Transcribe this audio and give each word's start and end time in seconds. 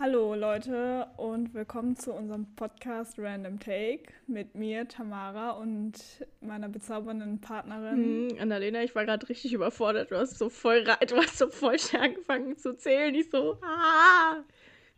Hallo 0.00 0.36
Leute 0.36 1.08
und 1.16 1.54
willkommen 1.54 1.96
zu 1.96 2.12
unserem 2.12 2.54
Podcast 2.54 3.18
Random 3.18 3.58
Take 3.58 4.04
mit 4.28 4.54
mir, 4.54 4.86
Tamara 4.86 5.50
und 5.50 6.24
meiner 6.40 6.68
bezaubernden 6.68 7.40
Partnerin. 7.40 8.30
Hm, 8.30 8.38
Annalena, 8.40 8.84
ich 8.84 8.94
war 8.94 9.04
gerade 9.04 9.28
richtig 9.28 9.52
überfordert. 9.52 10.12
Du 10.12 10.16
hast 10.16 10.38
so 10.38 10.50
voll 10.50 10.84
du 10.84 11.16
hast 11.16 11.38
so 11.38 11.48
voll 11.48 11.80
schnell 11.80 12.02
angefangen 12.02 12.56
zu 12.56 12.76
zählen. 12.76 13.12
Ich 13.12 13.28
so, 13.30 13.58
ah, 13.60 14.44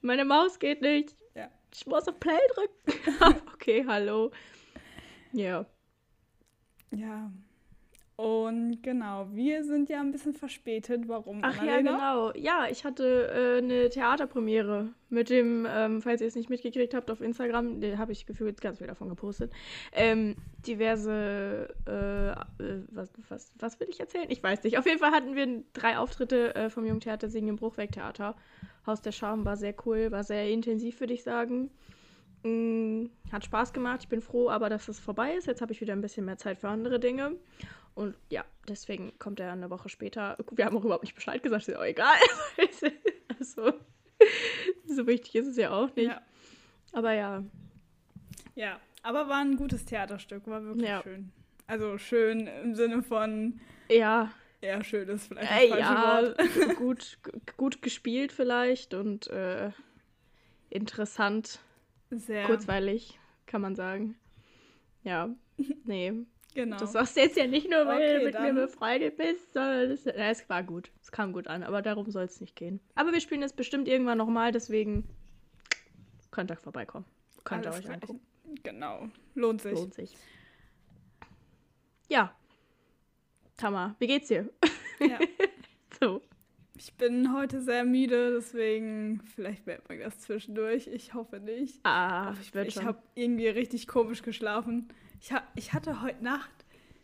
meine 0.03 0.27
Maus 0.27 0.59
geht 0.59 0.83
nicht. 0.83 1.17
Ja. 1.35 1.49
Ich 1.73 1.87
muss 1.87 2.07
auf 2.07 2.21
Play 2.21 2.39
drücken. 2.55 3.41
okay, 3.55 3.87
hallo. 3.89 4.33
Ja. 5.33 5.65
Ja. 6.91 7.33
Und 8.21 8.83
genau, 8.83 9.29
wir 9.33 9.65
sind 9.65 9.89
ja 9.89 9.99
ein 10.01 10.13
bisschen 10.13 10.35
verspätet. 10.35 11.09
Warum? 11.09 11.39
Ach 11.41 11.55
ja, 11.55 11.79
Annalena? 11.79 11.91
genau. 11.91 12.33
Ja, 12.35 12.67
ich 12.71 12.85
hatte 12.85 13.31
äh, 13.33 13.59
eine 13.63 13.89
Theaterpremiere 13.89 14.91
mit 15.09 15.31
dem, 15.31 15.67
ähm, 15.67 16.03
falls 16.03 16.21
ihr 16.21 16.27
es 16.27 16.35
nicht 16.35 16.51
mitgekriegt 16.51 16.93
habt, 16.93 17.11
auf 17.11 17.23
Instagram, 17.23 17.81
da 17.81 17.97
habe 17.97 18.13
ich 18.13 18.27
gefühlt 18.27 18.61
ganz 18.61 18.77
viel 18.77 18.89
davon 18.89 19.09
gepostet. 19.09 19.55
Ähm, 19.93 20.37
diverse, 20.67 21.75
äh, 21.89 22.63
äh, 22.63 22.83
was, 22.91 23.11
was, 23.31 23.53
was 23.59 23.81
will 23.81 23.89
ich 23.89 24.01
erzählen? 24.01 24.27
Ich 24.29 24.43
weiß 24.43 24.65
nicht. 24.65 24.77
Auf 24.77 24.85
jeden 24.85 24.99
Fall 24.99 25.13
hatten 25.13 25.35
wir 25.35 25.65
drei 25.73 25.97
Auftritte 25.97 26.55
äh, 26.55 26.69
vom 26.69 26.85
Jungtheater 26.85 27.31
Singen 27.31 27.49
im 27.49 27.57
Bruchweg-Theater. 27.57 28.37
Haus 28.87 29.01
der 29.01 29.13
Scham 29.13 29.47
war 29.47 29.57
sehr 29.57 29.75
cool, 29.87 30.11
war 30.11 30.25
sehr 30.25 30.47
intensiv, 30.51 31.01
würde 31.01 31.15
ich 31.15 31.23
sagen. 31.23 31.71
Mm, 32.43 33.07
hat 33.33 33.47
Spaß 33.47 33.73
gemacht. 33.73 34.01
Ich 34.03 34.09
bin 34.09 34.21
froh, 34.21 34.51
aber 34.51 34.69
dass 34.69 34.89
es 34.89 35.01
vorbei 35.01 35.33
ist. 35.35 35.47
Jetzt 35.47 35.63
habe 35.63 35.73
ich 35.73 35.81
wieder 35.81 35.95
ein 35.95 36.03
bisschen 36.03 36.27
mehr 36.27 36.37
Zeit 36.37 36.59
für 36.59 36.69
andere 36.69 37.01
Dinge. 37.01 37.37
Und 37.95 38.15
ja, 38.31 38.45
deswegen 38.69 39.19
kommt 39.19 39.41
er 39.41 39.53
eine 39.53 39.71
Woche 39.71 39.89
später. 39.89 40.39
Wir 40.53 40.65
haben 40.65 40.77
auch 40.77 40.85
überhaupt 40.85 41.05
nicht 41.05 41.15
Bescheid 41.15 41.43
gesagt, 41.43 41.63
ist 41.63 41.75
ja 41.75 41.79
auch 41.81 41.85
egal. 41.85 42.17
also, 43.39 43.73
so 44.87 45.07
wichtig 45.07 45.35
ist 45.35 45.47
es 45.49 45.57
ja 45.57 45.71
auch 45.71 45.95
nicht. 45.97 46.09
Ja. 46.09 46.21
Aber 46.93 47.13
ja, 47.13 47.45
ja, 48.55 48.81
aber 49.03 49.29
war 49.29 49.41
ein 49.41 49.57
gutes 49.57 49.85
Theaterstück, 49.85 50.47
war 50.47 50.63
wirklich 50.65 50.89
Ja. 50.89 51.03
schön. 51.03 51.33
Also 51.67 51.99
schön 51.99 52.47
im 52.47 52.75
Sinne 52.75 53.03
von, 53.03 53.61
ja, 53.89 54.33
ja, 54.61 54.83
schön 54.83 55.09
ist 55.09 55.29
vielleicht 55.29 55.51
äh, 55.51 55.79
ja, 55.79 56.23
Wort. 56.23 56.77
gut, 56.77 57.19
gut 57.57 57.81
gespielt 57.81 58.33
vielleicht 58.33 58.93
und 58.93 59.29
äh, 59.29 59.71
interessant, 60.69 61.61
Sehr, 62.11 62.45
kurzweilig, 62.45 63.19
kann 63.47 63.63
man 63.63 63.77
sagen. 63.77 64.17
Ja, 65.05 65.31
nee, 65.85 66.13
genau. 66.65 66.77
das 66.79 66.93
sagst 66.93 67.17
du 67.17 67.21
jetzt 67.21 67.37
ja 67.37 67.47
nicht 67.47 67.69
nur, 67.71 67.87
weil 67.87 67.97
Okay, 67.97 68.19
du 68.19 68.25
mit 68.27 68.35
mir 68.35 68.47
dann- 68.47 68.55
befreundet 68.57 69.17
bist, 69.17 69.53
sondern 69.53 69.89
das, 69.91 70.05
na, 70.05 70.31
es 70.31 70.49
war 70.49 70.63
gut. 70.63 70.91
Es 71.03 71.11
kam 71.13 71.33
gut 71.33 71.47
an, 71.47 71.63
aber 71.63 71.83
darum 71.83 72.11
soll 72.11 72.25
es 72.25 72.41
nicht 72.41 72.57
gehen. 72.57 72.81
Aber 72.95 73.13
wir 73.13 73.21
spielen 73.21 73.43
es 73.43 73.53
bestimmt 73.53 73.89
irgendwann 73.89 74.19
nochmal, 74.19 74.53
deswegen 74.53 75.09
könnt 76.31 76.51
ihr 76.51 76.57
vorbeikommen. 76.57 77.05
Könnt 77.45 77.67
ihr 77.67 77.73
euch 77.73 77.81
klar. 77.83 77.95
angucken. 77.95 78.21
Genau, 78.63 79.09
lohnt 79.35 79.63
sich. 79.63 79.73
Lohnt 79.73 79.95
sich. 79.95 80.15
Ja. 82.09 82.35
Tamar, 83.57 83.95
wie 83.99 84.07
geht's 84.07 84.29
dir? 84.29 84.49
Ja. 85.01 85.19
So. 86.01 86.23
Ich 86.79 86.95
bin 86.95 87.35
heute 87.37 87.61
sehr 87.61 87.85
müde, 87.85 88.33
deswegen 88.33 89.21
vielleicht 89.35 89.67
merkt 89.67 89.87
man 89.91 89.99
das 89.99 90.19
zwischendurch. 90.21 90.87
Ich 90.87 91.13
hoffe 91.13 91.39
nicht. 91.39 91.79
Ah, 91.85 92.35
ich 92.41 92.55
werde 92.55 92.69
ich 92.69 92.75
schon. 92.75 92.87
habe 92.87 93.03
irgendwie 93.15 93.49
richtig 93.49 93.87
komisch 93.87 94.23
geschlafen. 94.23 94.89
Ich, 95.21 95.33
ha 95.33 95.43
ich 95.55 95.73
hatte 95.73 96.03
heute 96.03 96.25
Nacht 96.25 96.51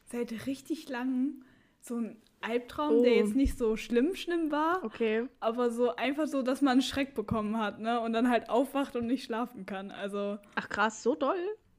seit 0.06 0.46
richtig 0.46 0.88
langem 0.88 1.44
so 1.80 1.96
einen 1.96 2.16
Albtraum, 2.40 3.02
der 3.02 3.12
Oh. 3.12 3.16
jetzt 3.16 3.34
nicht 3.34 3.58
so 3.58 3.76
schlimm 3.76 4.14
schlimm 4.14 4.50
war, 4.50 4.82
Okay. 4.84 5.26
aber 5.40 5.70
so 5.70 5.94
einfach 5.96 6.26
so, 6.26 6.42
dass 6.42 6.60
man 6.62 6.72
einen 6.72 6.82
Schreck 6.82 7.14
bekommen 7.14 7.58
hat, 7.58 7.78
ne? 7.80 8.00
Und 8.00 8.12
dann 8.12 8.28
halt 8.30 8.48
aufwacht 8.50 8.96
und 8.96 9.06
nicht 9.06 9.24
schlafen 9.24 9.66
kann. 9.66 9.90
Also, 9.90 10.38
Ach 10.54 10.68
krass, 10.68 11.02
so 11.02 11.14
doll? 11.14 11.38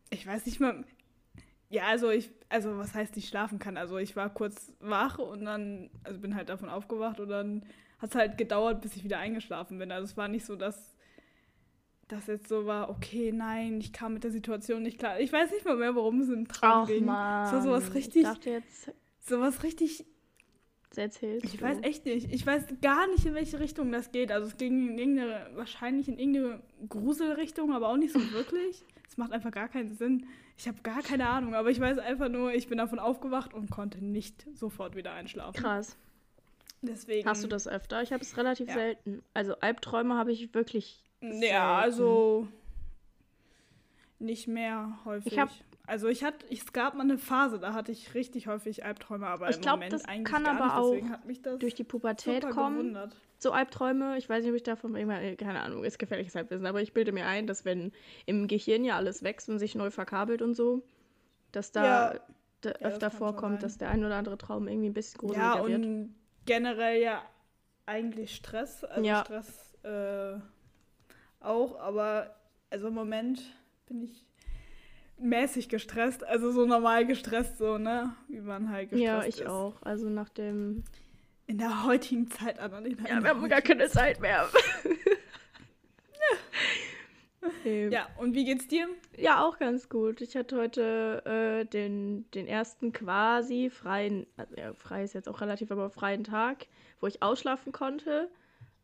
ich 0.10 0.26
weiß 0.26 0.46
nicht 0.46 0.60
mal. 0.60 0.84
Ja, 1.70 1.84
also 1.88 2.10
ich, 2.10 2.32
also 2.48 2.78
was 2.78 2.94
heißt 2.94 3.16
nicht 3.18 3.28
schlafen 3.28 3.60
kann? 3.60 3.76
Also 3.76 3.98
ich 3.98 4.16
war 4.16 4.30
kurz 4.34 4.72
wach 4.80 5.18
und 5.20 5.44
dann, 5.44 5.90
also 6.06 6.20
bin 6.20 6.34
halt 6.36 6.48
davon 6.48 6.70
aufgewacht 6.70 7.20
und 7.20 7.28
dann 7.30 7.66
hat 8.00 8.12
es 8.12 8.16
halt 8.16 8.38
gedauert, 8.38 8.82
bis 8.82 8.96
ich 8.96 9.04
wieder 9.04 9.20
eingeschlafen 9.20 9.78
bin. 9.78 9.92
Also 9.92 10.06
es 10.06 10.16
war 10.16 10.30
nicht 10.30 10.46
so, 10.46 10.56
dass 10.56 10.96
das 12.08 12.28
jetzt 12.28 12.48
so 12.48 12.66
war, 12.66 12.90
okay, 12.90 13.32
nein, 13.34 13.80
ich 13.80 13.92
kam 13.94 14.14
mit 14.14 14.24
der 14.24 14.32
Situation 14.32 14.84
nicht 14.84 15.00
klar. 15.00 15.20
Ich 15.20 15.32
weiß 15.34 15.52
nicht 15.52 15.66
mal 15.66 15.76
mehr, 15.76 15.94
worum 15.96 16.22
es 16.22 16.30
im 16.30 16.48
Traum 16.48 16.84
Ach 16.84 16.88
ging. 16.88 17.06
man. 17.06 17.46
Es 17.48 17.54
war 17.54 17.62
sowas 17.62 17.94
richtig, 17.94 18.24
Ich 18.24 18.28
dachte 18.30 18.50
jetzt, 18.50 18.92
sowas 19.20 19.64
richtig, 19.64 20.06
erzählst 20.96 21.46
ich 21.46 21.58
du. 21.58 21.62
weiß 21.66 21.78
echt 21.84 22.06
nicht. 22.06 22.32
Ich 22.34 22.46
weiß 22.46 22.66
gar 22.82 23.08
nicht, 23.08 23.26
in 23.26 23.34
welche 23.36 23.60
Richtung 23.60 23.92
das 23.92 24.12
geht. 24.12 24.32
Also 24.32 24.48
es 24.48 24.58
ging 24.58 24.90
in 24.92 24.98
irgendeine, 24.98 25.50
wahrscheinlich 25.56 26.08
in 26.08 26.18
irgendeine 26.18 26.62
Gruselrichtung, 26.90 27.72
aber 27.74 27.90
auch 27.90 27.98
nicht 27.98 28.14
so 28.14 28.32
wirklich. 28.32 28.84
Es 29.08 29.18
macht 29.18 29.32
einfach 29.32 29.52
gar 29.52 29.68
keinen 29.68 29.94
Sinn. 29.94 30.26
Ich 30.58 30.68
habe 30.68 30.82
gar 30.82 31.04
keine 31.04 31.28
Ahnung, 31.30 31.54
aber 31.54 31.70
ich 31.70 31.80
weiß 31.80 32.00
einfach 32.00 32.30
nur, 32.30 32.54
ich 32.54 32.68
bin 32.68 32.80
davon 32.80 32.98
aufgewacht 33.00 33.54
und 33.54 33.70
konnte 33.70 34.04
nicht 34.04 34.48
sofort 34.58 34.96
wieder 34.96 35.12
einschlafen. 35.14 35.62
Krass. 35.62 35.96
Deswegen. 36.82 37.28
Hast 37.28 37.44
du 37.44 37.48
das 37.48 37.68
öfter? 37.68 38.02
Ich 38.02 38.12
habe 38.12 38.24
es 38.24 38.38
relativ 38.38 38.68
Ja. 38.70 38.74
selten. 38.74 39.22
Also 39.34 39.56
Albträume 39.60 40.16
habe 40.16 40.32
ich 40.32 40.54
wirklich. 40.56 41.04
Ja, 41.22 41.30
selten. 41.32 41.56
also 41.56 42.48
nicht 44.20 44.48
mehr 44.48 44.98
häufig. 45.06 45.34
Ich 45.34 45.40
hab- 45.40 45.50
also 45.86 46.08
ich 46.08 46.24
hatte, 46.24 46.46
es 46.52 46.74
gab 46.74 46.96
mal 46.96 47.04
eine 47.04 47.18
Phase, 47.18 47.60
da 47.60 47.74
hatte 47.74 47.92
ich 47.92 48.14
richtig 48.14 48.48
häufig 48.48 48.84
Albträume, 48.84 49.28
aber 49.28 49.50
Ich 49.50 49.56
im 49.58 49.62
glaub, 49.62 49.76
Moment 49.76 49.94
das 49.94 50.06
eigentlich 50.06 50.26
kann 50.26 50.44
gar 50.44 50.56
aber 50.56 50.66
nicht. 50.66 50.76
auch 50.76 50.90
Deswegen 50.92 51.10
hat 51.12 51.26
mich 51.26 51.42
das 51.42 51.60
Durch 51.60 51.76
die 51.76 51.84
Pubertät 51.84 52.50
kommen. 52.50 52.78
gewundert. 52.78 53.16
So 53.40 53.52
Albträume, 53.52 54.18
ich 54.18 54.28
weiß 54.28 54.42
nicht, 54.44 54.50
ob 54.52 54.56
ich 54.58 54.64
davon 54.64 54.96
irgendwann, 54.96 55.22
äh, 55.24 55.36
keine 55.36 55.62
Ahnung, 55.62 55.84
ist 55.84 56.00
gefährliches 56.00 56.36
Halbwissen, 56.36 56.66
aber 56.66 56.82
ich 56.82 56.94
bilde 56.94 57.12
mir 57.12 57.26
ein, 57.28 57.48
dass 57.48 57.64
wenn 57.66 57.92
im 58.26 58.48
Gehirn 58.48 58.84
ja 58.84 58.96
alles 58.96 59.24
wächst 59.24 59.48
und 59.50 59.60
sich 59.60 59.76
neu 59.76 59.92
verkabelt 59.92 60.42
und 60.42 60.56
so, 60.56 60.82
dass 61.52 61.72
da, 61.72 62.14
Ja. 62.16 62.20
das 62.62 62.82
öfter 62.82 63.10
schon 63.12 63.20
vorkommt, 63.20 63.64
dass 63.64 63.78
der 63.78 63.90
ein 63.90 64.04
oder 64.04 64.16
andere 64.16 64.38
Traum 64.38 64.68
irgendwie 64.68 64.90
ein 64.90 64.94
bisschen 64.94 65.20
gruseliger 65.20 65.60
Ja, 65.60 65.68
wird. 65.68 65.86
und 65.86 66.16
generell 66.46 67.00
ja 67.02 67.22
eigentlich 67.86 68.36
Stress. 68.36 68.84
Also 68.84 69.06
Ja. 69.08 69.24
Stress 69.24 69.76
äh, 69.84 70.40
auch, 71.40 71.80
aber 71.80 72.36
also 72.70 72.88
im 72.88 72.94
Moment 72.94 73.42
bin 73.88 74.04
ich 74.04 74.26
mäßig 75.20 75.70
gestresst, 75.70 76.24
also 76.24 76.52
so 76.52 76.66
normal 76.66 77.06
gestresst, 77.06 77.58
so, 77.58 77.78
ne? 77.78 78.14
Wie 78.28 78.40
man 78.40 78.70
halt 78.70 78.90
gestresst 78.90 79.06
Ja, 79.06 79.24
ich 79.26 79.40
ist. 79.42 79.48
auch. 79.48 79.82
Also 79.82 80.10
nach 80.10 80.30
dem. 80.30 80.84
In 81.48 81.58
der 81.58 81.86
heutigen 81.86 82.30
Zeit, 82.30 82.60
Annalena. 82.60 83.00
in 83.00 83.06
Ja, 83.08 83.24
wir 83.24 83.30
haben 83.30 83.48
gar 83.48 83.62
keine 83.62 83.88
Zeit 83.90 84.20
mehr. 84.20 84.48
Ähm, 87.64 87.92
Ja, 87.92 88.08
und 88.18 88.34
wie 88.34 88.44
geht's 88.46 88.68
dir? 88.68 88.88
Ja, 89.16 89.44
auch 89.46 89.58
ganz 89.58 89.88
gut. 89.90 90.22
Ich 90.22 90.36
hatte 90.36 90.58
heute 90.58 91.24
äh, 91.26 91.66
den, 91.66 92.30
den 92.32 92.46
ersten 92.48 92.92
quasi 92.92 93.70
freien, 93.70 94.28
also 94.36 94.56
ja, 94.56 94.74
frei 94.74 95.04
ist 95.04 95.14
jetzt 95.14 95.30
auch 95.30 95.40
relativ, 95.40 95.72
aber 95.72 95.90
freien 95.90 96.24
Tag, 96.24 96.68
wo 97.00 97.08
ich 97.08 97.22
ausschlafen 97.24 97.72
konnte. 97.72 98.30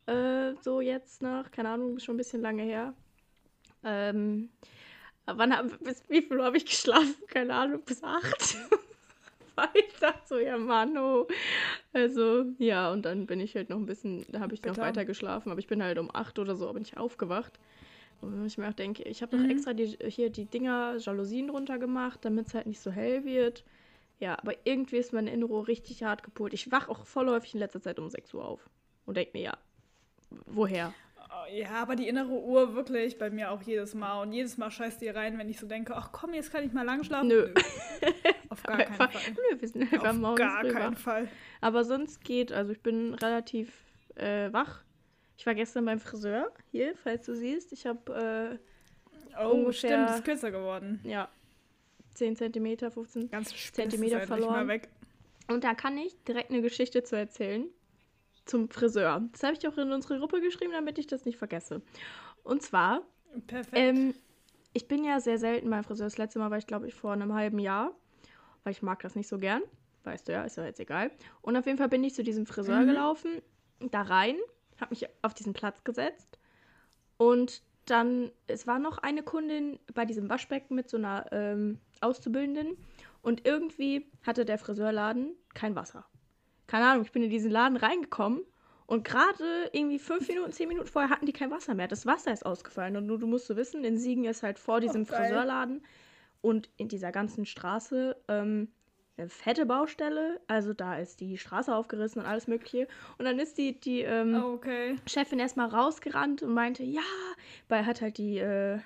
Äh, 0.06 0.54
so 0.60 0.80
jetzt 0.80 1.22
nach, 1.22 1.50
keine 1.50 1.70
Ahnung, 1.70 1.98
schon 1.98 2.14
ein 2.14 2.18
bisschen 2.18 2.42
lange 2.42 2.62
her. 2.62 2.94
Ähm, 3.82 4.50
wann 5.26 5.56
hab, 5.56 5.78
bis 5.82 6.02
wie 6.08 6.22
viel 6.22 6.42
habe 6.42 6.56
ich 6.56 6.66
geschlafen? 6.66 7.14
Keine 7.28 7.54
Ahnung, 7.54 7.82
bis 7.84 8.02
acht. 8.02 8.56
Weil 9.56 9.68
ich 9.74 9.94
dachte 10.00 10.20
so, 10.26 10.38
ja 10.38 10.58
Mann, 10.58 10.98
oh. 10.98 11.28
Also, 11.92 12.44
ja, 12.58 12.90
und 12.92 13.02
dann 13.04 13.26
bin 13.26 13.38
ich 13.40 13.54
halt 13.54 13.70
noch 13.70 13.76
ein 13.76 13.86
bisschen, 13.86 14.24
da 14.28 14.40
habe 14.40 14.52
ich 14.54 14.62
noch 14.62 14.74
Bitter. 14.74 14.82
weiter 14.82 15.04
geschlafen, 15.04 15.50
aber 15.50 15.60
ich 15.60 15.68
bin 15.68 15.82
halt 15.82 15.98
um 15.98 16.10
acht 16.12 16.38
oder 16.38 16.56
so, 16.56 16.72
bin 16.72 16.82
ich 16.82 16.96
aufgewacht. 16.96 17.58
Und 18.20 18.46
ich 18.46 18.58
mir 18.58 18.68
auch 18.68 18.72
denke, 18.74 19.02
ich 19.04 19.22
habe 19.22 19.36
doch 19.36 19.42
Mhm. 19.44 19.50
extra 19.50 19.72
die, 19.74 19.96
hier 20.08 20.30
die 20.30 20.46
Dinger, 20.46 20.96
Jalousien 20.98 21.48
drunter 21.48 21.78
gemacht, 21.78 22.20
damit 22.22 22.48
es 22.48 22.54
halt 22.54 22.66
nicht 22.66 22.80
so 22.80 22.90
hell 22.90 23.24
wird. 23.24 23.64
Ja, 24.18 24.38
aber 24.38 24.54
irgendwie 24.64 24.96
ist 24.96 25.12
meine 25.12 25.32
Innere 25.32 25.68
richtig 25.68 26.02
hart 26.02 26.22
gepult. 26.22 26.52
Ich 26.54 26.70
wach 26.72 26.88
auch 26.88 27.04
voll 27.06 27.28
häufig 27.28 27.54
in 27.54 27.60
letzter 27.60 27.80
Zeit 27.82 27.98
um 27.98 28.08
6 28.10 28.32
Uhr 28.34 28.44
auf. 28.44 28.68
Und 29.06 29.16
denke 29.16 29.32
mir, 29.34 29.42
ja, 29.44 29.58
woher? 30.46 30.92
Oh, 31.30 31.52
Ja, 31.52 31.70
aber 31.82 31.96
die 31.96 32.08
innere 32.08 32.28
Uhr 32.30 32.74
wirklich 32.74 33.18
bei 33.18 33.28
mir 33.30 33.50
auch 33.50 33.62
jedes 33.62 33.94
Mal. 33.94 34.22
Und 34.22 34.32
jedes 34.32 34.56
Mal 34.56 34.70
scheißt 34.70 35.00
die 35.00 35.08
rein, 35.08 35.36
wenn 35.38 35.48
ich 35.48 35.58
so 35.58 35.66
denke, 35.66 35.94
ach 35.96 36.10
komm, 36.12 36.32
jetzt 36.34 36.52
kann 36.52 36.64
ich 36.64 36.72
mal 36.72 36.84
lang 36.84 37.02
schlafen. 37.04 37.28
Nö. 37.28 37.52
Auf 38.48 38.62
gar 38.62 38.78
keinen 38.78 38.94
Fall. 38.96 39.10
Nö, 39.32 39.60
wir 39.60 39.68
sind 39.68 39.82
einfach 39.92 40.10
Auf 40.10 40.16
morgens 40.16 40.38
gar 40.38 40.64
wach. 40.64 40.72
keinen 40.72 40.96
Fall. 40.96 41.28
Aber 41.60 41.84
sonst 41.84 42.22
geht, 42.24 42.52
also 42.52 42.72
ich 42.72 42.80
bin 42.80 43.14
relativ 43.14 43.72
äh, 44.16 44.52
wach. 44.52 44.84
Ich 45.36 45.44
war 45.46 45.54
gestern 45.56 45.84
beim 45.84 45.98
Friseur, 45.98 46.52
hier, 46.70 46.94
falls 47.02 47.26
du 47.26 47.34
siehst. 47.34 47.72
Ich 47.72 47.86
habe, 47.86 48.58
Oh, 49.36 49.48
Ungefähr- 49.48 49.72
stimmt, 50.06 50.10
ist 50.10 50.24
kürzer 50.24 50.50
geworden. 50.52 51.00
äh, 51.04 51.10
ja, 51.10 51.28
10 52.14 52.36
cm, 52.36 52.78
15 52.92 53.30
Ganz 53.30 53.52
spitz 53.52 53.74
Zentimeter 53.74 54.18
ist 54.18 54.22
endlich 54.22 54.28
verloren. 54.28 54.66
Mal 54.66 54.68
weg. 54.68 54.88
Und 55.48 55.64
da 55.64 55.74
kann 55.74 55.98
ich 55.98 56.14
direkt 56.22 56.50
eine 56.52 56.62
Geschichte 56.62 57.02
zu 57.02 57.16
erzählen 57.16 57.66
zum 58.44 58.68
Friseur. 58.68 59.22
Das 59.32 59.42
habe 59.42 59.54
ich 59.54 59.66
auch 59.68 59.76
in 59.78 59.92
unsere 59.92 60.18
Gruppe 60.18 60.40
geschrieben, 60.40 60.72
damit 60.72 60.98
ich 60.98 61.06
das 61.06 61.24
nicht 61.24 61.38
vergesse. 61.38 61.82
Und 62.42 62.62
zwar, 62.62 63.02
Perfekt. 63.46 63.76
ähm, 63.76 64.14
ich 64.72 64.88
bin 64.88 65.04
ja 65.04 65.20
sehr 65.20 65.38
selten 65.38 65.70
beim 65.70 65.84
Friseur. 65.84 66.06
Das 66.06 66.18
letzte 66.18 66.38
Mal 66.38 66.50
war 66.50 66.58
ich, 66.58 66.66
glaube 66.66 66.86
ich, 66.88 66.94
vor 66.94 67.12
einem 67.12 67.32
halben 67.34 67.58
Jahr, 67.58 67.92
weil 68.64 68.72
ich 68.72 68.82
mag 68.82 69.00
das 69.02 69.14
nicht 69.14 69.28
so 69.28 69.38
gern. 69.38 69.62
Weißt 70.04 70.28
du 70.28 70.32
ja, 70.32 70.42
ist 70.44 70.56
ja 70.56 70.64
jetzt 70.66 70.80
egal. 70.80 71.10
Und 71.40 71.56
auf 71.56 71.64
jeden 71.66 71.78
Fall 71.78 71.88
bin 71.88 72.04
ich 72.04 72.14
zu 72.14 72.22
diesem 72.22 72.44
Friseur 72.46 72.80
Mhm. 72.80 72.86
gelaufen, 72.88 73.42
da 73.90 74.02
rein, 74.02 74.36
habe 74.80 74.90
mich 74.90 75.06
auf 75.22 75.34
diesen 75.34 75.52
Platz 75.54 75.82
gesetzt 75.84 76.38
Und 77.16 77.62
dann, 77.86 78.30
es 78.46 78.66
war 78.66 78.78
noch 78.78 78.98
eine 78.98 79.22
Kundin 79.22 79.78
bei 79.94 80.04
diesem 80.04 80.28
Waschbecken 80.30 80.74
mit 80.74 80.88
so 80.88 80.96
einer 80.96 81.26
ähm, 81.32 81.78
Auszubildenden. 82.00 82.76
Und 83.22 83.46
irgendwie 83.46 84.10
hatte 84.26 84.44
der 84.44 84.58
Friseurladen 84.58 85.34
kein 85.54 85.74
Wasser. 85.76 86.06
Keine 86.66 86.86
Ahnung, 86.86 87.04
ich 87.04 87.12
bin 87.12 87.22
in 87.22 87.30
diesen 87.30 87.50
Laden 87.50 87.76
reingekommen 87.76 88.42
und 88.86 89.04
gerade 89.04 89.70
irgendwie 89.72 89.98
fünf 89.98 90.28
Minuten, 90.28 90.52
zehn 90.52 90.68
Minuten 90.68 90.86
vorher 90.86 91.10
hatten 91.10 91.26
die 91.26 91.32
kein 91.32 91.50
Wasser 91.50 91.74
mehr. 91.74 91.88
Das 91.88 92.06
Wasser 92.06 92.32
ist 92.32 92.44
ausgefallen. 92.44 92.96
Und 92.96 93.08
du, 93.08 93.16
du 93.16 93.26
musst 93.26 93.46
so 93.46 93.56
wissen, 93.56 93.84
in 93.84 93.98
Siegen 93.98 94.24
ist 94.24 94.42
halt 94.42 94.58
vor 94.58 94.80
diesem 94.80 95.02
Oh. 95.02 95.06
Friseurladen 95.06 95.82
und 96.40 96.68
in 96.76 96.88
dieser 96.88 97.10
ganzen 97.12 97.46
Straße 97.46 98.16
ähm, 98.28 98.68
eine 99.16 99.28
fette 99.28 99.64
Baustelle. 99.64 100.40
Also 100.48 100.74
da 100.74 100.98
ist 100.98 101.20
die 101.20 101.38
Straße 101.38 101.74
aufgerissen 101.74 102.20
und 102.20 102.28
alles 102.28 102.46
Mögliche. 102.46 102.86
Und 103.16 103.24
dann 103.24 103.38
ist 103.38 103.56
die, 103.56 103.78
die 103.80 104.00
ähm, 104.02 104.34
Oh, 104.34 104.52
okay. 104.54 104.96
Chefin 105.06 105.38
erstmal 105.38 105.68
rausgerannt 105.68 106.42
und 106.42 106.52
meinte, 106.52 106.82
ja, 106.82 107.00
weil 107.68 107.86
hat 107.86 108.00
halt 108.02 108.18
die 108.18 108.38
äh, 108.38 108.80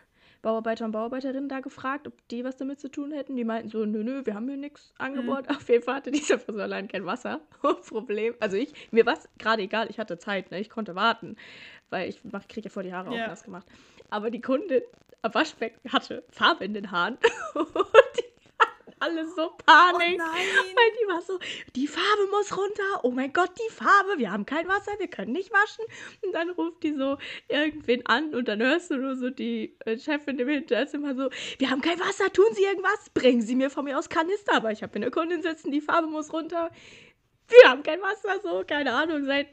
Bauarbeiter 0.48 0.86
und 0.86 0.92
Bauarbeiterinnen 0.92 1.48
da 1.50 1.60
gefragt, 1.60 2.06
ob 2.06 2.14
die 2.28 2.42
was 2.42 2.56
damit 2.56 2.80
zu 2.80 2.90
tun 2.90 3.12
hätten. 3.12 3.36
Die 3.36 3.44
meinten 3.44 3.68
so, 3.68 3.84
nö, 3.84 4.02
nö, 4.02 4.24
wir 4.24 4.34
haben 4.34 4.48
hier 4.48 4.56
nichts 4.56 4.94
angeboten. 4.96 5.46
Auf 5.54 5.68
jeden 5.68 5.82
Fall 5.84 5.96
hatte 5.96 6.10
dieser 6.10 6.38
Friseurladen 6.38 6.88
kein 6.88 7.04
Wasser. 7.04 7.40
Problem. 7.88 8.34
Also 8.40 8.56
ich, 8.56 8.72
mir 8.90 9.04
war 9.04 9.12
es 9.12 9.28
gerade 9.38 9.60
egal, 9.60 9.90
ich 9.90 9.98
hatte 9.98 10.18
Zeit, 10.18 10.50
ne? 10.50 10.58
ich 10.58 10.70
konnte 10.70 10.94
warten, 10.94 11.36
weil 11.90 12.08
ich 12.08 12.22
kriege 12.48 12.68
ja 12.68 12.70
vor 12.70 12.82
die 12.82 12.94
Haare 12.94 13.14
Ja. 13.14 13.24
auch 13.24 13.28
nass 13.28 13.42
gemacht. 13.42 13.66
Aber 14.08 14.30
die 14.30 14.40
Kundin 14.40 14.80
am 15.20 15.34
Waschbecken 15.34 15.92
hatte 15.92 16.24
Farbe 16.30 16.64
in 16.64 16.72
den 16.72 16.90
Haaren 16.90 17.18
und 17.54 17.66
die 18.16 18.37
alle 19.00 19.26
so 19.26 19.50
Oh 19.52 19.56
Panik. 19.64 20.18
nein. 20.18 20.28
Weil 20.28 20.90
die 21.00 21.08
war 21.08 21.22
so, 21.22 21.38
die 21.76 21.86
Farbe 21.86 22.26
muss 22.30 22.56
runter. 22.56 23.00
Oh 23.02 23.10
mein 23.10 23.32
Gott, 23.32 23.50
die 23.58 23.72
Farbe. 23.72 24.18
Wir 24.18 24.30
haben 24.32 24.46
kein 24.46 24.66
Wasser, 24.68 24.92
wir 24.98 25.08
können 25.08 25.32
nicht 25.32 25.52
waschen. 25.52 25.84
Und 26.22 26.32
dann 26.32 26.50
ruft 26.50 26.82
die 26.82 26.94
so 26.94 27.18
irgendwen 27.48 28.04
an 28.06 28.34
und 28.34 28.48
dann 28.48 28.60
hörst 28.60 28.90
du 28.90 28.96
nur 28.96 29.16
so 29.16 29.30
die 29.30 29.76
äh, 29.84 29.98
Chefin 29.98 30.38
im 30.38 30.48
Hinterzimmer 30.48 31.14
so, 31.14 31.30
wir 31.58 31.70
haben 31.70 31.80
kein 31.82 32.00
Wasser, 32.00 32.32
tun 32.32 32.46
Sie 32.52 32.64
irgendwas? 32.64 33.10
Bringen 33.14 33.42
Sie 33.42 33.54
mir 33.54 33.70
von 33.70 33.84
mir 33.84 33.98
aus 33.98 34.08
Kanister. 34.08 34.54
Aber 34.54 34.72
ich 34.72 34.82
habe 34.82 34.94
eine 34.96 35.10
Kundin 35.10 35.42
sitzen, 35.42 35.70
die 35.70 35.80
Farbe 35.80 36.08
muss 36.08 36.32
runter. 36.32 36.70
Wir 37.48 37.70
haben 37.70 37.82
kein 37.82 38.00
Wasser, 38.02 38.40
so, 38.42 38.62
keine 38.66 38.92
Ahnung, 38.94 39.24
seit 39.24 39.46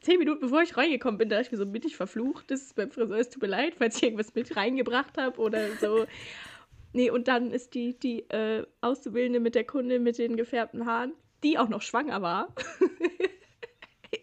zehn 0.00 0.18
Minuten 0.18 0.40
bevor 0.40 0.62
ich 0.62 0.76
reingekommen 0.76 1.18
bin, 1.18 1.28
da 1.28 1.36
dachte 1.36 1.46
ich 1.48 1.52
mir 1.52 1.58
so, 1.58 1.66
bin 1.66 1.82
ich 1.84 1.96
verflucht? 1.96 2.50
Das 2.50 2.62
ist 2.62 2.76
beim 2.76 2.90
Friseur, 2.90 3.18
es 3.18 3.30
tut 3.30 3.42
mir 3.42 3.48
leid, 3.48 3.74
falls 3.78 3.96
ich 3.96 4.02
irgendwas 4.04 4.34
mit 4.34 4.54
reingebracht 4.56 5.18
habe 5.18 5.40
oder 5.40 5.68
so. 5.80 6.06
Nee, 6.92 7.10
und 7.10 7.28
dann 7.28 7.50
ist 7.50 7.74
die, 7.74 7.98
die 7.98 8.20
äh, 8.30 8.66
Auszubildende 8.80 9.40
mit 9.40 9.54
der 9.54 9.64
Kundin 9.64 10.02
mit 10.02 10.18
den 10.18 10.36
gefärbten 10.36 10.86
Haaren, 10.86 11.12
die 11.42 11.58
auch 11.58 11.68
noch 11.68 11.82
schwanger 11.82 12.20
war. 12.22 12.54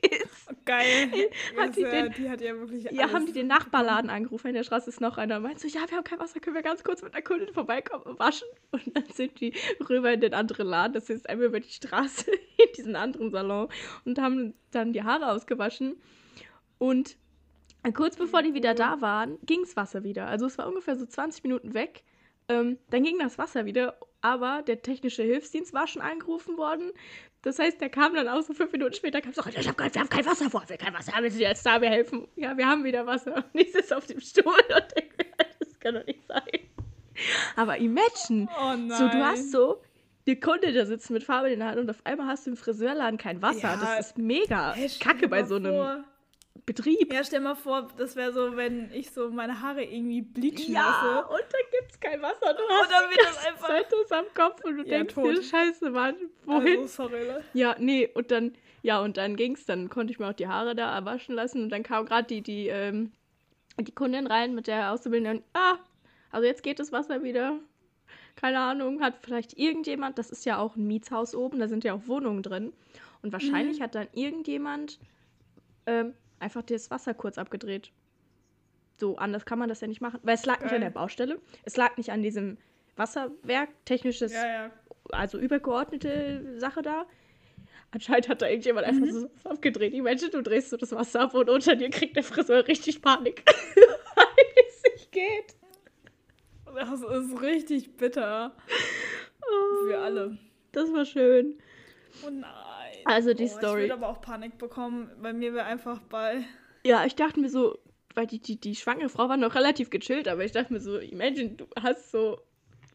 ist, 0.02 0.66
Geil. 0.66 1.10
Hat 1.58 1.76
ja- 1.78 1.90
den- 1.90 2.14
die 2.14 2.30
hat 2.30 2.42
ja 2.42 2.56
wirklich. 2.56 2.84
ja, 2.84 3.04
alles 3.04 3.14
haben 3.14 3.26
die 3.26 3.34
den 3.34 3.48
Nachbarladen 3.48 4.10
angerufen. 4.10 4.48
In 4.50 4.54
der 4.54 4.64
Straße 4.64 4.90
ist 4.90 5.02
noch 5.02 5.18
einer. 5.18 5.38
und 5.38 5.44
Meint 5.44 5.60
so, 5.60 5.68
ja, 5.68 5.82
wir 5.90 5.98
haben 5.98 6.04
kein 6.04 6.20
Wasser, 6.20 6.40
können 6.40 6.56
wir 6.56 6.62
ganz 6.62 6.84
kurz 6.84 7.02
mit 7.02 7.14
der 7.14 7.24
Kundin 7.24 7.52
vorbeikommen 7.54 8.04
und 8.04 8.20
waschen? 8.20 8.48
Und 8.72 8.96
dann 8.96 9.06
sind 9.12 9.40
die 9.42 9.54
rüber 9.90 10.14
in 10.14 10.22
den 10.22 10.34
anderen 10.34 10.68
Laden. 10.68 10.94
Das 10.94 11.10
ist 11.10 11.28
einmal 11.28 11.48
über 11.48 11.60
die 11.60 11.70
Straße 11.72 12.30
in 12.32 12.74
diesen 12.78 12.96
anderen 12.96 13.32
Salon 13.32 13.68
und 14.06 14.20
haben 14.20 14.54
dann 14.72 14.94
die 14.94 15.04
Haare 15.04 15.32
ausgewaschen. 15.32 16.00
Und 16.78 17.18
kurz 17.96 18.16
bevor 18.16 18.44
die 18.44 18.54
wieder 18.54 18.76
da 18.76 19.02
waren, 19.02 19.40
ging 19.46 19.62
das 19.62 19.76
Wasser 19.76 20.04
wieder. 20.04 20.28
Also 20.28 20.46
es 20.46 20.58
war 20.58 20.68
ungefähr 20.68 20.96
so 20.96 21.06
20 21.06 21.44
Minuten 21.44 21.74
weg. 21.74 22.04
Ähm, 22.50 22.78
dann 22.90 23.04
ging 23.04 23.18
das 23.20 23.38
Wasser 23.38 23.66
wieder, 23.66 23.98
aber 24.22 24.64
der 24.64 24.82
technische 24.82 25.24
Hilfsdienst 25.24 25.74
war 25.74 25.88
schon 25.88 26.02
angerufen 26.02 26.58
worden. 26.58 26.92
Das 27.42 27.58
heißt, 27.60 27.80
der 27.80 27.90
kam 27.90 28.14
dann 28.16 28.28
auch 28.28 28.42
so 28.42 28.54
fünf 28.54 28.72
Minuten 28.74 28.94
später, 28.94 29.22
kam 29.22 29.32
so, 29.32 29.42
ich 29.58 29.68
hab 29.68 29.78
kein, 29.78 29.94
wir 29.94 30.02
haben 30.02 30.10
kein 30.10 30.26
Wasser 30.26 30.50
vor, 30.50 30.64
wir 30.68 30.76
haben 30.78 30.84
kein 30.84 30.94
Wasser, 30.94 31.14
haben 31.14 31.30
Sie 31.30 31.42
jetzt 31.42 31.66
da 31.66 31.80
mir 31.80 31.90
helfen? 31.90 32.28
Ja, 32.36 32.58
wir 32.58 32.68
haben 32.68 32.84
wieder 32.84 33.06
Wasser. 33.06 33.36
Und 33.54 33.62
ich 33.62 33.72
sitze 33.72 33.96
auf 33.96 34.06
dem 34.08 34.20
Stuhl 34.20 34.44
und 34.46 34.86
denke, 34.98 35.16
mir, 35.18 35.46
das 35.60 35.80
kann 35.80 35.96
doch 35.96 36.06
nicht 36.06 36.26
sein. 36.28 36.44
Aber 37.56 37.78
imagine, 37.78 38.48
Oh 38.60 38.76
so 38.94 39.08
du 39.08 39.24
hast 39.24 39.52
so 39.52 39.82
eine 40.28 40.36
Kunde 40.40 40.72
da 40.74 40.86
sitzen 40.86 41.14
mit 41.14 41.24
Farbe 41.24 41.50
in 41.50 41.60
der 41.60 41.70
Hand 41.70 41.80
und 41.80 41.90
auf 41.90 42.02
einmal 42.06 42.28
hast 42.28 42.46
du 42.46 42.52
im 42.52 42.58
Friseurladen 42.58 43.18
kein 43.18 43.42
Wasser. 43.42 43.62
Ja. 43.62 43.78
Das 43.78 44.08
ist 44.10 44.18
mega 44.18 44.76
kacke 45.00 45.28
bei 45.28 45.44
so 45.44 45.56
einem 45.56 45.74
vor- 45.76 46.04
Betrieb. 46.74 47.12
Ja, 47.12 47.24
stell 47.24 47.40
mal 47.40 47.56
vor, 47.56 47.88
das 47.98 48.16
wäre 48.16 48.32
so, 48.32 48.56
wenn 48.56 48.92
ich 48.94 49.10
so 49.12 49.30
meine 49.32 49.60
Haare 49.62 49.84
irgendwie 49.84 50.22
bleachen 50.22 50.72
Ja, 50.72 50.82
lasse. 50.86 51.28
und 51.34 51.42
dann 51.42 51.62
gibt's 51.80 52.00
kein 52.00 52.22
Wasser. 52.22 52.54
Du 52.54 52.62
hast 52.70 52.92
dann 52.92 53.10
die 53.10 53.18
wird 53.18 53.28
das 53.28 53.46
einfach- 53.48 53.68
das 53.90 54.12
am 54.12 54.26
Kopf 54.36 54.64
und 54.64 54.78
du 54.78 54.84
Ja, 54.84 54.98
denkst 55.00 55.14
tot. 55.16 55.26
dir, 55.38 55.42
scheiße, 55.42 55.90
Mann, 55.90 56.16
wohin? 56.46 56.82
Also, 56.82 56.88
sorry, 57.04 57.26
ne? 57.26 57.44
Ja, 57.54 57.76
nee, 57.80 58.08
und 58.14 58.30
dann, 58.30 58.54
ja, 58.84 59.02
und 59.02 59.18
dann 59.18 59.36
ging's, 59.36 59.66
dann 59.66 59.90
konnte 59.90 60.14
ich 60.14 60.20
mir 60.20 60.28
auch 60.30 60.34
die 60.34 60.48
Haare 60.48 60.76
da 60.76 61.04
waschen 61.06 61.34
lassen 61.34 61.64
und 61.64 61.70
dann 61.70 61.82
kam 61.82 62.06
gerade 62.06 62.28
die, 62.28 62.42
die, 62.42 62.68
ähm, 62.68 63.12
die 63.80 63.92
Kundin 63.92 64.28
rein 64.28 64.54
mit 64.54 64.68
der 64.68 64.92
Auszubildenden, 64.92 65.44
ah, 65.54 65.78
also 66.32 66.46
jetzt 66.46 66.62
geht 66.62 66.80
das 66.80 66.92
Wasser 66.92 67.24
wieder. 67.24 67.58
Keine 68.36 68.60
Ahnung, 68.60 69.02
hat 69.02 69.16
vielleicht 69.22 69.58
irgendjemand, 69.58 70.18
das 70.20 70.30
ist 70.30 70.46
ja 70.46 70.60
auch 70.60 70.76
ein 70.76 70.86
Mietshaus 70.86 71.34
oben, 71.34 71.60
da 71.60 71.68
sind 71.68 71.84
ja 71.84 71.94
auch 71.96 72.06
Wohnungen 72.08 72.44
drin. 72.44 72.74
Und 73.24 73.34
wahrscheinlich 73.34 73.82
hat 73.82 73.96
dann 73.96 74.08
irgendjemand 74.14 75.00
ähm, 75.88 76.14
einfach 76.40 76.62
das 76.64 76.90
Wasser 76.92 77.14
kurz 77.14 77.38
abgedreht. 77.38 77.92
So, 78.98 79.18
anders 79.18 79.46
kann 79.46 79.60
man 79.60 79.70
das 79.70 79.82
ja 79.82 79.88
nicht 79.88 80.02
machen. 80.02 80.20
Weil 80.24 80.36
es 80.36 80.46
lag 80.46 80.60
nicht 80.60 80.70
Geil. 80.72 80.76
an 80.76 80.82
der 80.82 80.90
Baustelle, 80.90 81.40
es 81.64 81.78
lag 81.78 81.96
nicht 81.98 82.12
an 82.12 82.22
diesem 82.22 82.58
Wasserwerk, 82.98 83.70
technisches 83.86 84.34
Ja, 84.34 84.46
ja. 84.48 84.72
also 85.12 85.38
übergeordnete 85.40 86.60
Sache 86.60 86.82
da. 86.82 87.06
Anscheinend 87.92 88.28
hat 88.30 88.42
da 88.42 88.48
irgendjemand 88.48 88.86
einfach 88.86 89.06
Mhm. 89.08 89.12
so 89.12 89.30
was 89.36 89.46
abgedreht. 89.54 89.94
Ich 89.94 90.02
meine, 90.02 90.20
du 90.20 90.44
drehst 90.44 90.70
so 90.70 90.78
das 90.78 90.92
Wasser 90.92 91.22
ab 91.22 91.34
und 91.34 91.50
unter 91.50 91.76
dir 91.76 91.90
kriegt 91.90 92.16
der 92.18 92.24
Friseur 92.24 92.68
richtig 92.68 93.02
Panik, 93.02 93.44
weil 94.16 94.26
es 94.68 94.84
nicht 94.94 95.12
geht. 95.12 95.56
Das 96.76 97.02
ist 97.02 97.42
richtig 97.42 97.98
bitter. 97.98 98.56
Für 99.88 99.98
alle. 100.00 100.38
Das 100.72 100.92
war 100.94 101.06
schön. 101.06 101.58
Oh 102.26 102.30
nein. 102.30 102.44
Also 103.06 103.34
die 103.34 103.46
oh, 103.46 103.48
Story. 103.48 103.84
Ich 103.84 103.90
würde 103.90 103.94
aber 103.94 104.10
auch 104.10 104.22
Panik 104.22 104.58
bekommen. 104.58 105.10
Bei 105.22 105.34
mir 105.34 105.54
wäre 105.54 105.66
einfach 105.66 106.00
bei. 106.02 106.44
Ja, 106.86 107.06
ich 107.06 107.16
dachte 107.16 107.40
mir 107.40 107.50
so, 107.50 107.78
weil 108.16 108.28
die, 108.28 108.40
die, 108.40 108.60
die 108.60 108.76
schwangere 108.76 109.10
Frau 109.10 109.30
war 109.30 109.38
noch 109.38 109.56
relativ 109.56 109.90
gechillt, 109.90 110.28
aber 110.28 110.44
ich 110.44 110.52
dachte 110.52 110.74
mir 110.74 110.80
so, 110.80 110.98
imagine, 110.98 111.52
du 111.52 111.68
hast 111.80 112.12
so 112.12 112.40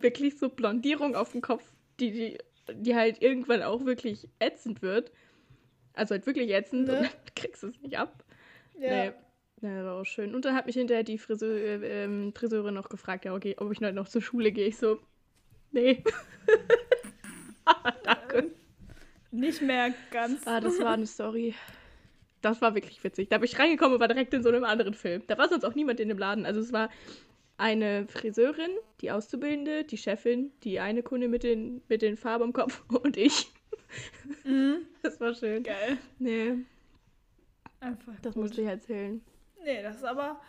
wirklich 0.01 0.39
so 0.39 0.49
Blondierung 0.49 1.15
auf 1.15 1.33
dem 1.33 1.41
Kopf, 1.41 1.65
die, 2.01 2.11
die, 2.13 2.39
die 2.73 2.95
halt 2.95 3.23
irgendwann 3.23 3.63
auch 3.63 3.85
wirklich 3.85 4.29
ätzend 4.39 4.83
wird. 4.83 5.13
Also 5.95 6.15
halt 6.15 6.27
wirklich 6.27 6.51
ätzend 6.51 6.89
Ne? 6.89 6.99
und 6.99 7.03
dann 7.05 7.11
kriegst 7.37 7.63
du 7.63 7.69
es 7.69 7.81
nicht 7.81 7.99
ab. 7.99 8.25
Ja. 8.79 9.07
Nee. 9.07 9.13
Ja, 9.61 9.77
das 9.77 9.85
war 9.85 10.01
auch 10.01 10.05
schön. 10.05 10.35
Und 10.35 10.45
dann 10.45 10.55
hat 10.55 10.67
mich 10.67 10.75
hinterher 10.75 11.05
die 11.05 11.17
Friseur, 11.17 11.57
äh, 11.57 12.05
ähm, 12.05 12.33
Friseurin 12.35 12.75
noch 12.75 12.89
gefragt, 12.89 13.25
ja, 13.25 13.35
okay, 13.35 13.55
ob 13.59 13.73
ich 13.73 13.81
heute 13.81 13.95
noch 13.95 14.09
zur 14.09 14.21
Schule 14.21 14.53
gehe. 14.53 14.67
Ich 14.67 14.77
so, 14.77 14.99
nee. 15.71 16.05
Danke. 18.05 18.51
Nicht 19.35 19.63
mehr 19.63 19.93
ganz. 20.13 20.47
Ah, 20.47 20.61
das 20.61 20.79
war 20.79 20.93
eine 20.93 21.07
Story. 21.07 21.55
Das 22.41 22.61
war 22.63 22.75
wirklich 22.75 23.03
witzig. 23.03 23.29
Da 23.31 23.39
bin 23.39 23.47
ich 23.47 23.59
reingekommen 23.59 23.95
und 23.95 24.01
war 24.01 24.07
direkt 24.07 24.33
in 24.33 24.43
so 24.43 24.49
einem 24.51 24.65
anderen 24.65 24.95
Film. 24.95 25.23
Da 25.27 25.37
war 25.39 25.49
sonst 25.49 25.65
auch 25.65 25.75
niemand 25.75 25.99
in 25.99 26.09
dem 26.09 26.19
Laden. 26.19 26.47
Also 26.47 26.61
es 26.61 26.73
war 26.73 26.89
eine 27.57 28.07
Friseurin, 28.07 28.71
die 29.01 29.11
Auszubildende, 29.11 29.85
die 29.85 29.97
Chefin, 29.97 30.53
die 30.63 30.79
eine 30.79 31.03
Kunde 31.03 31.29
mit 31.29 31.43
den, 31.43 31.83
mit 31.89 32.03
den 32.03 32.17
Farben 32.17 32.45
im 32.45 32.53
Kopf 32.53 32.85
und 33.03 33.17
ich. 33.17 33.53
Mhm. 34.45 34.87
Das 35.03 35.21
war 35.21 35.35
schön. 35.35 35.65
Geil. 35.65 35.99
Nee, 36.19 36.59
Einfach. 37.81 38.13
das 38.23 38.35
gut. 38.35 38.43
musste 38.45 38.63
ich 38.63 38.69
erzählen. 38.69 39.21
Nee, 39.65 39.83
das 39.83 39.97
ist 39.97 40.05
aber. 40.05 40.41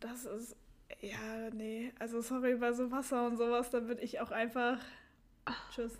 Das 0.00 0.26
ist. 0.26 0.56
Ja, 1.00 1.50
nee. 1.52 1.92
Also, 1.98 2.20
sorry, 2.20 2.56
bei 2.56 2.72
so 2.72 2.90
Wasser 2.90 3.26
und 3.26 3.36
sowas, 3.36 3.70
da 3.70 3.86
würde 3.86 4.02
ich 4.02 4.20
auch 4.20 4.30
einfach. 4.30 4.78
Tschüss. 5.74 5.98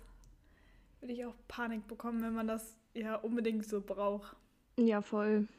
Würde 1.03 1.13
ich 1.15 1.25
auch 1.25 1.35
Panik 1.49 1.85
bekommen, 1.85 2.23
wenn 2.23 2.33
man 2.33 2.47
das 2.47 2.77
ja 2.93 3.15
unbedingt 3.15 3.65
so 3.65 3.81
braucht. 3.81 4.37
Ja, 4.77 5.01
voll. 5.01 5.49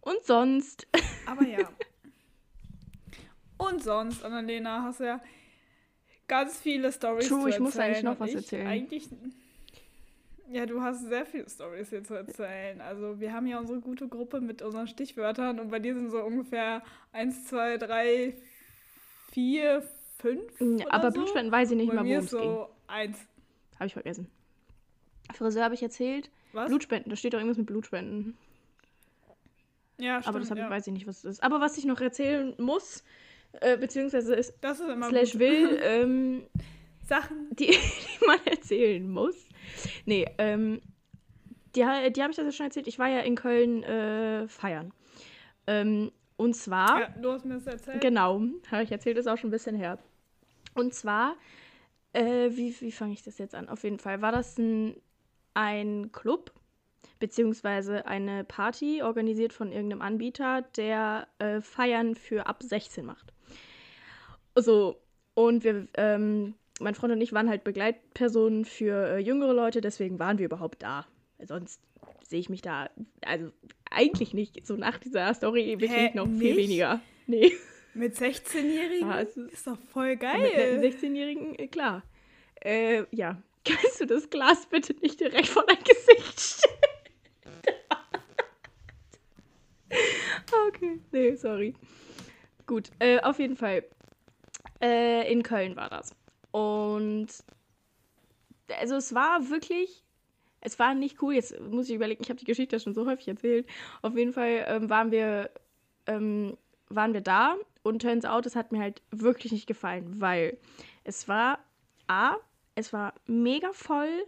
Und 0.00 0.24
sonst? 0.24 0.88
Aber 1.24 1.46
ja. 1.46 1.70
und 3.58 3.80
sonst, 3.80 4.24
Annalena, 4.24 4.82
hast 4.82 4.98
du 4.98 5.04
ja 5.04 5.20
ganz 6.26 6.58
viele 6.58 6.90
Stories 6.90 7.28
True, 7.28 7.42
zu 7.42 7.46
ich 7.46 7.60
muss 7.60 7.76
erzählen 7.76 7.94
eigentlich 7.94 8.02
noch 8.02 8.18
was 8.18 8.34
erzählen. 8.34 8.66
Eigentlich. 8.66 9.08
Ja, 10.50 10.66
du 10.66 10.82
hast 10.82 11.06
sehr 11.06 11.24
viele 11.24 11.48
Stories 11.48 11.90
hier 11.90 12.02
zu 12.02 12.14
erzählen. 12.14 12.80
Also 12.80 13.20
wir 13.20 13.32
haben 13.32 13.46
ja 13.46 13.60
unsere 13.60 13.78
gute 13.78 14.08
Gruppe 14.08 14.40
mit 14.40 14.62
unseren 14.62 14.88
Stichwörtern 14.88 15.60
und 15.60 15.70
bei 15.70 15.78
dir 15.78 15.94
sind 15.94 16.10
so 16.10 16.24
ungefähr 16.24 16.82
1, 17.12 17.44
2, 17.44 17.78
3, 17.78 18.34
4, 19.30 19.88
5. 20.18 20.80
Ja, 20.80 20.86
aber 20.90 21.12
so. 21.12 21.18
Blutspenden 21.18 21.52
weiß 21.52 21.70
ich 21.70 21.76
nicht 21.76 21.90
Bei 21.90 21.98
worum 21.98 22.08
ist 22.08 22.24
es 22.24 22.30
ging. 22.32 22.40
so 22.40 22.68
1. 22.88 23.16
Habe 23.78 23.86
ich 23.86 23.92
vergessen. 23.92 24.28
Friseur 25.34 25.64
habe 25.64 25.74
ich 25.74 25.82
erzählt. 25.82 26.30
Was? 26.52 26.68
Blutspenden, 26.68 27.10
da 27.10 27.16
steht 27.16 27.34
doch 27.34 27.38
irgendwas 27.38 27.58
mit 27.58 27.66
Blutspenden. 27.66 28.36
ja, 29.98 30.20
stimmt, 30.22 30.28
aber 30.28 30.38
das 30.40 30.50
hab, 30.50 30.58
ja. 30.58 30.70
weiß 30.70 30.86
ich 30.86 30.92
nicht, 30.92 31.06
was 31.06 31.18
es 31.18 31.24
ist. 31.24 31.42
Aber 31.42 31.60
was 31.60 31.76
ich 31.78 31.84
noch 31.84 32.00
erzählen 32.00 32.54
muss, 32.58 33.04
äh, 33.60 33.76
beziehungsweise 33.76 34.34
ist 34.34 34.54
Das 34.60 34.80
ist 34.80 34.88
immer 34.88 35.08
slash 35.08 35.32
gut. 35.32 35.40
will, 35.40 35.78
ähm, 35.82 36.42
Sachen. 37.06 37.48
die, 37.50 37.66
die 38.20 38.26
man 38.26 38.38
erzählen 38.46 39.08
muss. 39.10 39.36
Nee, 40.06 40.26
ähm, 40.38 40.80
die, 41.76 41.80
die 41.80 42.22
habe 42.22 42.30
ich 42.30 42.36
das 42.36 42.46
ja 42.46 42.52
schon 42.52 42.66
erzählt. 42.66 42.86
Ich 42.86 42.98
war 42.98 43.08
ja 43.08 43.20
in 43.20 43.34
Köln 43.36 43.82
äh, 43.82 44.48
feiern. 44.48 44.92
Ähm, 45.66 46.10
Und 46.38 46.54
zwar. 46.56 47.00
Ja, 47.00 47.08
du 47.20 47.32
hast 47.32 47.44
mir 47.44 47.54
das 47.54 47.66
erzählt. 47.66 48.00
Genau, 48.00 48.40
habe 48.70 48.82
ich 48.82 48.90
erzählt, 48.92 49.18
ist 49.18 49.26
auch 49.26 49.36
schon 49.36 49.48
ein 49.48 49.52
bisschen 49.52 49.76
her. 49.76 49.98
Und 50.74 50.94
zwar, 50.94 51.36
äh, 52.12 52.50
wie, 52.50 52.74
wie 52.80 52.92
fange 52.92 53.12
ich 53.12 53.22
das 53.22 53.38
jetzt 53.38 53.54
an? 53.54 53.68
Auf 53.68 53.84
jeden 53.84 53.98
Fall 53.98 54.22
war 54.22 54.32
das 54.32 54.58
ein, 54.58 54.96
ein 55.54 56.10
Club, 56.12 56.52
beziehungsweise 57.18 58.06
eine 58.06 58.44
Party, 58.44 59.02
organisiert 59.02 59.52
von 59.52 59.72
irgendeinem 59.72 60.02
Anbieter, 60.02 60.62
der 60.76 61.28
äh, 61.38 61.60
Feiern 61.60 62.14
für 62.14 62.46
ab 62.46 62.62
16 62.62 63.04
macht. 63.04 63.32
So, 64.54 64.96
und 65.34 65.64
wir, 65.64 65.86
ähm, 65.94 66.54
mein 66.80 66.94
Freund 66.94 67.12
und 67.12 67.20
ich 67.20 67.32
waren 67.32 67.48
halt 67.48 67.64
Begleitpersonen 67.64 68.64
für 68.64 69.16
äh, 69.16 69.18
jüngere 69.18 69.52
Leute, 69.52 69.80
deswegen 69.80 70.18
waren 70.18 70.38
wir 70.38 70.46
überhaupt 70.46 70.82
da. 70.82 71.06
Sonst 71.44 71.80
sehe 72.22 72.40
ich 72.40 72.48
mich 72.48 72.62
da, 72.62 72.90
also 73.24 73.50
eigentlich 73.90 74.34
nicht. 74.34 74.66
So 74.66 74.76
nach 74.76 74.98
dieser 74.98 75.32
Story 75.34 75.78
wirklich 75.78 76.14
noch 76.14 76.26
viel 76.26 76.54
nicht? 76.54 76.56
weniger. 76.56 77.00
Nee. 77.26 77.52
Mit 77.98 78.14
16-Jährigen? 78.14 79.08
Ja, 79.08 79.20
es 79.20 79.36
ist- 79.36 79.66
doch 79.66 79.78
voll 79.92 80.10
Mit 80.10 80.20
geil. 80.20 80.52
einem 80.54 80.80
16-Jährigen, 80.80 81.58
äh, 81.58 81.66
klar. 81.66 82.02
Äh, 82.60 83.04
ja. 83.10 83.42
Kannst 83.64 84.00
du 84.00 84.06
das 84.06 84.30
Glas 84.30 84.66
bitte 84.66 84.94
nicht 85.02 85.20
direkt 85.20 85.48
vor 85.48 85.64
dein 85.66 85.78
Gesicht 85.82 86.40
stellen? 86.40 86.74
okay. 90.68 91.00
Nee, 91.12 91.34
sorry. 91.34 91.74
Gut, 92.66 92.90
äh, 93.00 93.20
auf 93.20 93.38
jeden 93.38 93.56
Fall. 93.56 93.84
Äh, 94.80 95.30
in 95.32 95.42
Köln 95.42 95.74
war 95.76 95.88
das. 95.88 96.14
Und 96.52 97.26
also 98.78 98.96
es 98.96 99.14
war 99.14 99.50
wirklich, 99.50 100.04
es 100.60 100.78
war 100.78 100.94
nicht 100.94 101.20
cool. 101.20 101.34
Jetzt 101.34 101.58
muss 101.60 101.88
ich 101.88 101.96
überlegen, 101.96 102.22
ich 102.22 102.30
habe 102.30 102.38
die 102.38 102.44
Geschichte 102.44 102.78
schon 102.78 102.94
so 102.94 103.06
häufig 103.06 103.26
erzählt. 103.28 103.66
Auf 104.02 104.16
jeden 104.16 104.32
Fall 104.32 104.64
ähm, 104.68 104.88
waren 104.88 105.10
wir 105.10 105.50
ähm, 106.06 106.56
waren 106.90 107.12
wir 107.12 107.20
da 107.20 107.56
und 107.88 108.02
turns 108.02 108.24
out, 108.24 108.46
es 108.46 108.56
hat 108.56 108.72
mir 108.72 108.80
halt 108.80 109.02
wirklich 109.10 109.52
nicht 109.52 109.66
gefallen, 109.66 110.20
weil 110.20 110.58
es 111.04 111.28
war 111.28 111.58
A, 112.06 112.36
es 112.74 112.92
war 112.92 113.14
mega 113.26 113.72
voll. 113.72 114.24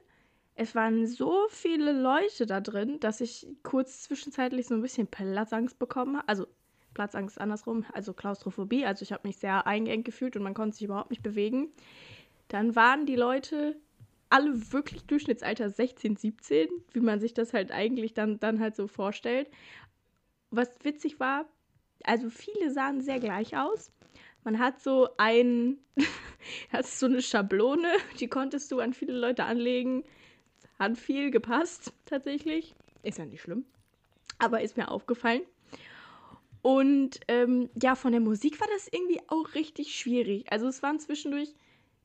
Es 0.55 0.75
waren 0.75 1.07
so 1.07 1.47
viele 1.49 1.93
Leute 1.93 2.45
da 2.47 2.61
drin, 2.61 3.01
dass 3.01 3.21
ich 3.21 3.47
kurz 3.63 4.03
zwischenzeitlich 4.03 4.67
so 4.67 4.75
ein 4.75 4.83
bisschen 4.83 5.07
Platzangst 5.07 5.79
bekommen 5.79 6.17
habe. 6.19 6.29
Also 6.29 6.47
Platzangst 6.93 7.41
andersrum, 7.41 7.85
also 7.93 8.13
Klaustrophobie. 8.13 8.85
Also 8.85 9.03
ich 9.05 9.13
habe 9.13 9.27
mich 9.27 9.39
sehr 9.39 9.67
eingeengt 9.67 10.05
gefühlt 10.05 10.37
und 10.37 10.43
man 10.43 10.55
konnte 10.55 10.77
sich 10.77 10.85
überhaupt 10.85 11.11
nicht 11.11 11.23
bewegen. 11.23 11.69
Dann 12.49 12.75
waren 12.75 13.07
die 13.07 13.17
Leute 13.17 13.77
alle 14.29 14.73
wirklich 14.73 15.05
Durchschnittsalter 15.05 15.71
16, 15.71 16.17
17, 16.17 16.69
wie 16.93 17.01
man 17.01 17.21
sich 17.21 17.35
das 17.35 17.53
halt 17.53 17.73
eigentlich 17.73 18.15
dann, 18.15 18.39
dann 18.41 18.61
halt 18.61 18.77
so 18.77 18.87
vorstellt. 18.87 19.49
Was 20.51 20.69
witzig 20.83 21.21
war, 21.21 21.47
also 22.05 22.31
viele 22.31 22.71
sahen 22.71 23.01
sehr 23.01 23.21
gleich 23.21 23.57
aus. 23.57 23.93
Man 24.45 24.59
hat 24.59 24.81
so 24.81 25.09
ein, 25.19 25.79
hat 26.73 26.87
so 26.87 27.07
eine 27.07 27.23
Schablone, 27.23 27.93
die 28.19 28.29
konntest 28.29 28.71
du 28.73 28.81
an 28.81 28.93
viele 28.93 29.13
Leute 29.13 29.45
anlegen. 29.45 30.05
Hat 30.79 30.97
viel 30.97 31.31
gepasst, 31.31 31.93
tatsächlich. 32.07 32.75
Ist 33.03 33.19
ja 33.19 33.27
nicht 33.27 33.43
schlimm. 33.43 33.67
Aber 34.39 34.63
ist 34.63 34.77
mir 34.77 34.91
aufgefallen. 34.91 35.43
Und 36.63 37.21
ähm, 37.29 37.71
ja, 37.81 37.95
von 37.95 38.13
der 38.13 38.21
Musik 38.21 38.61
war 38.61 38.69
das 38.73 38.89
irgendwie 38.91 39.21
auch 39.29 39.55
richtig 39.55 39.95
schwierig. 39.95 40.51
Also 40.51 40.69
es 40.69 40.83
waren 40.83 40.99
zwischendurch, 40.99 41.55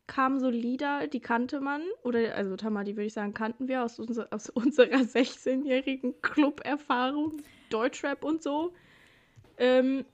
kamen 0.07 0.39
so 0.39 0.49
Lieder, 0.49 1.07
die 1.07 1.19
kannte 1.19 1.59
man. 1.59 1.81
Oder, 2.03 2.35
also 2.35 2.55
Tamadi 2.55 2.95
würde 2.95 3.07
ich 3.07 3.13
sagen, 3.13 3.33
kannten 3.33 3.67
wir 3.67 3.83
aus, 3.83 3.99
unser, 3.99 4.27
aus 4.31 4.49
unserer 4.51 4.97
16-jährigen 4.97 6.21
Club-Erfahrung. 6.21 7.41
Deutschrap 7.69 8.23
und 8.23 8.43
so. 8.43 8.73
Ähm, 9.57 10.05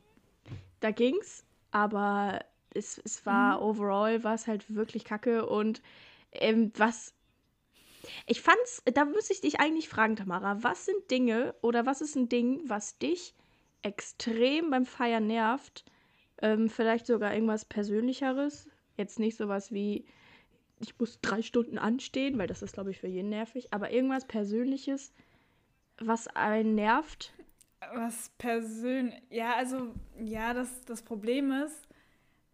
da 0.80 0.92
ging's. 0.92 1.46
Aber 1.72 2.44
es, 2.74 2.98
es 3.04 3.26
war 3.26 3.62
overall, 3.62 4.24
war 4.24 4.34
es 4.34 4.48
halt 4.48 4.74
wirklich 4.74 5.06
kacke. 5.06 5.46
Und 5.46 5.82
ähm, 6.34 6.72
was 6.76 7.14
ich 8.26 8.42
fand's, 8.42 8.82
da 8.86 9.06
muss 9.06 9.30
ich 9.30 9.42
dich 9.42 9.60
eigentlich 9.60 9.90
fragen, 9.90 10.16
Tamara, 10.16 10.64
was 10.64 10.86
sind 10.86 11.12
Dinge 11.12 11.56
oder 11.62 11.86
was 11.86 12.02
ist 12.02 12.16
ein 12.16 12.30
Ding, 12.30 12.62
was 12.66 12.98
dich 12.98 13.34
extrem 13.84 14.70
beim 14.72 14.86
Feiern 14.86 15.28
nervt? 15.28 15.86
Ähm, 16.42 16.70
vielleicht 16.70 17.06
sogar 17.06 17.34
irgendwas 17.34 17.66
Persönlicheres. 17.66 18.68
Jetzt 18.98 19.20
nicht 19.20 19.38
sowas 19.38 19.72
wie, 19.72 20.06
ich 20.80 20.98
muss 21.00 21.20
drei 21.22 21.42
Stunden 21.42 21.78
anstehen, 21.78 22.38
weil 22.38 22.48
das 22.48 22.62
ist, 22.62 22.74
glaube 22.74 22.92
ich, 22.92 23.00
für 23.00 23.08
jeden 23.08 23.30
nervig, 23.30 23.72
aber 23.74 23.92
irgendwas 23.92 24.26
Persönliches, 24.26 25.14
was 26.00 26.28
einen 26.28 26.76
nervt. 26.76 27.34
Was 27.94 28.30
persönlich. 28.38 29.22
Ja, 29.30 29.56
also, 29.56 29.94
ja, 30.20 30.54
das, 30.54 30.86
das 30.86 31.02
Problem 31.02 31.52
ist, 31.52 31.88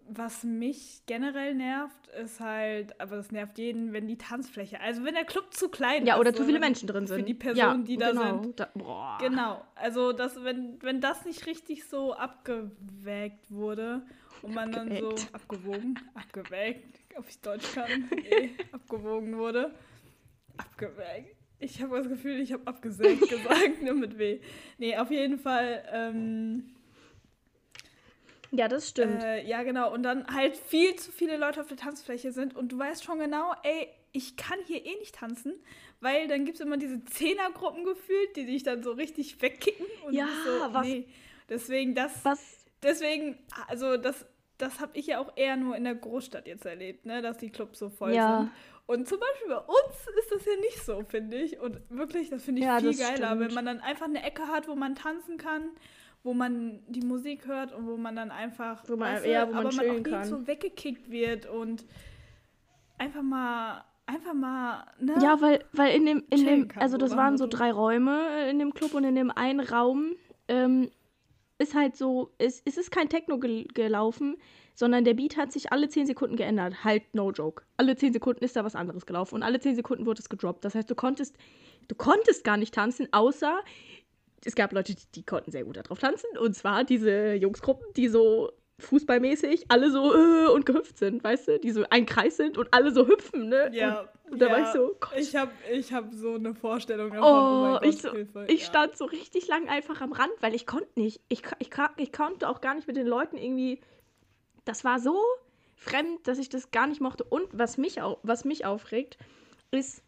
was 0.10 0.44
mich 0.46 1.02
generell 1.06 1.54
nervt, 1.54 2.08
ist 2.24 2.40
halt, 2.40 3.00
aber 3.02 3.18
das 3.18 3.32
nervt 3.32 3.58
jeden, 3.58 3.92
wenn 3.92 4.08
die 4.08 4.18
Tanzfläche, 4.18 4.80
also 4.80 5.04
wenn 5.04 5.14
der 5.16 5.26
Club 5.26 5.54
zu 5.54 5.68
klein 5.68 6.04
ist. 6.04 6.08
Ja, 6.08 6.18
oder 6.18 6.34
zu 6.34 6.44
viele 6.46 6.56
wenn- 6.56 6.62
Menschen 6.62 6.88
drin 6.88 7.08
sind. 7.08 7.18
Für 7.20 7.24
die 7.26 7.34
Personen, 7.34 7.82
ja, 7.82 7.86
die 7.86 7.98
da 7.98 8.12
genau. 8.12 8.42
sind. 8.42 8.60
Da, 8.60 8.70
boah. 8.74 9.18
Genau, 9.20 9.66
also 9.76 10.14
das, 10.14 10.42
wenn, 10.44 10.82
wenn 10.82 11.02
das 11.02 11.26
nicht 11.26 11.46
richtig 11.46 11.84
so 11.90 12.14
abgewägt 12.14 13.52
wurde 13.52 14.02
und 14.42 14.54
man 14.56 14.72
dann 14.72 14.88
so 14.98 15.10
Abgewägt. 15.10 15.36
abgewogen, 15.36 16.00
abgewägt, 16.14 17.00
ob 17.18 17.28
ich 17.28 17.42
Deutsch 17.42 17.74
kann, 17.74 18.10
nee, 18.16 18.52
abgewogen 18.72 19.36
wurde, 19.38 19.76
abgewägt. 20.58 21.36
Ich 21.60 21.82
habe 21.82 21.98
das 21.98 22.08
Gefühl, 22.08 22.40
ich 22.40 22.54
habe 22.54 22.66
abgesägt 22.68 23.28
gesagt, 23.30 23.82
nur 23.82 23.94
mit 23.96 24.18
W. 24.18 24.40
Nee, 24.78 24.98
auf 24.98 25.10
jeden 25.12 25.40
Fall, 25.40 25.84
ähm, 25.92 26.70
Ja, 28.52 28.68
das 28.68 28.90
stimmt. 28.90 29.24
äh, 29.24 29.44
ja 29.46 29.64
genau, 29.64 29.92
und 29.94 30.04
dann 30.04 30.26
halt 30.34 30.56
viel 30.56 30.96
zu 30.96 31.12
viele 31.12 31.38
Leute 31.38 31.60
auf 31.62 31.68
der 31.68 31.78
Tanzfläche 31.78 32.32
sind 32.32 32.56
und 32.56 32.72
du 32.72 32.78
weißt 32.78 33.04
schon 33.04 33.20
genau, 33.20 33.54
ey, 33.64 33.88
ich 34.14 34.38
kann 34.38 34.58
hier 34.66 34.86
eh 34.86 34.96
nicht 35.00 35.16
tanzen, 35.16 35.54
weil 36.00 36.28
dann 36.28 36.46
gibt 36.46 36.60
es 36.60 36.66
immer 36.66 36.78
diese 36.78 37.04
Zehnergruppen 37.06 37.84
gefühlt, 37.84 38.36
die 38.36 38.46
dich 38.46 38.64
dann 38.64 38.84
so 38.84 38.92
richtig 38.92 39.42
wegkicken. 39.42 39.86
Und 40.06 40.14
Ja, 40.14 40.28
so, 40.46 40.74
was- 40.74 40.86
nee. 40.86 41.06
Deswegen, 41.50 41.96
das, 41.96 42.24
was? 42.26 42.66
deswegen, 42.84 43.38
also 43.68 43.98
das, 43.98 44.26
das 44.58 44.80
habe 44.80 44.98
ich 44.98 45.08
ja 45.08 45.20
auch 45.20 45.32
eher 45.38 45.56
nur 45.56 45.76
in 45.76 45.84
der 45.86 45.96
Großstadt 45.96 46.48
jetzt 46.48 46.66
erlebt, 46.66 47.06
ne, 47.06 47.22
dass 47.22 47.38
die 47.38 47.50
Clubs 47.50 47.80
so 47.80 47.90
voll 47.90 48.14
Ja. 48.14 48.40
sind. 48.40 48.52
Und 48.88 49.08
zum 49.08 49.20
Beispiel 49.20 49.50
bei 49.50 49.58
uns 49.58 50.18
ist 50.18 50.32
das 50.32 50.46
ja 50.46 50.56
nicht 50.62 50.84
so, 50.84 51.04
finde 51.08 51.38
ich. 51.38 51.60
Und 51.60 51.80
wirklich, 51.90 52.30
das 52.30 52.44
finde 52.44 52.62
ich 52.62 52.68
Ja, 52.68 52.80
viel 52.80 52.96
geiler, 52.98 53.28
stimmt. 53.28 53.42
wenn 53.42 53.54
man 53.54 53.66
dann 53.66 53.80
einfach 53.82 54.06
eine 54.06 54.24
Ecke 54.24 54.48
hat, 54.48 54.68
wo 54.68 54.76
man 54.76 54.96
tanzen 54.96 55.38
kann, 55.38 55.70
wo 56.24 56.34
man 56.34 56.80
die 56.88 57.02
Musik 57.02 57.46
hört 57.48 57.74
und 57.74 57.86
wo 57.86 57.98
man 57.98 58.16
dann 58.16 58.32
einfach, 58.32 58.84
Wo 58.88 58.96
man- 58.96 59.16
weißt 59.16 59.26
ja, 59.28 59.48
wo 59.48 59.54
man 59.54 59.68
aber 59.68 59.76
man 59.76 59.90
auch 59.90 60.00
nicht 60.22 60.26
so 60.26 60.48
weggekickt 60.48 61.12
wird 61.12 61.46
und 61.46 61.86
einfach 62.98 63.22
mal, 63.22 63.84
einfach 64.06 64.34
mal, 64.34 64.86
ne? 65.00 65.16
Ja, 65.22 65.40
weil, 65.42 65.64
weil 65.74 65.94
in 65.96 66.06
dem, 66.06 66.24
in 66.30 66.38
chillen 66.40 66.68
dem, 66.70 66.80
also 66.80 66.94
so 66.94 66.98
das 66.98 67.16
waren 67.16 67.38
so 67.38 67.46
drei 67.48 67.72
Räume 67.72 68.50
in 68.50 68.58
dem 68.60 68.74
Club 68.74 68.94
und 68.94 69.04
in 69.04 69.16
dem 69.16 69.32
einen 69.32 69.60
Raum 69.60 70.16
ähm, 70.48 70.90
ist 71.60 71.74
halt 71.74 71.96
so, 71.96 72.34
es, 72.38 72.62
es 72.66 72.78
ist 72.78 72.92
kein 72.92 73.10
Techno 73.10 73.40
gel 73.40 73.66
gelaufen, 73.74 74.38
sondern 74.76 75.04
der 75.04 75.16
Beat 75.16 75.38
hat 75.38 75.52
sich 75.52 75.72
alle 75.72 75.90
10 75.90 76.06
Sekunden 76.06 76.36
geändert. 76.36 76.84
Halt, 76.84 77.04
no 77.14 77.32
joke. 77.32 77.64
Alle 77.78 77.96
10 77.96 78.14
Sekunden 78.14 78.44
ist 78.44 78.56
da 78.56 78.64
was 78.64 78.76
anderes 78.76 79.06
gelaufen 79.06 79.36
und 79.36 79.44
alle 79.44 79.60
10 79.60 79.76
Sekunden 79.76 80.06
wurde 80.06 80.22
es 80.22 80.30
gedroppt. 80.30 80.64
Das 80.66 80.76
heißt, 80.76 80.90
du 80.90 80.96
konntest, 80.96 81.36
du 81.88 81.96
konntest 81.96 82.44
gar 82.44 82.58
nicht 82.58 82.74
tanzen, 82.74 83.08
außer 83.12 83.60
es 84.46 84.56
gab 84.56 84.72
Leute, 84.72 84.96
die, 84.96 85.04
die 85.16 85.24
konnten 85.24 85.52
sehr 85.52 85.64
gut 85.64 85.78
darauf 85.78 86.00
tanzen. 86.00 86.28
Und 86.40 86.56
zwar 86.56 86.84
diese 86.84 87.34
Jungsgruppen, 87.34 87.86
die 87.96 88.08
so 88.08 88.52
fußballmäßig 88.80 89.66
alle 89.70 89.92
so 89.92 90.14
äh, 90.14 90.48
und 90.48 90.66
gehüpft 90.66 90.98
sind, 90.98 91.24
weißt 91.24 91.48
du? 91.48 91.60
Die 91.60 91.72
so 91.72 91.84
ein 91.90 92.06
Kreis 92.06 92.38
sind 92.38 92.58
und 92.58 92.74
alle 92.74 92.92
so 92.92 93.08
hüpfen, 93.08 93.50
ne? 93.50 93.72
Ja, 93.74 94.08
Und 94.30 94.40
da 94.40 94.48
ja. 94.48 94.52
war 94.52 94.60
ich 94.62 94.68
so, 94.68 94.96
Gott. 95.00 95.14
Ich 95.18 95.36
habe 95.36 95.52
ich 95.72 95.94
hab 95.94 96.14
so 96.14 96.36
eine 96.36 96.54
Vorstellung 96.54 97.12
davon. 97.12 97.24
Oh, 97.24 97.62
mein 97.62 97.74
Gott, 97.74 97.86
ich, 97.86 98.02
so, 98.02 98.44
ich 98.48 98.62
ja. 98.62 98.66
stand 98.68 98.96
so 98.96 99.06
richtig 99.06 99.48
lang 99.48 99.68
einfach 99.68 100.02
am 100.02 100.12
Rand, 100.12 100.32
weil 100.42 100.54
ich 100.54 100.68
konnte 100.68 100.90
nicht. 100.96 101.22
Ich, 101.28 101.42
ich, 101.60 101.70
ich 101.98 102.12
konnte 102.12 102.48
auch 102.48 102.62
gar 102.62 102.76
nicht 102.76 102.88
mit 102.88 102.98
den 102.98 103.08
Leuten 103.08 103.38
irgendwie. 103.38 103.82
Das 104.64 104.84
war 104.84 105.00
so 105.00 105.18
fremd, 105.76 106.28
dass 106.28 106.38
ich 106.38 106.50
das 106.50 106.70
gar 106.70 106.86
nicht 106.88 107.02
mochte. 107.02 107.24
Und 107.24 107.48
was 107.54 107.78
mich, 107.78 108.02
au 108.02 108.20
was 108.22 108.46
mich 108.46 108.66
aufregt, 108.66 109.18
ist 109.72 110.04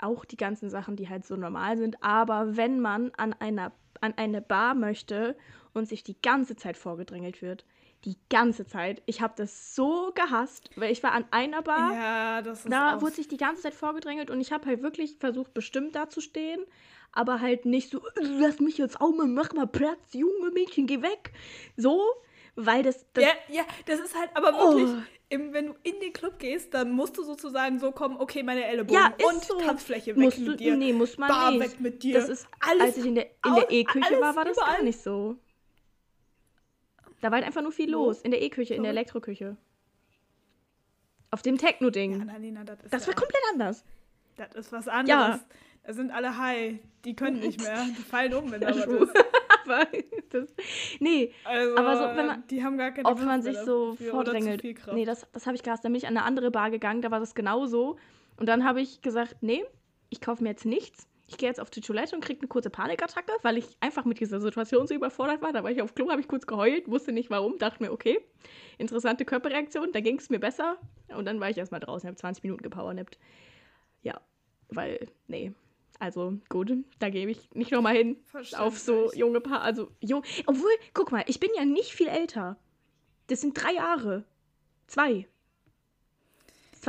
auch 0.00 0.26
die 0.26 0.36
ganzen 0.36 0.68
Sachen, 0.68 0.96
die 0.96 1.08
halt 1.08 1.24
so 1.24 1.36
normal 1.36 1.78
sind. 1.78 2.02
Aber 2.02 2.56
wenn 2.56 2.80
man 2.80 3.10
an, 3.16 3.32
einer, 3.32 3.72
an 4.02 4.12
eine 4.16 4.42
Bar 4.42 4.74
möchte 4.74 5.34
und 5.74 5.88
sich 5.88 6.02
die 6.04 6.20
ganze 6.20 6.56
Zeit 6.56 6.76
vorgedrängelt 6.76 7.42
wird, 7.42 7.64
die 8.04 8.16
ganze 8.30 8.66
Zeit. 8.66 9.02
Ich 9.06 9.20
habe 9.20 9.34
das 9.36 9.74
so 9.74 10.12
gehasst, 10.14 10.70
weil 10.76 10.92
ich 10.92 11.02
war 11.02 11.12
an 11.12 11.24
einer 11.30 11.62
Bar. 11.62 11.92
Ja, 11.92 12.42
das 12.42 12.64
ist 12.64 12.70
Da 12.70 13.00
wurde 13.00 13.14
sich 13.14 13.28
die 13.28 13.36
ganze 13.36 13.62
Zeit 13.62 13.74
vorgedrängelt 13.74 14.30
und 14.30 14.40
ich 14.40 14.52
habe 14.52 14.66
halt 14.66 14.82
wirklich 14.82 15.16
versucht, 15.18 15.52
bestimmt 15.54 15.94
dazustehen, 15.94 16.64
aber 17.12 17.40
halt 17.40 17.64
nicht 17.64 17.90
so, 17.90 17.98
"Äh, 17.98 18.22
lass 18.38 18.60
mich 18.60 18.78
jetzt 18.78 19.00
auch 19.00 19.12
mal, 19.12 19.26
mach 19.26 19.52
mal 19.52 19.66
Platz, 19.66 20.12
junge 20.12 20.50
Mädchen, 20.52 20.86
geh 20.86 21.02
weg. 21.02 21.32
So, 21.76 22.02
weil 22.54 22.82
das, 22.82 23.06
das 23.14 23.24
Ja, 23.24 23.30
ja, 23.48 23.62
das 23.86 24.00
ist 24.00 24.16
halt, 24.16 24.30
aber 24.34 24.52
Oh. 24.52 24.76
wirklich, 24.76 25.04
im, 25.30 25.52
wenn 25.52 25.66
du 25.66 25.74
in 25.82 25.98
den 26.00 26.12
Club 26.12 26.38
gehst, 26.38 26.74
dann 26.74 26.90
musst 26.90 27.16
du 27.18 27.22
sozusagen 27.22 27.78
so 27.78 27.92
kommen, 27.92 28.16
okay, 28.18 28.42
meine 28.42 28.64
Ellbogen 28.64 28.94
ja, 28.94 29.12
und 29.26 29.44
so. 29.44 29.58
Tanzfläche 29.58 30.14
weg 30.16 30.24
musst 30.24 30.38
mit 30.38 30.48
du, 30.48 30.56
dir. 30.56 30.76
Nee, 30.76 30.92
muss 30.92 31.18
man 31.18 31.28
Bar 31.30 31.50
nicht. 31.52 31.60
weg 31.60 31.80
mit 31.80 32.02
dir. 32.02 32.14
Das 32.20 32.28
ist, 32.28 32.46
Alles 32.60 32.82
als 32.82 32.96
ich 32.96 33.06
in 33.06 33.14
der, 33.14 33.26
in 33.44 33.54
der 33.54 33.70
E-Küche 33.70 34.20
war, 34.20 34.36
war 34.36 34.44
das 34.44 34.56
gar 34.56 34.82
nicht 34.82 35.00
so. 35.00 35.36
Da 37.20 37.30
war 37.30 37.36
halt 37.38 37.46
einfach 37.46 37.62
nur 37.62 37.72
viel 37.72 37.88
Wo? 37.88 38.06
los. 38.06 38.22
In 38.22 38.30
der 38.30 38.42
E-Küche, 38.42 38.74
in 38.74 38.82
der. 38.82 38.92
Elektroküche. 38.92 39.56
Auf 41.30 41.42
dem 41.42 41.58
Techno-Ding. 41.58 42.14
Ja, 42.14 42.20
Annalena, 42.22 42.64
das 42.64 42.80
ist 42.80 42.92
das 42.92 43.06
war 43.06 43.14
ja, 43.14 43.20
komplett 43.20 43.42
anders. 43.52 43.84
das 44.36 44.54
ist 44.54 44.72
was 44.72 44.88
anderes. 44.88 45.08
Ja. 45.36 45.40
Da 45.84 45.92
sind 45.92 46.10
alle 46.10 46.36
high. 46.38 46.78
Die 47.04 47.14
können 47.14 47.40
nicht 47.40 47.60
mehr. 47.60 47.84
Die 47.86 48.02
fallen 48.02 48.34
um, 48.34 48.50
wenn 48.50 48.60
da 48.60 48.68
was 48.68 48.76
ist. 48.86 49.14
aber 49.64 49.86
das, 50.30 50.48
nee, 51.00 51.32
Also, 51.44 51.76
Aber 51.76 51.96
so, 51.96 52.16
wenn 52.16 52.26
man- 52.26 52.46
die 52.46 52.62
haben 52.64 52.78
gar 52.78 52.92
keine 52.92 53.06
auch 53.06 53.10
wenn 53.18 53.24
Kraft 53.26 53.26
man 53.28 53.42
mehr 53.42 53.54
sich 53.54 53.62
so 53.64 53.96
vordrängelt. 53.96 54.62
Nee, 54.92 55.04
das, 55.04 55.26
das 55.32 55.46
habe 55.46 55.56
ich 55.56 55.62
gehasst. 55.62 55.84
Dann 55.84 55.92
bin 55.92 55.98
ich 55.98 56.06
an 56.06 56.16
eine 56.16 56.24
andere 56.24 56.50
Bar 56.50 56.70
gegangen, 56.70 57.02
da 57.02 57.10
war 57.10 57.20
das 57.20 57.34
genauso. 57.34 57.96
Und 58.36 58.46
dann 58.48 58.64
habe 58.64 58.80
ich 58.80 59.02
gesagt, 59.02 59.36
nee, 59.42 59.64
ich 60.10 60.20
kaufe 60.20 60.42
mir 60.42 60.50
jetzt 60.50 60.64
nichts. 60.64 61.06
Ich 61.28 61.36
gehe 61.36 61.48
jetzt 61.48 61.60
auf 61.60 61.68
die 61.68 61.82
Toilette 61.82 62.16
und 62.16 62.24
kriege 62.24 62.40
eine 62.40 62.48
kurze 62.48 62.70
Panikattacke, 62.70 63.32
weil 63.42 63.58
ich 63.58 63.66
einfach 63.80 64.06
mit 64.06 64.18
dieser 64.18 64.40
Situation 64.40 64.86
so 64.86 64.94
überfordert 64.94 65.42
war. 65.42 65.52
Da 65.52 65.62
war 65.62 65.70
ich 65.70 65.82
auf 65.82 65.94
Klo, 65.94 66.10
habe 66.10 66.22
ich 66.22 66.26
kurz 66.26 66.46
geheult, 66.46 66.88
wusste 66.88 67.12
nicht 67.12 67.28
warum, 67.28 67.58
dachte 67.58 67.82
mir, 67.82 67.92
okay, 67.92 68.18
interessante 68.78 69.26
Körperreaktion, 69.26 69.92
da 69.92 70.00
ging 70.00 70.18
es 70.18 70.30
mir 70.30 70.40
besser. 70.40 70.78
Und 71.14 71.26
dann 71.26 71.38
war 71.38 71.50
ich 71.50 71.58
erstmal 71.58 71.80
draußen, 71.80 72.08
habe 72.08 72.16
20 72.16 72.42
Minuten 72.44 72.62
gepowernappt. 72.62 73.18
Ja, 74.02 74.20
weil, 74.70 75.06
nee. 75.26 75.52
Also 75.98 76.38
gut, 76.48 76.72
da 76.98 77.10
gebe 77.10 77.30
ich 77.30 77.50
nicht 77.54 77.72
nochmal 77.72 77.96
hin 77.96 78.16
auf 78.56 78.78
so 78.78 79.12
junge 79.12 79.40
Paar. 79.40 79.60
Also 79.60 79.90
jung. 80.00 80.22
Obwohl, 80.46 80.70
guck 80.94 81.12
mal, 81.12 81.24
ich 81.26 81.40
bin 81.40 81.50
ja 81.56 81.64
nicht 81.66 81.92
viel 81.92 82.08
älter. 82.08 82.56
Das 83.26 83.42
sind 83.42 83.60
drei 83.60 83.74
Jahre. 83.74 84.24
Zwei. 84.86 85.26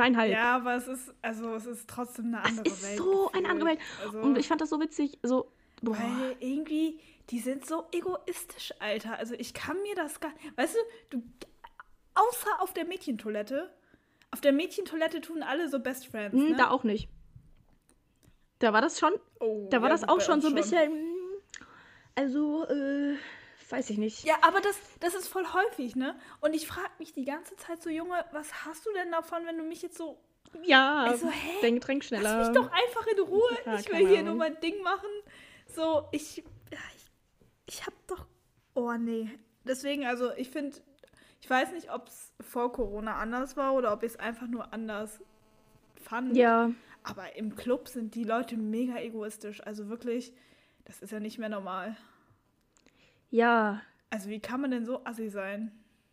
Zweieinhalb. 0.00 0.32
Ja, 0.32 0.56
aber 0.56 0.74
es 0.76 0.86
ist, 0.88 1.12
also 1.22 1.54
es 1.54 1.66
ist 1.66 1.88
trotzdem 1.88 2.26
eine 2.34 2.42
Es 2.42 2.48
andere 2.58 2.66
ist 2.74 2.82
Welt. 2.82 2.98
so 2.98 3.30
eine 3.32 3.48
andere 3.48 3.68
Welt. 3.70 3.78
Also, 4.04 4.18
Und 4.20 4.38
ich 4.38 4.48
fand 4.48 4.60
das 4.60 4.70
so 4.70 4.80
witzig. 4.80 5.18
So, 5.22 5.50
boah. 5.82 5.96
weil 5.96 6.36
irgendwie, 6.40 7.00
die 7.30 7.38
sind 7.38 7.66
so 7.66 7.84
egoistisch, 7.92 8.72
Alter. 8.80 9.18
Also 9.18 9.34
ich 9.38 9.54
kann 9.54 9.80
mir 9.82 9.94
das 9.94 10.20
gar 10.20 10.32
Weißt 10.56 10.76
du, 11.10 11.18
du, 11.18 11.22
außer 12.14 12.60
auf 12.60 12.72
der 12.72 12.84
Mädchentoilette, 12.86 13.70
auf 14.32 14.40
der 14.40 14.52
Mädchentoilette 14.52 15.20
tun 15.20 15.42
alle 15.42 15.68
so 15.68 15.78
Best 15.80 16.06
Friends, 16.08 16.34
Hm, 16.34 16.50
ne? 16.50 16.56
Da 16.56 16.70
auch 16.70 16.84
nicht. 16.84 17.08
Da 18.58 18.72
war 18.72 18.80
das 18.82 18.98
schon, 19.00 19.12
Oh, 19.40 19.68
da 19.70 19.80
war 19.80 19.88
ja, 19.88 19.94
das 19.94 20.08
auch 20.08 20.20
schon 20.20 20.40
so 20.40 20.48
ein 20.48 20.54
bisschen. 20.54 20.90
hm, 20.92 21.06
Also, 22.14 22.66
äh, 22.66 23.14
weiß 23.70 23.90
ich 23.90 23.98
nicht. 23.98 24.24
Ja, 24.24 24.34
aber 24.42 24.60
das, 24.60 24.76
das 25.00 25.14
ist 25.14 25.28
voll 25.28 25.44
häufig, 25.52 25.96
ne? 25.96 26.18
Und 26.40 26.54
ich 26.54 26.66
frage 26.66 26.90
mich 26.98 27.12
die 27.12 27.24
ganze 27.24 27.56
Zeit 27.56 27.82
so, 27.82 27.90
Junge, 27.90 28.24
was 28.32 28.64
hast 28.64 28.84
du 28.86 28.92
denn 28.92 29.10
davon, 29.12 29.46
wenn 29.46 29.56
du 29.58 29.64
mich 29.64 29.82
jetzt 29.82 29.96
so 29.96 30.18
Ja, 30.64 31.04
Also, 31.04 31.28
hä? 31.28 31.50
dein 31.62 31.74
Getränk 31.74 32.04
schneller. 32.04 32.38
Lass 32.38 32.48
mich 32.48 32.56
doch 32.56 32.70
einfach 32.70 33.06
in 33.06 33.20
Ruhe. 33.20 33.58
Ja, 33.66 33.78
ich 33.78 33.90
will 33.90 34.08
hier 34.08 34.22
nur 34.22 34.34
mein 34.34 34.58
Ding 34.60 34.82
machen. 34.82 35.08
So, 35.66 36.08
ich. 36.12 36.38
Ich, 36.38 36.44
ich 37.66 37.86
hab 37.86 37.94
doch. 38.06 38.26
Oh, 38.74 38.92
nee. 38.92 39.30
Deswegen, 39.64 40.04
also, 40.06 40.32
ich 40.32 40.50
finde. 40.50 40.76
Ich 41.42 41.48
weiß 41.48 41.72
nicht, 41.72 41.90
ob 41.92 42.06
es 42.08 42.32
vor 42.40 42.72
Corona 42.72 43.16
anders 43.16 43.56
war 43.56 43.72
oder 43.74 43.92
ob 43.92 44.02
ich 44.02 44.12
es 44.12 44.18
einfach 44.18 44.46
nur 44.46 44.72
anders 44.72 45.20
fand. 46.02 46.36
Ja, 46.36 46.70
Aber 47.02 47.34
im 47.36 47.56
Club 47.56 47.88
sind 47.88 48.14
die 48.14 48.24
Leute 48.24 48.56
mega 48.56 48.98
egoistisch. 48.98 49.64
Also 49.66 49.88
wirklich, 49.88 50.32
das 50.84 51.00
ist 51.00 51.12
ja 51.12 51.18
nicht 51.20 51.38
mehr 51.38 51.48
normal. 51.48 51.96
Ja. 53.30 53.82
Also, 54.10 54.28
wie 54.28 54.40
kann 54.40 54.60
man 54.60 54.70
denn 54.70 54.84
so 54.84 55.04
assi 55.04 55.28
sein? 55.28 55.72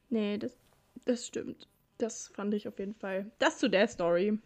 Nee, 0.10 0.38
das, 0.38 0.58
das 1.06 1.26
stimmt. 1.26 1.68
Das 1.98 2.28
fand 2.28 2.54
ich 2.54 2.68
auf 2.68 2.78
jeden 2.80 2.94
Fall. 2.94 3.32
Das 3.40 3.58
zu 3.58 3.70
der 3.70 3.88
Story. 3.88 4.38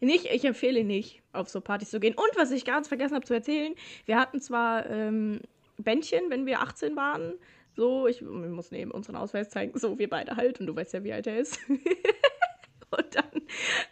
Nicht, 0.00 0.26
ich 0.26 0.44
empfehle 0.44 0.82
nicht, 0.82 1.22
auf 1.32 1.48
so 1.48 1.60
Partys 1.60 1.90
zu 1.90 2.00
gehen. 2.00 2.14
Und 2.14 2.36
was 2.36 2.50
ich 2.50 2.64
ganz 2.64 2.88
vergessen 2.88 3.14
habe 3.14 3.24
zu 3.24 3.34
erzählen, 3.34 3.74
wir 4.04 4.18
hatten 4.18 4.40
zwar 4.40 4.90
ähm, 4.90 5.40
Bändchen, 5.78 6.28
wenn 6.28 6.44
wir 6.44 6.60
18 6.60 6.96
waren. 6.96 7.34
So, 7.76 8.08
ich, 8.08 8.20
ich 8.20 8.26
muss 8.26 8.72
neben 8.72 8.90
unseren 8.90 9.14
Ausweis 9.14 9.48
zeigen, 9.48 9.78
so 9.78 9.98
wir 10.00 10.10
beide 10.10 10.36
halt. 10.36 10.58
Und 10.58 10.66
du 10.66 10.74
weißt 10.74 10.92
ja, 10.92 11.04
wie 11.04 11.12
alt 11.12 11.28
er 11.28 11.38
ist. 11.38 11.60
und 11.68 13.14
dann 13.14 13.42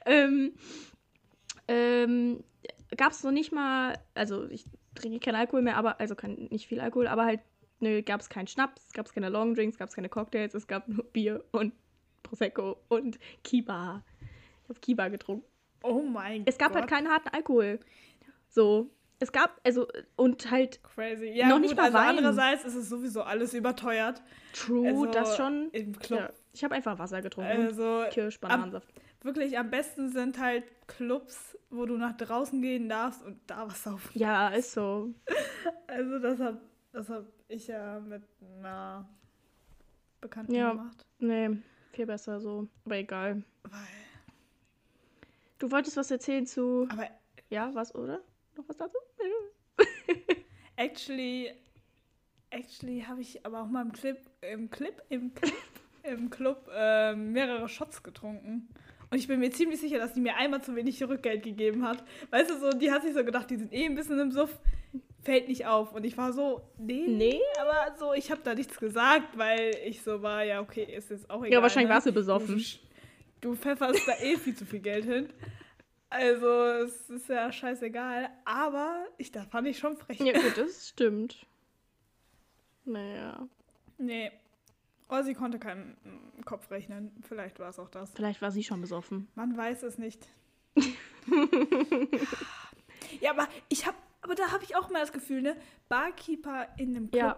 ähm, 0.05 0.53
ähm, 1.69 2.43
gab 2.97 3.13
es 3.13 3.23
noch 3.23 3.31
nicht 3.31 3.53
mal, 3.53 3.95
also 4.15 4.49
ich 4.49 4.65
trinke 4.97 5.21
keinen 5.21 5.37
Alkohol 5.37 5.63
mehr, 5.63 5.77
aber, 5.77 6.01
also 6.01 6.17
kein, 6.17 6.49
nicht 6.51 6.67
viel 6.67 6.81
Alkohol, 6.81 7.07
aber 7.07 7.25
halt, 7.25 7.41
ne, 7.81 8.03
gab 8.03 8.21
es 8.21 8.29
keinen 8.29 8.47
Schnaps, 8.47 8.93
gab 8.93 9.07
es 9.07 9.13
keine 9.13 9.29
Longdrinks, 9.29 9.79
gab 9.79 9.89
es 9.89 9.95
keine 9.97 10.09
Cocktails, 10.09 10.55
es 10.55 10.67
gab 10.67 10.89
nur 10.89 11.05
Bier 11.05 11.45
und 11.53 11.73
Prosecco 12.23 12.79
und 12.89 13.19
Kiba. 13.45 14.03
Ich 14.65 14.69
habe 14.69 14.81
Kiba 14.81 15.09
getrunken. 15.09 15.45
Oh 15.83 16.03
mein 16.03 16.43
Es 16.47 16.59
gab 16.59 16.73
Gott. 16.73 16.83
halt 16.83 16.91
keinen 16.91 17.09
harten 17.09 17.29
Alkohol. 17.31 17.81
So. 18.49 18.91
Es 19.23 19.33
gab, 19.33 19.61
also, 19.65 19.87
und 20.17 20.51
halt, 20.51 20.81
Crazy. 20.83 21.27
Ja, 21.35 21.49
Noch 21.49 21.57
gut, 21.57 21.63
nicht 21.63 21.77
mal 21.77 21.85
also 21.87 21.99
Wein. 21.99 22.09
andererseits 22.11 22.65
ist 22.65 22.75
es 22.75 22.89
sowieso 22.89 23.23
alles 23.23 23.53
überteuert. 23.53 24.23
true, 24.55 24.87
Also 24.89 25.07
das 25.07 25.37
schon. 25.37 25.69
Im 25.73 25.99
Club. 25.99 26.21
Ja, 26.21 26.31
ich 26.53 26.65
habe 26.65 26.75
einfach 26.75 26.99
Wasser 26.99 27.21
getrunken. 27.21 27.51
Also 27.51 28.05
Kirsch, 28.11 28.41
Bananensaft. 28.41 28.89
wirklich 29.23 29.59
am 29.59 29.69
besten 29.71 30.09
sind 30.11 30.39
halt 30.39 30.65
Clubs, 30.87 31.59
wo 31.69 31.85
du 31.85 31.99
nach 31.99 32.17
draußen 32.17 32.63
gehen 32.63 32.89
darfst 32.89 33.23
und 33.23 33.39
da 33.47 33.67
was 33.69 33.83
saufen. 33.85 34.11
Ja, 34.19 34.49
ist 34.49 34.73
so. 34.73 35.11
Also 35.87 36.19
das 36.19 36.39
hab, 36.41 36.61
das 36.93 37.09
hab 37.09 37.25
ich 37.49 37.67
ja 37.69 38.01
mit 38.01 38.23
einer 38.59 39.09
Bekannten 40.21 40.55
Ja. 40.55 40.71
gemacht. 40.73 41.05
Nee, 41.19 41.51
viel 41.93 42.07
besser 42.07 42.41
so. 42.41 42.69
Aber 42.85 42.97
egal. 42.97 43.43
Weil, 43.65 43.73
Du 45.59 45.71
wolltest 45.71 45.97
was 45.99 46.11
erzählen 46.11 46.47
zu. 46.47 46.89
aber 46.91 47.09
Ja, 47.51 47.75
was, 47.75 47.95
oder? 47.95 48.21
Noch 48.57 48.67
was 48.69 48.77
dazu? 48.79 48.97
actually, 50.77 51.51
actually 52.51 53.03
habe 53.03 53.21
ich 53.21 53.45
aber 53.45 53.63
auch 53.63 53.67
mal 53.69 53.83
im 53.83 53.93
Clip, 53.93 54.19
im 54.41 54.71
Clip, 54.71 55.03
im 55.11 55.35
Clip, 55.35 55.53
im 56.03 56.31
Club 56.31 56.69
ähm, 56.73 57.33
mehrere 57.33 57.69
Shots 57.69 58.03
getrunken. 58.03 58.69
Und 59.11 59.19
ich 59.19 59.27
bin 59.27 59.41
mir 59.41 59.51
ziemlich 59.51 59.81
sicher, 59.81 59.99
dass 59.99 60.13
die 60.15 60.21
mir 60.21 60.37
einmal 60.37 60.63
zu 60.63 60.77
wenig 60.77 61.03
Rückgeld 61.03 61.43
gegeben 61.43 61.87
hat. 61.87 62.05
Weißt 62.31 62.51
du, 62.51 62.59
so, 62.59 62.71
die 62.71 62.93
hat 62.93 63.03
sich 63.03 63.13
so 63.13 63.25
gedacht, 63.25 63.51
die 63.51 63.57
sind 63.57 63.73
eh 63.73 63.85
ein 63.85 63.97
bisschen 63.97 64.19
im 64.21 64.31
Suff, 64.31 64.57
fällt 65.23 65.49
nicht 65.49 65.67
auf. 65.67 65.93
Und 65.93 66.05
ich 66.05 66.17
war 66.17 66.33
so, 66.33 66.63
nee, 66.79 67.07
Nee. 67.09 67.41
aber 67.61 67.97
so, 67.99 68.13
ich 68.15 68.31
habe 68.31 68.41
da 68.45 68.55
nichts 68.55 68.79
gesagt, 68.79 69.37
weil 69.37 69.73
ich 69.85 70.03
so 70.03 70.23
war, 70.23 70.45
ja, 70.45 70.61
okay, 70.61 70.85
ist 70.85 71.11
jetzt 71.11 71.29
auch 71.29 71.41
egal. 71.41 71.53
Ja, 71.53 71.63
wahrscheinlich 71.63 71.89
ne? 71.89 71.95
warst 71.95 72.07
du 72.07 72.13
besoffen. 72.13 72.57
Du, 73.41 73.51
du 73.51 73.57
pfefferst 73.57 74.07
da 74.07 74.13
eh 74.23 74.37
viel 74.37 74.55
zu 74.55 74.65
viel 74.65 74.81
Geld 74.81 75.05
hin. 75.05 75.29
Also, 76.09 76.49
es 76.85 77.09
ist 77.11 77.29
ja 77.29 77.53
scheißegal. 77.53 78.29
Aber 78.45 79.07
ich, 79.19 79.31
da 79.33 79.45
fand 79.45 79.67
ich 79.69 79.79
schon 79.79 79.97
frech. 79.97 80.19
Ja, 80.21 80.33
gut, 80.33 80.57
das 80.57 80.89
stimmt. 80.89 81.47
Naja. 82.85 83.49
Nee. 83.99 84.31
Oder 85.11 85.25
sie 85.25 85.35
konnte 85.35 85.59
keinen 85.59 85.97
mm, 86.05 86.45
Kopf 86.45 86.71
rechnen. 86.71 87.11
Vielleicht 87.29 87.59
war 87.59 87.69
es 87.71 87.79
auch 87.79 87.89
das. 87.89 88.11
Vielleicht 88.15 88.41
war 88.43 88.51
sie 88.51 88.63
schon 88.63 88.81
besoffen. 88.81 89.29
Man 89.35 89.57
weiß 89.57 89.83
es 89.83 89.99
nicht. 89.99 90.27
ja, 93.21 93.31
aber 93.31 93.49
ich 93.69 93.87
hab, 93.87 93.95
aber 94.23 94.35
da 94.35 94.53
habe 94.53 94.65
ich 94.65 94.77
auch 94.77 94.89
mal 94.91 95.01
das 95.01 95.13
Gefühl, 95.13 95.43
ne? 95.43 95.57
Barkeeper 95.89 96.69
in 96.79 96.91
einem 96.97 97.11
Club, 97.11 97.21
Ja. 97.23 97.37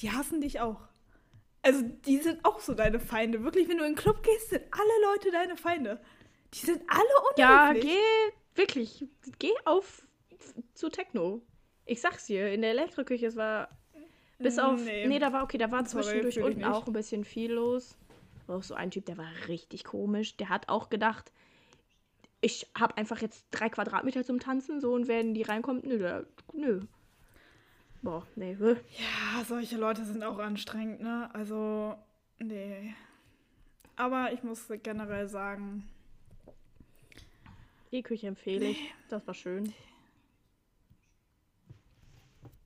die 0.00 0.10
hassen 0.12 0.40
dich 0.40 0.60
auch. 0.60 0.88
Also, 1.62 1.82
die 1.82 2.18
sind 2.18 2.44
auch 2.44 2.60
so 2.60 2.74
deine 2.74 2.98
Feinde. 2.98 3.44
Wirklich, 3.44 3.68
wenn 3.68 3.78
du 3.78 3.84
in 3.84 3.92
den 3.92 3.96
Club 3.98 4.22
gehst, 4.22 4.50
sind 4.50 4.62
alle 4.72 5.12
Leute 5.12 5.30
deine 5.30 5.56
Feinde. 5.56 6.00
Die 6.54 6.66
sind 6.66 6.82
alle 6.88 7.02
Ja, 7.36 7.70
unhöflich. 7.70 7.92
geh, 7.92 8.32
wirklich, 8.60 9.06
geh 9.38 9.52
auf 9.64 10.06
zu 10.74 10.88
Techno. 10.88 11.42
Ich 11.84 12.00
sag's 12.00 12.26
dir, 12.26 12.52
in 12.52 12.62
der 12.62 12.70
Elektroküche, 12.70 13.26
es 13.26 13.36
war 13.36 13.68
bis 14.42 14.58
auf, 14.58 14.80
nee, 14.84 15.06
Nee. 15.06 15.18
da 15.18 15.32
war, 15.32 15.42
okay, 15.42 15.58
da 15.58 15.70
war 15.70 15.84
zwischendurch 15.84 16.40
unten 16.42 16.64
auch 16.64 16.86
ein 16.86 16.92
bisschen 16.92 17.24
viel 17.24 17.52
los. 17.52 17.96
Auch 18.48 18.62
so 18.62 18.74
ein 18.74 18.90
Typ, 18.90 19.06
der 19.06 19.16
war 19.16 19.30
richtig 19.48 19.84
komisch. 19.84 20.36
Der 20.36 20.48
hat 20.48 20.68
auch 20.68 20.90
gedacht, 20.90 21.32
ich 22.40 22.66
habe 22.78 22.96
einfach 22.96 23.20
jetzt 23.22 23.46
drei 23.50 23.68
Quadratmeter 23.68 24.24
zum 24.24 24.40
Tanzen, 24.40 24.80
so, 24.80 24.92
und 24.92 25.08
wenn 25.08 25.32
die 25.32 25.42
reinkommt, 25.42 25.84
nö, 25.84 25.98
der, 25.98 26.26
nö. 26.52 26.80
Boah, 28.02 28.26
nee. 28.34 28.56
Ja, 28.60 29.44
solche 29.46 29.76
Leute 29.76 30.04
sind 30.04 30.24
auch 30.24 30.38
anstrengend, 30.38 31.00
ne? 31.00 31.30
Also, 31.32 31.94
nee. 32.40 32.94
Aber 33.94 34.32
ich 34.32 34.42
muss 34.42 34.66
generell 34.82 35.28
sagen, 35.28 35.88
E-Küche 37.92 38.26
empfehle 38.26 38.66
ich. 38.66 38.92
Das 39.08 39.26
war 39.26 39.34
schön. 39.34 39.72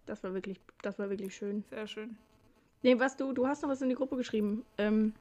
Das 0.07 0.23
war 0.25 0.33
wirklich, 0.35 0.61
das 0.83 0.99
war 0.99 1.11
wirklich 1.11 1.35
schön. 1.35 1.65
sehr 1.71 1.87
schön. 1.87 2.17
Nee, 2.83 2.99
was 2.99 3.17
du, 3.17 3.33
du 3.33 3.47
hast 3.47 3.63
noch 3.63 3.69
was 3.69 3.83
in 3.83 3.89
die 3.89 3.95
Gruppe 3.95 4.17
geschrieben. 4.17 4.65
Ähm, 4.79 5.13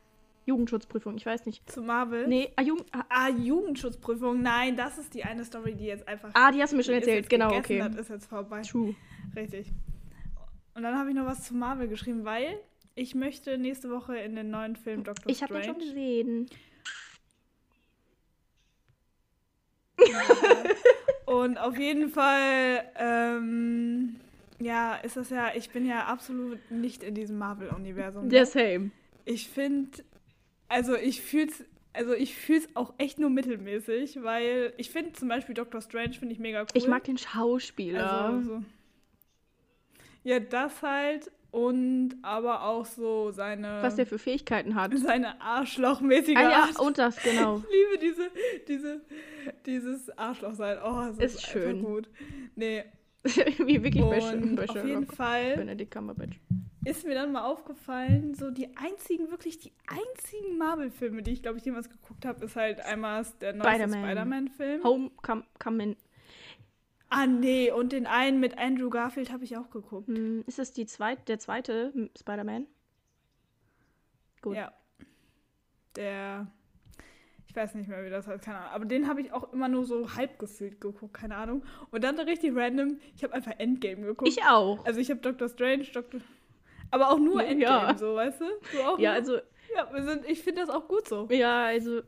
Jugendschutzprüfung, 0.46 1.18
ich 1.18 1.26
weiß 1.26 1.48
nicht. 1.48 1.68
Zu 1.72 1.82
Marvel. 1.82 2.28
Nee, 2.28 2.52
ah, 2.56 2.62
Jugend, 2.62 2.86
ah, 2.92 3.04
Ah, 3.10 3.30
Jugendschutzprüfung. 3.30 4.42
Nein, 4.44 4.78
das 4.78 5.00
ist 5.00 5.14
die 5.16 5.24
eine 5.24 5.44
Story, 5.44 5.74
die 5.74 5.86
jetzt 5.86 6.08
einfach. 6.08 6.30
ah, 6.34 6.52
die 6.52 6.62
hast 6.62 6.72
du 6.74 6.78
mir 6.78 6.84
schon 6.84 6.94
erzählt. 6.94 7.28
Genau, 7.30 7.50
gegessen, 7.50 7.66
okay. 7.66 7.80
Das 7.80 7.96
ist 7.96 8.10
jetzt 8.10 8.28
vorbei. 8.28 8.62
True. 8.62 8.94
Richtig. 9.36 9.72
Und 10.76 10.84
dann 10.84 10.96
habe 10.98 11.10
ich 11.10 11.16
noch 11.16 11.26
was 11.26 11.44
zu 11.46 11.56
Marvel 11.56 11.88
geschrieben, 11.88 12.26
weil 12.26 12.60
ich 12.94 13.16
möchte 13.16 13.58
nächste 13.58 13.90
Woche 13.90 14.18
in 14.18 14.36
den 14.36 14.52
neuen 14.52 14.76
Film 14.76 15.04
Doctor 15.04 15.32
Ich 15.32 15.42
habe 15.42 15.54
den 15.56 15.64
Strange. 15.64 15.80
schon 15.80 15.90
gesehen. 15.90 16.50
Und 21.26 21.58
auf 21.58 21.78
jeden 21.78 22.10
Fall, 22.10 22.84
ähm, 22.98 24.18
ja, 24.60 24.96
ist 24.96 25.18
das 25.18 25.30
ja, 25.30 25.52
ich 25.56 25.70
bin 25.70 25.86
ja 25.86 26.06
absolut 26.06 26.60
nicht 26.72 27.04
in 27.04 27.16
diesem 27.16 27.38
Marvel-Universum. 27.38 28.30
Der 28.30 28.42
ne? 28.42 28.46
same. 28.46 28.92
ich 29.26 29.50
finde, 29.50 30.04
also 30.68 30.96
ich 30.96 31.22
fühle 31.22 31.48
es 31.48 31.64
also 31.94 32.14
ich 32.14 32.36
fühle 32.36 32.60
es 32.60 32.76
auch 32.76 32.94
echt 32.98 33.20
nur 33.20 33.30
mittelmäßig, 33.30 34.22
weil 34.22 34.74
ich 34.78 34.90
finde 34.90 35.14
zum 35.14 35.30
Beispiel 35.30 35.56
Doctor 35.56 35.82
Strange 35.82 36.14
finde 36.14 36.34
ich 36.34 36.40
mega 36.40 36.62
cool. 36.62 36.68
Ich 36.74 36.88
mag 36.88 37.06
den 37.06 37.18
Schauspieler. 37.18 38.12
Also, 38.12 38.42
so. 38.42 38.64
Ja, 40.24 40.40
das 40.40 40.82
halt 40.82 41.32
und 41.52 42.18
aber 42.22 42.64
auch 42.64 42.86
so 42.86 43.32
seine. 43.32 43.82
Was 43.82 43.96
der 43.96 44.06
für 44.06 44.20
Fähigkeiten 44.20 44.76
hat. 44.76 44.92
Seine 44.98 45.40
Arschlochmäßige 45.40 46.36
ah, 46.36 46.42
ja, 46.42 46.64
Art. 46.64 46.80
und 46.80 46.98
das, 46.98 47.16
genau. 47.24 47.60
Ich 47.60 47.64
liebe 47.72 47.98
diese, 48.02 48.32
diese, 48.68 49.02
dieses 49.66 50.18
Arschloch 50.18 50.56
sein. 50.56 50.78
Oh, 50.84 51.04
es 51.12 51.18
ist, 51.18 51.36
Ist 51.36 51.48
schön. 51.48 51.82
gut. 51.82 52.10
Nee, 52.56 52.84
Wie 53.26 53.84
wirklich 53.84 54.04
und 54.04 54.56
bei 54.56 54.70
auf 54.70 54.86
jeden. 54.86 55.08
Fall 55.08 55.56
Benedict 55.58 55.92
Cumberbatch. 55.92 56.40
ist 56.86 57.06
mir 57.06 57.16
dann 57.16 57.32
mal 57.32 57.44
aufgefallen, 57.46 58.36
so 58.36 58.52
die 58.52 58.70
einzigen, 58.78 59.32
wirklich 59.32 59.58
die 59.58 59.72
einzigen 59.88 60.58
Marvel-Filme, 60.58 61.24
die 61.24 61.32
ich, 61.32 61.42
glaube 61.42 61.58
ich, 61.58 61.66
jemals 61.66 61.90
geguckt 61.90 62.26
habe, 62.26 62.46
ist 62.46 62.56
halt 62.56 62.80
einmal 62.82 63.26
der 63.42 63.54
Spider-Man. 63.56 64.04
Spider-Man-Film. 64.04 64.84
Homecoming. 64.84 65.96
ah, 67.10 67.26
nee, 67.26 67.72
und 67.72 67.92
den 67.94 68.06
einen 68.06 68.40
mit 68.40 68.58
Andrew 68.60 68.90
Garfield 68.92 69.32
habe 69.32 69.44
ich 69.44 69.58
auch 69.58 69.70
geguckt. 69.72 70.08
Hm, 70.08 70.44
Ist 70.46 70.60
das 70.60 70.74
die 70.74 70.86
zweit, 70.86 71.28
der 71.28 71.40
zweite 71.40 71.92
Spider-Man? 72.18 72.68
Gut. 74.42 74.56
Ja. 74.56 74.72
Der. 75.96 76.48
Ich 77.56 77.62
weiß 77.62 77.76
nicht 77.76 77.88
mehr, 77.88 78.04
wie 78.04 78.10
das 78.10 78.28
heißt, 78.28 78.44
keine 78.44 78.58
Ahnung. 78.58 78.72
Aber 78.74 78.84
den 78.86 79.08
habe 79.08 79.22
ich 79.22 79.32
auch 79.32 79.54
immer 79.54 79.70
nur 79.70 79.86
so 79.86 80.14
halb 80.14 80.40
gefühlt 80.40 80.82
geguckt, 80.82 81.14
keine 81.14 81.38
Ahnung. 81.38 81.64
Und 81.90 82.04
dann 82.04 82.18
so 82.18 82.24
richtig 82.24 82.54
random, 82.54 83.00
ich 83.16 83.24
habe 83.24 83.34
einfach 83.34 83.54
Endgame 83.58 84.02
geguckt. 84.02 84.30
Ich 84.30 84.44
auch. 84.44 84.86
also 84.86 85.00
ich 85.00 85.10
habe 85.10 85.22
Doctor 85.22 85.48
Strange, 85.48 85.86
Doctor. 85.94 86.20
Aber 86.92 87.12
auch 87.12 87.18
nur 87.18 87.42
Ja. 87.42 87.48
Endgame, 87.48 87.98
so, 87.98 88.16
weißt 88.16 88.42
du? 88.42 88.46
Du 88.74 88.82
auch 88.82 89.00
Ja, 89.00 89.12
nur? 89.12 89.20
also, 89.20 89.36
Ja, 89.74 89.90
wir 89.94 90.04
sind, 90.04 90.26
ich 90.30 90.42
finde 90.44 90.62
das 90.66 90.70
auch 90.70 90.86
gut 90.90 91.08
so. 91.08 91.30
ja, 91.32 91.64
also, 91.68 92.02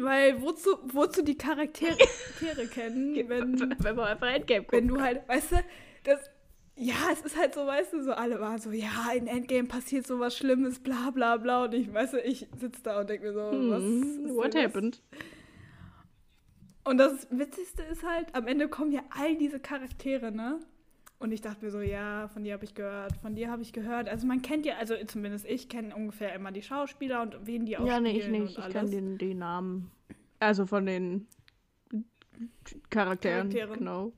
Weil 0.00 0.40
wozu, 0.40 0.70
wozu 0.84 1.22
die 1.22 1.36
Charaktere 1.36 1.94
Charaktere 1.96 2.66
kennen, 2.68 3.14
wenn, 3.28 3.74
wenn 3.80 3.94
man 3.94 4.06
einfach 4.06 4.28
Endgame 4.28 4.60
guckt. 4.62 4.72
wenn 4.72 4.88
du 4.88 5.02
halt, 5.02 5.28
weißt 5.28 5.52
du, 5.52 5.56
das. 6.04 6.30
Ja, 6.80 6.94
es 7.12 7.20
ist 7.22 7.36
halt 7.36 7.54
so, 7.54 7.66
weißt 7.66 7.92
du, 7.92 8.02
so 8.02 8.12
alle 8.12 8.40
waren 8.40 8.58
so, 8.60 8.70
ja, 8.70 9.10
in 9.16 9.26
Endgame 9.26 9.66
passiert 9.66 10.06
so 10.06 10.20
was 10.20 10.36
Schlimmes, 10.36 10.78
bla 10.78 11.10
bla 11.10 11.36
bla. 11.36 11.64
Und 11.64 11.74
ich, 11.74 11.92
weißt 11.92 12.14
du, 12.14 12.20
ich 12.20 12.46
sitze 12.58 12.82
da 12.84 13.00
und 13.00 13.10
denke 13.10 13.26
mir 13.26 13.32
so, 13.32 13.40
was 13.68 13.82
Hm, 13.82 14.26
ist 14.26 14.34
what 14.36 14.54
happened? 14.54 15.02
Und 16.84 16.98
das 16.98 17.26
Witzigste 17.30 17.82
ist 17.82 18.02
halt, 18.06 18.34
am 18.34 18.46
Ende 18.46 18.68
kommen 18.68 18.92
ja 18.92 19.02
all 19.10 19.36
diese 19.36 19.60
Charaktere, 19.60 20.32
ne? 20.32 20.60
Und 21.18 21.32
ich 21.32 21.40
dachte 21.40 21.64
mir 21.64 21.70
so, 21.72 21.80
ja, 21.80 22.28
von 22.28 22.44
dir 22.44 22.52
habe 22.54 22.64
ich 22.64 22.74
gehört, 22.74 23.16
von 23.16 23.34
dir 23.34 23.50
habe 23.50 23.60
ich 23.62 23.72
gehört. 23.72 24.08
Also 24.08 24.26
man 24.26 24.40
kennt 24.40 24.64
ja, 24.64 24.76
also 24.76 24.94
zumindest 25.06 25.46
ich 25.46 25.68
kenne 25.68 25.94
ungefähr 25.94 26.32
immer 26.34 26.52
die 26.52 26.62
Schauspieler 26.62 27.22
und 27.22 27.44
wen 27.44 27.66
die 27.66 27.76
auch 27.76 27.84
Ja, 27.86 27.98
nee, 27.98 28.12
ich 28.18 28.22
spielen 28.24 28.42
nicht. 28.44 28.56
und 28.56 28.66
Ich 28.66 28.72
kenne 28.72 28.88
den, 28.90 29.18
den 29.18 29.38
Namen. 29.38 29.90
Also 30.38 30.64
von 30.66 30.86
den 30.86 31.26
Charakteren. 32.88 33.50
Charakteren. 33.50 33.78
Genau. 33.80 34.12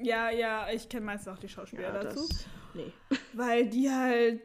Ja, 0.00 0.30
ja, 0.30 0.68
ich 0.72 0.88
kenne 0.88 1.06
meistens 1.06 1.28
auch 1.32 1.38
die 1.38 1.48
Schauspieler 1.48 1.82
Ja, 1.94 2.02
dazu. 2.02 2.26
das, 2.28 2.46
nee. 2.74 2.92
Weil 3.32 3.66
die 3.68 3.90
halt 3.90 4.40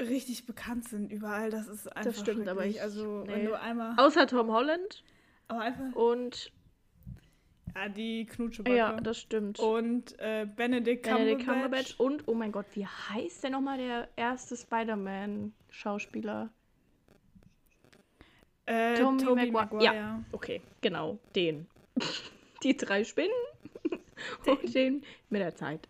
richtig 0.00 0.46
bekannt 0.46 0.88
sind 0.88 1.10
überall. 1.10 1.50
Das 1.50 1.66
ist 1.68 1.88
einfach 1.96 2.14
stimmt, 2.20 2.46
aber 2.48 2.66
ich- 2.66 2.80
Also 2.82 3.22
nee. 3.26 3.32
wenn 3.32 3.44
du 3.46 3.58
einmal, 3.60 3.94
Außer 3.98 4.26
Tom 4.26 4.50
Holland 4.52 5.02
aber 5.48 5.60
einfach, 5.60 5.94
und 5.94 6.52
ja, 7.74 7.88
die 7.88 8.26
Knutschebacke. 8.26 8.76
ja, 8.76 8.92
das 9.00 9.18
stimmt. 9.18 9.58
und 9.58 10.18
äh, 10.18 10.46
Benedict 10.46 11.02
Cumberbatch. 11.04 11.26
Benedict 11.26 11.46
Cumberbatch 11.48 11.94
und 12.00 12.28
oh 12.28 12.34
mein 12.34 12.52
Gott, 12.52 12.66
wie 12.74 12.86
heißt 12.86 13.42
der 13.42 13.50
nochmal 13.50 13.78
der 13.78 14.08
erste 14.16 14.56
Spider-Man-Schauspieler? 14.56 16.50
Äh, 18.66 18.94
Tobey 18.96 19.50
Maguire. 19.50 19.52
Maguire. 19.52 20.24
Okay, 20.32 20.60
genau, 20.80 21.18
den. 21.34 21.66
Die 22.62 22.76
drei 22.76 23.04
Spinnen 23.04 23.30
und 24.46 24.74
den 24.74 25.02
mit 25.30 25.40
der 25.40 25.54
Zeit. 25.54 25.88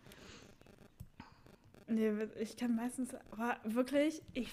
Nee, 1.89 2.11
ich 2.41 2.57
kann 2.57 2.75
meistens, 2.75 3.11
aber 3.31 3.57
wirklich, 3.65 4.21
ich, 4.35 4.49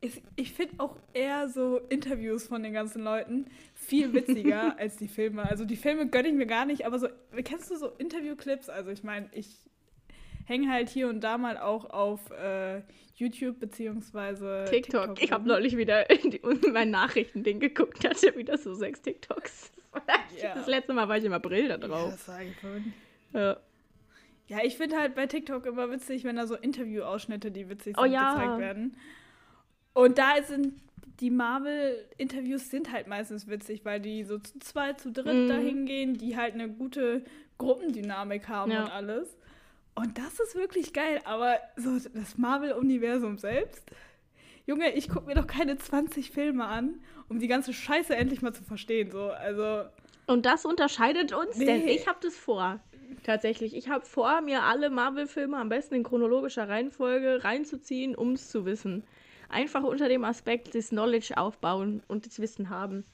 ich, 0.00 0.22
ich 0.36 0.52
finde 0.54 0.74
auch 0.78 0.96
eher 1.12 1.48
so 1.50 1.78
Interviews 1.90 2.46
von 2.46 2.62
den 2.62 2.72
ganzen 2.72 3.02
Leuten 3.04 3.46
viel 3.74 4.12
witziger 4.14 4.78
als 4.78 4.96
die 4.96 5.08
Filme. 5.08 5.42
Also 5.42 5.64
die 5.66 5.76
Filme 5.76 6.08
gönne 6.08 6.28
ich 6.28 6.34
mir 6.34 6.46
gar 6.46 6.64
nicht, 6.64 6.86
aber 6.86 6.98
so, 6.98 7.08
kennst 7.44 7.70
du 7.70 7.76
so 7.76 7.88
Interviewclips? 7.98 8.70
Also 8.70 8.90
ich 8.90 9.02
meine, 9.02 9.28
ich 9.32 9.48
hänge 10.46 10.72
halt 10.72 10.88
hier 10.88 11.08
und 11.08 11.20
da 11.20 11.36
mal 11.36 11.58
auch 11.58 11.90
auf 11.90 12.30
äh, 12.30 12.80
YouTube 13.14 13.60
beziehungsweise 13.60 14.64
TikTok. 14.70 15.22
Ich 15.22 15.32
habe 15.32 15.46
neulich 15.46 15.76
wieder 15.76 16.08
in, 16.08 16.30
die, 16.30 16.38
in 16.38 16.72
mein 16.72 16.90
Nachrichtending 16.90 17.60
geguckt, 17.60 18.02
hatte 18.08 18.34
wieder 18.36 18.56
so 18.56 18.72
sechs 18.74 19.02
TikToks. 19.02 19.70
Ja. 20.40 20.54
Das 20.54 20.68
letzte 20.68 20.92
Mal 20.92 21.08
war 21.08 21.18
ich 21.18 21.24
im 21.24 21.32
April 21.32 21.64
da 21.66 21.74
Ja, 21.74 21.78
drauf. 21.78 22.12
das 22.12 22.24
sage 22.24 22.46
ich 22.46 22.56
vorhin. 22.56 22.94
Ja. 23.32 23.56
Ja, 24.48 24.58
ich 24.64 24.76
finde 24.76 24.96
halt 24.98 25.14
bei 25.14 25.26
TikTok 25.26 25.64
immer 25.66 25.90
witzig, 25.90 26.24
wenn 26.24 26.34
da 26.36 26.46
so 26.46 26.56
Interviewausschnitte, 26.56 27.50
die 27.52 27.68
witzig 27.68 27.96
Oh 27.98 28.02
sind, 28.02 28.12
ja. 28.12 28.32
gezeigt 28.34 28.58
werden. 28.58 28.96
Und 29.94 30.18
da 30.18 30.42
sind 30.42 30.74
die 31.20 31.30
Marvel-Interviews 31.30 32.70
sind 32.70 32.90
halt 32.92 33.06
meistens 33.06 33.46
witzig, 33.48 33.84
weil 33.84 34.00
die 34.00 34.24
so 34.24 34.38
zu 34.38 34.58
zweit, 34.60 35.00
zu 35.00 35.12
dritt 35.12 35.26
Mhm. 35.34 35.48
da 35.48 35.54
hingehen, 35.56 36.14
die 36.16 36.36
halt 36.36 36.54
eine 36.54 36.68
gute 36.68 37.22
Gruppendynamik 37.58 38.48
haben 38.48 38.72
Ja. 38.72 38.84
und 38.84 38.90
alles. 38.90 39.36
Und 39.94 40.16
das 40.18 40.40
ist 40.40 40.54
wirklich 40.54 40.92
geil, 40.94 41.20
aber 41.24 41.58
so 41.76 41.90
das 42.14 42.38
Marvel-Universum 42.38 43.36
selbst. 43.38 43.84
Junge, 44.66 44.92
ich 44.94 45.08
gucke 45.08 45.26
mir 45.26 45.34
doch 45.34 45.46
keine 45.46 45.76
20 45.76 46.30
Filme 46.30 46.64
an, 46.66 47.00
um 47.28 47.38
die 47.38 47.48
ganze 47.48 47.72
Scheiße 47.72 48.14
endlich 48.16 48.40
mal 48.40 48.52
zu 48.54 48.62
verstehen. 48.64 49.10
So, 49.10 49.24
also. 49.30 49.84
Und 50.26 50.46
das 50.46 50.64
unterscheidet 50.64 51.32
uns, 51.34 51.58
denn 51.58 51.84
Nee. 51.84 51.92
ich 51.96 52.06
habe 52.08 52.18
das 52.22 52.36
vor. 52.36 52.80
Tatsächlich. 53.24 53.74
Ich 53.76 53.88
habe 53.88 54.04
vor, 54.04 54.40
mir 54.40 54.62
alle 54.62 54.90
Marvel-Filme 54.90 55.56
am 55.56 55.68
besten 55.68 55.94
in 55.94 56.02
chronologischer 56.02 56.68
Reihenfolge 56.68 57.44
reinzuziehen, 57.44 58.14
um 58.14 58.32
es 58.32 58.48
zu 58.50 58.64
wissen. 58.64 59.04
Einfach 59.48 59.82
unter 59.82 60.08
dem 60.08 60.24
Aspekt 60.24 60.74
des 60.74 60.90
Knowledge 60.90 61.36
aufbauen 61.36 62.02
und 62.08 62.26
das 62.26 62.38
Wissen 62.40 62.70
haben. 62.70 63.04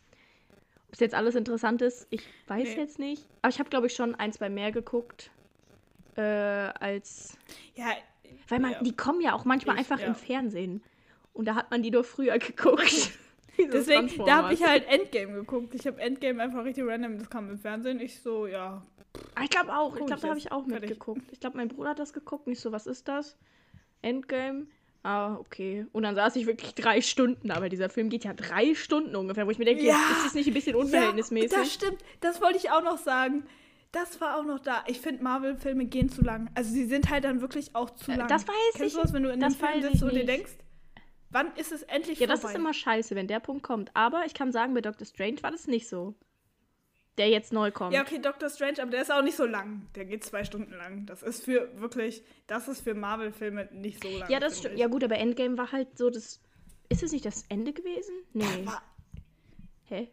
Ob 0.88 0.92
es 0.94 1.00
jetzt 1.00 1.14
alles 1.14 1.34
interessant 1.34 1.82
ist, 1.82 2.06
ich 2.10 2.22
weiß 2.46 2.68
Nee. 2.68 2.76
jetzt 2.76 2.98
nicht. 2.98 3.26
Aber 3.42 3.48
ich 3.50 3.58
habe, 3.58 3.70
glaube 3.70 3.86
ich, 3.86 3.94
schon 3.94 4.14
ein, 4.14 4.32
zwei 4.32 4.48
mehr 4.50 4.70
geguckt. 4.72 5.30
Äh, 6.16 6.20
als. 6.22 7.36
Ja, 7.74 7.86
Weil 8.48 8.60
man, 8.60 8.72
Ja. 8.72 8.82
die 8.82 8.94
kommen 8.94 9.20
ja 9.20 9.34
auch 9.34 9.44
manchmal 9.44 9.74
Ich- 9.76 9.80
einfach 9.80 9.98
ja. 10.00 10.06
im 10.06 10.14
Fernsehen. 10.14 10.82
Und 11.32 11.46
da 11.46 11.54
hat 11.54 11.70
man 11.70 11.82
die 11.82 11.90
doch 11.90 12.04
früher 12.04 12.38
geguckt. 12.38 13.10
Deswegen, 13.72 14.24
da 14.24 14.42
habe 14.44 14.54
ich 14.54 14.62
halt 14.64 14.86
Endgame 14.88 15.32
geguckt. 15.34 15.74
Ich 15.74 15.86
habe 15.86 16.00
Endgame 16.00 16.42
einfach 16.42 16.64
richtig 16.64 16.84
random, 16.86 17.18
das 17.18 17.30
kam 17.30 17.50
im 17.50 17.58
Fernsehen. 17.58 18.00
Ich 18.00 18.20
so, 18.20 18.46
ja. 18.46 18.82
Ah, 19.34 19.42
Ich 19.44 19.50
glaube 19.50 19.74
auch. 19.76 19.96
Ich 19.96 20.04
glaube, 20.06 20.14
ich 20.16 20.20
da 20.22 20.28
habe 20.28 20.38
ich 20.38 20.52
auch 20.52 20.66
mitgeguckt. 20.66 21.22
Ich 21.32 21.40
glaube, 21.40 21.56
mein 21.56 21.68
Bruder 21.68 21.90
hat 21.90 21.98
das 21.98 22.12
geguckt. 22.12 22.46
Nicht 22.46 22.60
so, 22.60 22.72
was 22.72 22.86
ist 22.86 23.08
das? 23.08 23.36
Endgame. 24.02 24.66
Ah, 25.02 25.36
okay. 25.36 25.86
Und 25.92 26.02
dann 26.02 26.14
saß 26.16 26.34
ich 26.36 26.46
wirklich 26.46 26.74
drei 26.74 27.00
Stunden 27.00 27.48
da, 27.48 27.60
weil 27.60 27.68
dieser 27.68 27.88
Film 27.88 28.08
geht 28.08 28.24
ja 28.24 28.34
drei 28.34 28.74
Stunden 28.74 29.14
ungefähr, 29.14 29.46
wo 29.46 29.50
ich 29.50 29.58
mir 29.58 29.64
denke, 29.64 29.84
Ja. 29.84 29.94
ist 30.16 30.26
das 30.26 30.34
nicht 30.34 30.48
ein 30.48 30.54
bisschen 30.54 30.74
unverhältnismäßig? 30.74 31.52
Ja, 31.52 31.58
das 31.58 31.72
stimmt. 31.72 31.98
Das 32.20 32.40
wollte 32.42 32.56
ich 32.58 32.70
auch 32.70 32.82
noch 32.82 32.98
sagen. 32.98 33.44
Das 33.92 34.20
war 34.20 34.36
auch 34.36 34.44
noch 34.44 34.58
da. 34.58 34.82
Ich 34.88 35.00
finde, 35.00 35.22
Marvel-Filme 35.22 35.84
gehen 35.86 36.08
zu 36.10 36.22
lang. 36.22 36.50
Also 36.54 36.70
sie 36.72 36.84
sind 36.86 37.08
halt 37.08 37.24
dann 37.24 37.40
wirklich 37.40 37.74
auch 37.74 37.90
zu 37.90 38.10
Äh, 38.10 38.16
lang. 38.16 38.28
das 38.28 38.46
weiß 38.48 38.54
Kennst 38.74 38.86
ich- 38.88 38.92
du 38.94 39.00
das, 39.00 39.12
wenn 39.12 39.22
du 39.22 39.30
in 39.32 39.38
das 39.40 39.62
einem 39.62 39.70
Film 39.72 39.82
sitzt 39.84 39.94
ich 39.96 40.02
und 40.02 40.14
dir 40.14 40.26
denkst, 40.26 40.52
wann 41.30 41.54
ist 41.56 41.72
es 41.72 41.82
endlich 41.82 42.18
ja, 42.18 42.26
das 42.26 42.40
vorbei? 42.40 42.54
ist 42.54 42.58
immer 42.58 42.74
scheiße, 42.74 43.14
wenn 43.14 43.26
der 43.26 43.40
Punkt 43.40 43.62
kommt. 43.62 43.90
Aber 43.94 44.24
ich 44.26 44.34
kann 44.34 44.52
sagen, 44.52 44.74
bei 44.74 44.80
Doctor 44.80 45.06
Strange 45.06 45.42
war 45.42 45.50
das 45.50 45.66
nicht 45.66 45.88
so. 45.88 46.14
Der 47.18 47.30
jetzt 47.30 47.50
neu 47.50 47.70
kommt. 47.70 47.94
Ja, 47.94 48.02
okay, 48.02 48.18
Doctor 48.18 48.50
Strange, 48.50 48.82
aber 48.82 48.90
der 48.90 49.00
ist 49.00 49.10
auch 49.10 49.22
nicht 49.22 49.36
so 49.38 49.46
lang. 49.46 49.86
Der 49.94 50.04
geht 50.04 50.22
zwei 50.22 50.44
Stunden 50.44 50.72
lang. 50.74 51.06
Das 51.06 51.22
ist 51.22 51.44
für 51.44 51.70
wirklich, 51.80 52.22
das 52.46 52.68
ist 52.68 52.82
für 52.82 52.94
Marvel-Filme 52.94 53.70
nicht 53.72 54.02
so 54.02 54.10
lang. 54.18 54.30
Ja, 54.30 54.38
das 54.38 54.58
stimmt. 54.58 54.78
Ja, 54.78 54.86
gut, 54.86 55.02
aber 55.02 55.16
Endgame 55.16 55.56
war 55.56 55.72
halt 55.72 55.96
so 55.96 56.10
das. 56.10 56.42
Ist 56.88 57.02
es 57.02 57.12
nicht 57.12 57.24
das 57.24 57.44
Ende 57.48 57.72
gewesen? 57.72 58.14
Nee. 58.34 58.66
Hä? 59.84 60.08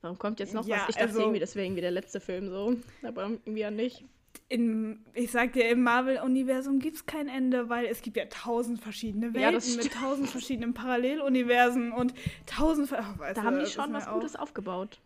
Warum 0.00 0.18
kommt 0.18 0.40
jetzt 0.40 0.54
noch 0.54 0.66
Ja, 0.66 0.76
was? 0.76 0.88
Ich 0.88 0.94
dachte 0.96 1.08
also- 1.08 1.20
irgendwie, 1.20 1.40
das 1.40 1.54
wäre 1.54 1.66
irgendwie 1.66 1.82
der 1.82 1.90
letzte 1.90 2.20
Film 2.20 2.48
so. 2.48 2.74
Aber 3.02 3.24
irgendwie 3.24 3.60
ja 3.60 3.70
nicht. 3.70 4.04
In, 4.48 5.04
ich 5.14 5.30
sag 5.30 5.52
dir, 5.52 5.68
im 5.68 5.82
Marvel-Universum 5.82 6.78
gibt 6.80 6.96
es 6.96 7.06
kein 7.06 7.28
Ende, 7.28 7.68
weil 7.68 7.86
es 7.86 8.02
gibt 8.02 8.16
ja 8.16 8.24
tausend 8.26 8.80
verschiedene 8.80 9.32
Welten 9.34 9.70
Ja, 9.70 9.76
mit 9.76 9.92
tausend 9.92 10.28
verschiedenen 10.28 10.74
Paralleluniversen 10.74 11.92
und 11.92 12.14
tausend. 12.46 12.90
weißt 12.90 13.36
Da 13.36 13.40
du, 13.40 13.42
haben 13.42 13.58
die 13.60 13.66
schon 13.66 13.92
was 13.92 14.06
auch- 14.08 14.14
Gutes 14.14 14.36
aufgebaut. 14.36 15.00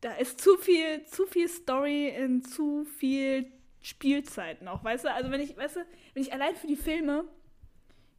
Da 0.00 0.12
ist 0.16 0.40
zu 0.40 0.56
viel, 0.58 1.04
zu 1.06 1.26
viel 1.26 1.48
Story 1.48 2.08
in 2.08 2.42
zu 2.42 2.84
viel 2.84 3.46
Spielzeit 3.80 4.62
noch, 4.62 4.84
weißt 4.84 5.04
du? 5.04 5.12
Also 5.12 5.30
wenn 5.30 5.40
ich, 5.40 5.56
weißt 5.56 5.76
du, 5.76 5.80
wenn 6.12 6.22
ich 6.22 6.32
allein 6.32 6.54
für 6.56 6.66
die 6.66 6.76
Filme 6.76 7.24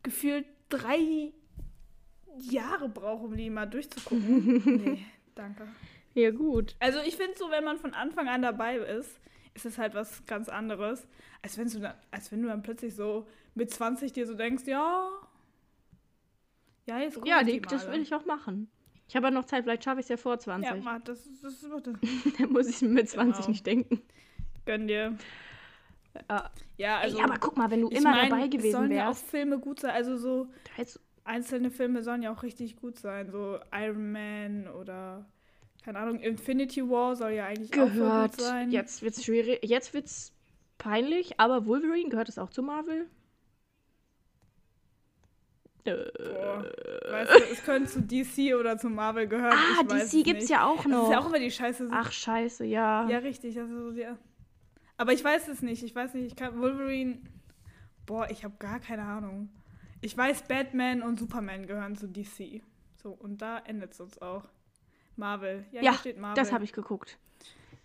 gefühlt 0.04 0.46
drei 0.70 1.32
Jahre 2.38 2.90
brauche, 2.90 3.26
um 3.26 3.38
die 3.38 3.50
mal 3.50 3.66
durchzugucken. 3.66 4.62
nee, 4.84 5.06
danke. 5.36 5.68
Ja, 6.14 6.32
gut. 6.32 6.76
Also 6.80 7.00
ich 7.06 7.16
finde 7.16 7.38
so, 7.38 7.50
wenn 7.50 7.64
man 7.64 7.78
von 7.78 7.94
Anfang 7.94 8.28
an 8.30 8.42
dabei 8.42 8.78
ist, 8.78 9.20
ist 9.56 9.66
es 9.66 9.78
halt 9.78 9.96
was 9.96 10.26
ganz 10.26 10.50
anderes, 10.50 11.08
als 11.42 11.58
wenn 11.58 11.70
du 11.70 11.80
dann, 11.80 11.96
als 12.12 12.32
wenn 12.32 12.42
du 12.42 12.48
dann 12.50 12.62
plötzlich 12.62 12.94
so 12.96 13.28
mit 13.56 13.72
20 13.72 14.14
dir 14.14 14.28
so 14.28 14.36
denkst, 14.36 14.66
ja, 14.68 15.10
Ja, 16.86 17.00
jetzt 17.00 17.20
Ja, 17.26 17.44
die, 17.44 17.62
das 17.62 17.88
will 17.92 18.02
ich 18.02 18.14
auch 18.14 18.26
machen. 18.26 18.70
Ich 19.08 19.16
habe 19.16 19.28
ja 19.28 19.32
noch 19.32 19.46
Zeit, 19.46 19.64
vielleicht 19.64 19.84
schaffe 19.84 20.00
ich 20.00 20.06
es 20.06 20.10
ja 20.10 20.18
vor 20.18 20.38
20. 20.40 20.70
Ja, 20.70 20.76
mach, 20.78 21.00
das, 21.04 21.28
das, 21.42 21.62
das, 21.62 21.84
das 21.84 22.34
Dann 22.38 22.52
muss 22.52 22.68
ich 22.68 22.82
mit 22.82 23.10
20 23.10 23.38
Genau. 23.38 23.50
nicht 23.50 23.66
denken. 23.66 24.02
gönn 24.66 24.88
dir. 24.88 25.18
Ja. 26.30 26.52
Ja, 26.78 26.98
also. 27.00 27.18
Ey, 27.18 27.24
aber 27.24 27.38
guck 27.40 27.58
mal, 27.58 27.70
wenn 27.72 27.82
du 27.82 27.90
immer 27.90 28.12
mein, 28.12 28.30
dabei 28.30 28.44
es 28.46 28.50
gewesen 28.50 28.72
sollen 28.72 28.92
ja 28.92 29.06
auch 29.06 29.10
wärst. 29.10 29.30
Filme 29.30 29.60
gut 29.60 29.80
sein. 29.80 29.92
Also 29.92 30.18
so 30.18 30.48
da 30.78 30.84
einzelne 31.24 31.72
Filme 31.72 32.04
sollen 32.04 32.22
ja 32.24 32.32
auch 32.32 32.44
richtig 32.44 32.76
gut 32.78 33.00
sein. 33.00 33.32
So 33.32 33.60
Iron 33.74 34.12
Man 34.12 34.68
oder 34.68 35.26
keine 35.86 36.00
Ahnung, 36.00 36.20
Infinity 36.20 36.82
War 36.90 37.16
soll 37.16 37.34
ja 37.34 37.46
eigentlich 37.46 37.72
auch 37.80 37.86
gehört. 37.86 38.32
gut 38.38 38.42
sein. 38.42 38.72
Jetzt 38.72 39.04
wird's 39.04 39.24
schwierig. 39.24 39.60
Jetzt 39.64 39.94
wird's 39.94 40.34
peinlich, 40.80 41.40
aber 41.40 41.68
Wolverine 41.68 42.10
gehört 42.10 42.28
es 42.28 42.40
auch 42.40 42.50
zu 42.50 42.64
Marvel. 42.64 43.08
Äh, 45.84 45.94
Boah. 46.18 46.66
Weißt 47.12 47.32
du, 47.36 47.44
es 47.52 47.64
könnte 47.64 47.92
zu 47.92 48.02
DC 48.02 48.56
oder 48.60 48.80
zu 48.80 48.90
Marvel 48.90 49.28
gehören. 49.28 49.54
ah, 49.56 49.84
DC 49.84 49.94
es 50.02 50.12
gibt's 50.12 50.32
nicht. 50.34 50.50
ja 50.50 50.66
auch 50.66 50.78
Das 50.78 50.86
noch. 50.88 51.04
ist 51.04 51.12
ja 51.12 51.20
auch 51.20 51.28
immer 51.28 51.38
die 51.38 51.52
Scheiße. 51.52 51.88
Ach 51.92 52.12
scheiße, 52.12 52.66
ja. 52.66 53.08
Ja, 53.08 53.20
richtig. 53.20 53.60
Also, 53.60 53.92
ja. 53.92 54.18
Aber 54.98 55.14
ich 55.14 55.24
weiß 55.24 55.48
es 55.50 55.62
nicht. 55.62 55.84
Ich 55.84 55.94
weiß 55.94 56.16
nicht. 56.16 56.26
Ich 56.26 56.36
kann 56.36 56.60
Wolverine. 56.60 57.20
Boah, 58.08 58.28
ich 58.32 58.44
habe 58.44 58.56
gar 58.58 58.80
keine 58.80 59.04
Ahnung. 59.04 59.50
Ich 60.02 60.18
weiß, 60.18 60.48
Batman 60.48 61.04
und 61.04 61.20
Superman 61.20 61.68
gehören 61.68 61.96
zu 61.96 62.08
DC. 62.08 62.64
So, 62.96 63.12
und 63.12 63.44
da 63.44 63.60
endet 63.60 63.94
es 63.94 64.00
uns 64.00 64.20
auch. 64.20 64.46
Marvel. 65.18 65.66
Ja, 65.72 65.82
Ja, 65.82 65.92
hier 65.92 66.00
steht 66.00 66.18
Marvel. 66.18 66.36
Das 66.42 66.52
habe 66.52 66.64
ich 66.64 66.74
geguckt. 66.74 67.18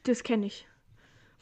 Das 0.05 0.23
kenne 0.23 0.47
ich. 0.47 0.67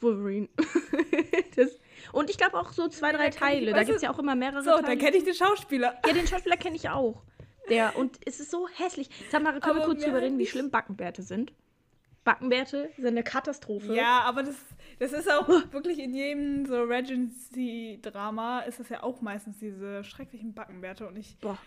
Wolverine. 0.01 0.47
das, 1.55 1.77
und 2.13 2.29
ich 2.29 2.37
glaube 2.37 2.57
auch 2.57 2.71
so 2.71 2.87
zwei, 2.87 3.11
drei 3.11 3.29
da 3.29 3.31
kenn 3.31 3.31
ich- 3.31 3.35
Teile. 3.65 3.73
Da 3.73 3.83
gibt 3.83 3.97
es 3.97 4.01
ja 4.01 4.11
auch 4.11 4.19
immer 4.19 4.35
mehrere 4.35 4.63
So, 4.63 4.71
Teile. 4.71 4.83
dann 4.87 4.97
kenne 4.97 5.17
ich 5.17 5.23
den 5.25 5.33
Schauspieler. 5.33 5.99
ja, 6.05 6.13
den 6.13 6.25
Schauspieler 6.27 6.57
kenne 6.57 6.75
ich 6.75 6.89
auch. 6.89 7.21
Der, 7.69 7.95
und 7.97 8.17
es 8.25 8.39
ist 8.39 8.49
so 8.49 8.67
hässlich. 8.67 9.09
Sag 9.29 9.43
mal, 9.43 9.59
können 9.59 9.77
wir 9.79 9.85
kurz 9.85 10.01
drüber 10.01 10.13
halt 10.13 10.23
reden, 10.25 10.39
wie 10.39 10.47
schlimm 10.47 10.71
Backenbärte 10.71 11.21
sind? 11.21 11.53
Backenbärte 12.23 12.89
sind 12.97 13.07
eine 13.07 13.23
Katastrophe. 13.23 13.93
Ja, 13.95 14.21
aber 14.21 14.43
das, 14.43 14.55
das 14.99 15.13
ist 15.13 15.31
auch 15.31 15.47
wirklich 15.71 15.99
in 15.99 16.13
jedem 16.13 16.65
so 16.65 16.81
Regency-Drama 16.83 18.61
ist 18.61 18.79
das 18.79 18.89
ja 18.89 19.03
auch 19.03 19.21
meistens 19.21 19.59
diese 19.59 20.03
schrecklichen 20.03 20.53
Backenbärte 20.53 21.07
und 21.07 21.15
ich. 21.17 21.37
Boah. 21.39 21.57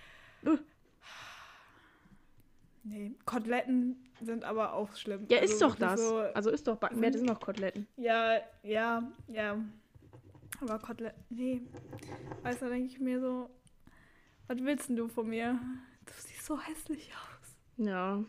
Nee, 2.85 3.13
Koteletten 3.25 3.97
sind 4.21 4.45
aber 4.45 4.75
auch 4.75 4.95
schlimm. 4.97 5.27
Ja, 5.31 5.39
Also 5.39 5.53
ist 5.53 5.63
doch 5.63 5.77
das. 5.77 6.01
So, 6.01 6.19
Also 6.19 6.51
ist 6.51 6.67
doch 6.67 6.77
Backenbärte 6.77 7.19
sind 7.19 7.29
noch 7.29 7.41
Koteletten. 7.41 7.87
ja, 7.97 8.39
ja, 8.63 9.03
ja. 9.29 9.59
Aber 10.61 10.79
Koteletten, 10.79 11.23
nee. 11.31 11.63
Weißt 12.43 12.61
du, 12.61 12.67
da 12.67 12.71
denke 12.73 12.89
ich 12.89 13.01
mir 13.01 13.21
so, 13.21 13.51
was 14.49 14.59
willst 14.61 14.89
denn 14.89 14.97
du 14.97 15.09
von 15.09 15.29
mir? 15.29 15.59
Du 16.07 16.13
siehst 16.17 16.45
so 16.45 16.61
hässlich 16.61 17.11
aus. 17.13 17.57
Ja, 17.87 18.23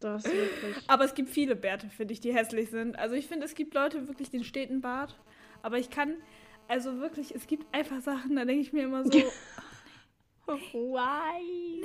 das 0.00 0.24
wirklich. 0.24 0.76
Aber 0.88 1.04
es 1.04 1.14
gibt 1.14 1.30
viele 1.30 1.56
Bärte, 1.56 1.88
finde 1.88 2.12
ich, 2.12 2.20
die 2.20 2.34
hässlich 2.34 2.70
sind. 2.70 2.98
Also 2.98 3.14
ich 3.14 3.26
finde, 3.28 3.46
es 3.46 3.54
gibt 3.54 3.74
Leute 3.74 4.08
wirklich 4.08 4.30
den 4.30 4.44
steten 4.44 4.80
Bart. 4.80 5.18
Aber 5.62 5.78
ich 5.78 5.88
kann, 5.90 6.16
also 6.68 6.98
wirklich, 6.98 7.34
es 7.34 7.46
gibt 7.46 7.72
einfach 7.74 8.00
Sachen, 8.00 8.36
da 8.36 8.44
denke 8.44 8.60
ich 8.62 8.72
mir 8.72 8.84
immer 8.84 9.04
so, 9.04 9.10
Why? 10.46 11.82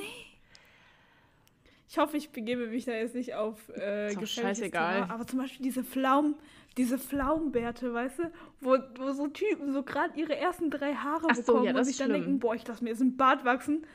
Ich 1.90 1.98
hoffe, 1.98 2.18
ich 2.18 2.30
begebe 2.30 2.68
mich 2.68 2.86
da 2.86 2.92
jetzt 2.92 3.16
nicht 3.16 3.34
auf 3.34 3.68
äh, 3.70 4.14
scheißegal. 4.26 5.02
Thema. 5.02 5.14
Aber 5.14 5.26
zum 5.26 5.40
Beispiel 5.40 5.64
diese 5.64 5.84
Pflaumen, 5.84 6.36
diese 6.78 7.00
Pflaumenbärte, 7.00 7.92
weißt 7.92 8.20
du, 8.20 8.32
wo, 8.62 8.78
wo 8.96 9.12
so 9.12 9.28
Typen 9.28 9.74
so 9.74 9.82
gerade 9.82 10.18
ihre 10.20 10.36
ersten 10.36 10.70
drei 10.70 10.94
Haare 10.94 11.26
Ach 11.30 11.36
so, 11.36 11.42
bekommen 11.42 11.66
ja, 11.66 11.76
und 11.76 11.84
sich 11.84 11.98
dann 11.98 12.12
denken, 12.12 12.38
boah, 12.38 12.54
ich 12.54 12.68
lasse 12.68 12.84
mir 12.84 12.92
jetzt 12.92 13.02
einen 13.02 13.18
Bart 13.18 13.44
wachsen. 13.44 13.88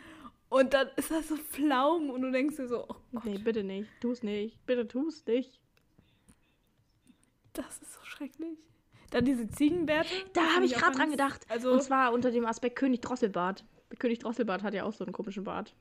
Und 0.49 0.75
dann 0.75 0.89
ist 0.97 1.13
das 1.13 1.29
so 1.29 1.37
Pflaumen 1.37 2.11
und 2.11 2.23
du 2.23 2.33
denkst 2.33 2.57
dir 2.57 2.67
so, 2.67 2.85
oh 2.89 2.97
Gott, 3.13 3.25
Nee, 3.27 3.39
bitte 3.39 3.63
nicht. 3.63 3.89
Tu's 4.01 4.25
nicht. 4.25 4.65
Bitte 4.67 4.89
tu's 4.89 5.25
nicht. 5.27 5.61
das 7.53 7.79
ist 7.79 7.95
so 7.95 8.01
schrecklich. 8.05 8.59
Dann 9.11 9.25
diese 9.25 9.49
Ziegenbärte. 9.49 10.11
Da 10.33 10.43
habe 10.57 10.65
ich 10.65 10.75
gerade 10.75 10.97
dran 10.97 11.11
gedacht. 11.13 11.47
Also, 11.49 11.71
Und 11.71 11.83
zwar 11.85 12.13
unter 12.13 12.33
dem 12.33 12.45
Aspekt 12.45 12.75
König 12.75 13.03
Drosselbart. 13.03 13.65
König 14.01 14.19
Drosselbart 14.19 14.65
hat 14.65 14.75
ja 14.75 14.83
auch 14.83 14.93
so 14.93 15.05
einen 15.05 15.13
komischen 15.13 15.45
Bart. 15.45 15.77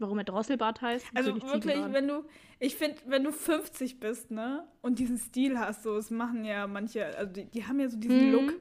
Warum 0.00 0.18
er 0.18 0.24
Drosselbart 0.24 0.80
heißt? 0.80 1.06
Also 1.14 1.34
wirklich, 1.34 1.64
wenn 1.92 2.08
du, 2.08 2.24
ich 2.58 2.74
finde, 2.76 2.96
wenn 3.06 3.22
du 3.22 3.32
50 3.32 4.00
bist, 4.00 4.30
ne, 4.30 4.66
und 4.80 4.98
diesen 4.98 5.18
Stil 5.18 5.58
hast, 5.58 5.82
so, 5.82 5.96
es 5.96 6.10
machen 6.10 6.44
ja 6.44 6.66
manche, 6.66 7.06
also 7.18 7.30
die, 7.32 7.44
die 7.44 7.66
haben 7.66 7.78
ja 7.80 7.88
so 7.88 7.98
diesen 7.98 8.28
Mhm. 8.28 8.32
Look, 8.32 8.54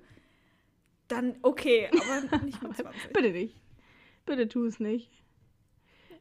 dann 1.07 1.37
okay, 1.41 1.89
aber 1.93 2.43
nicht 2.45 2.61
mit 2.61 2.75
20. 2.77 3.13
Bitte 3.13 3.31
nicht. 3.31 3.55
Bitte 4.25 4.47
tu 4.49 4.65
es 4.65 4.79
nicht. 4.79 5.09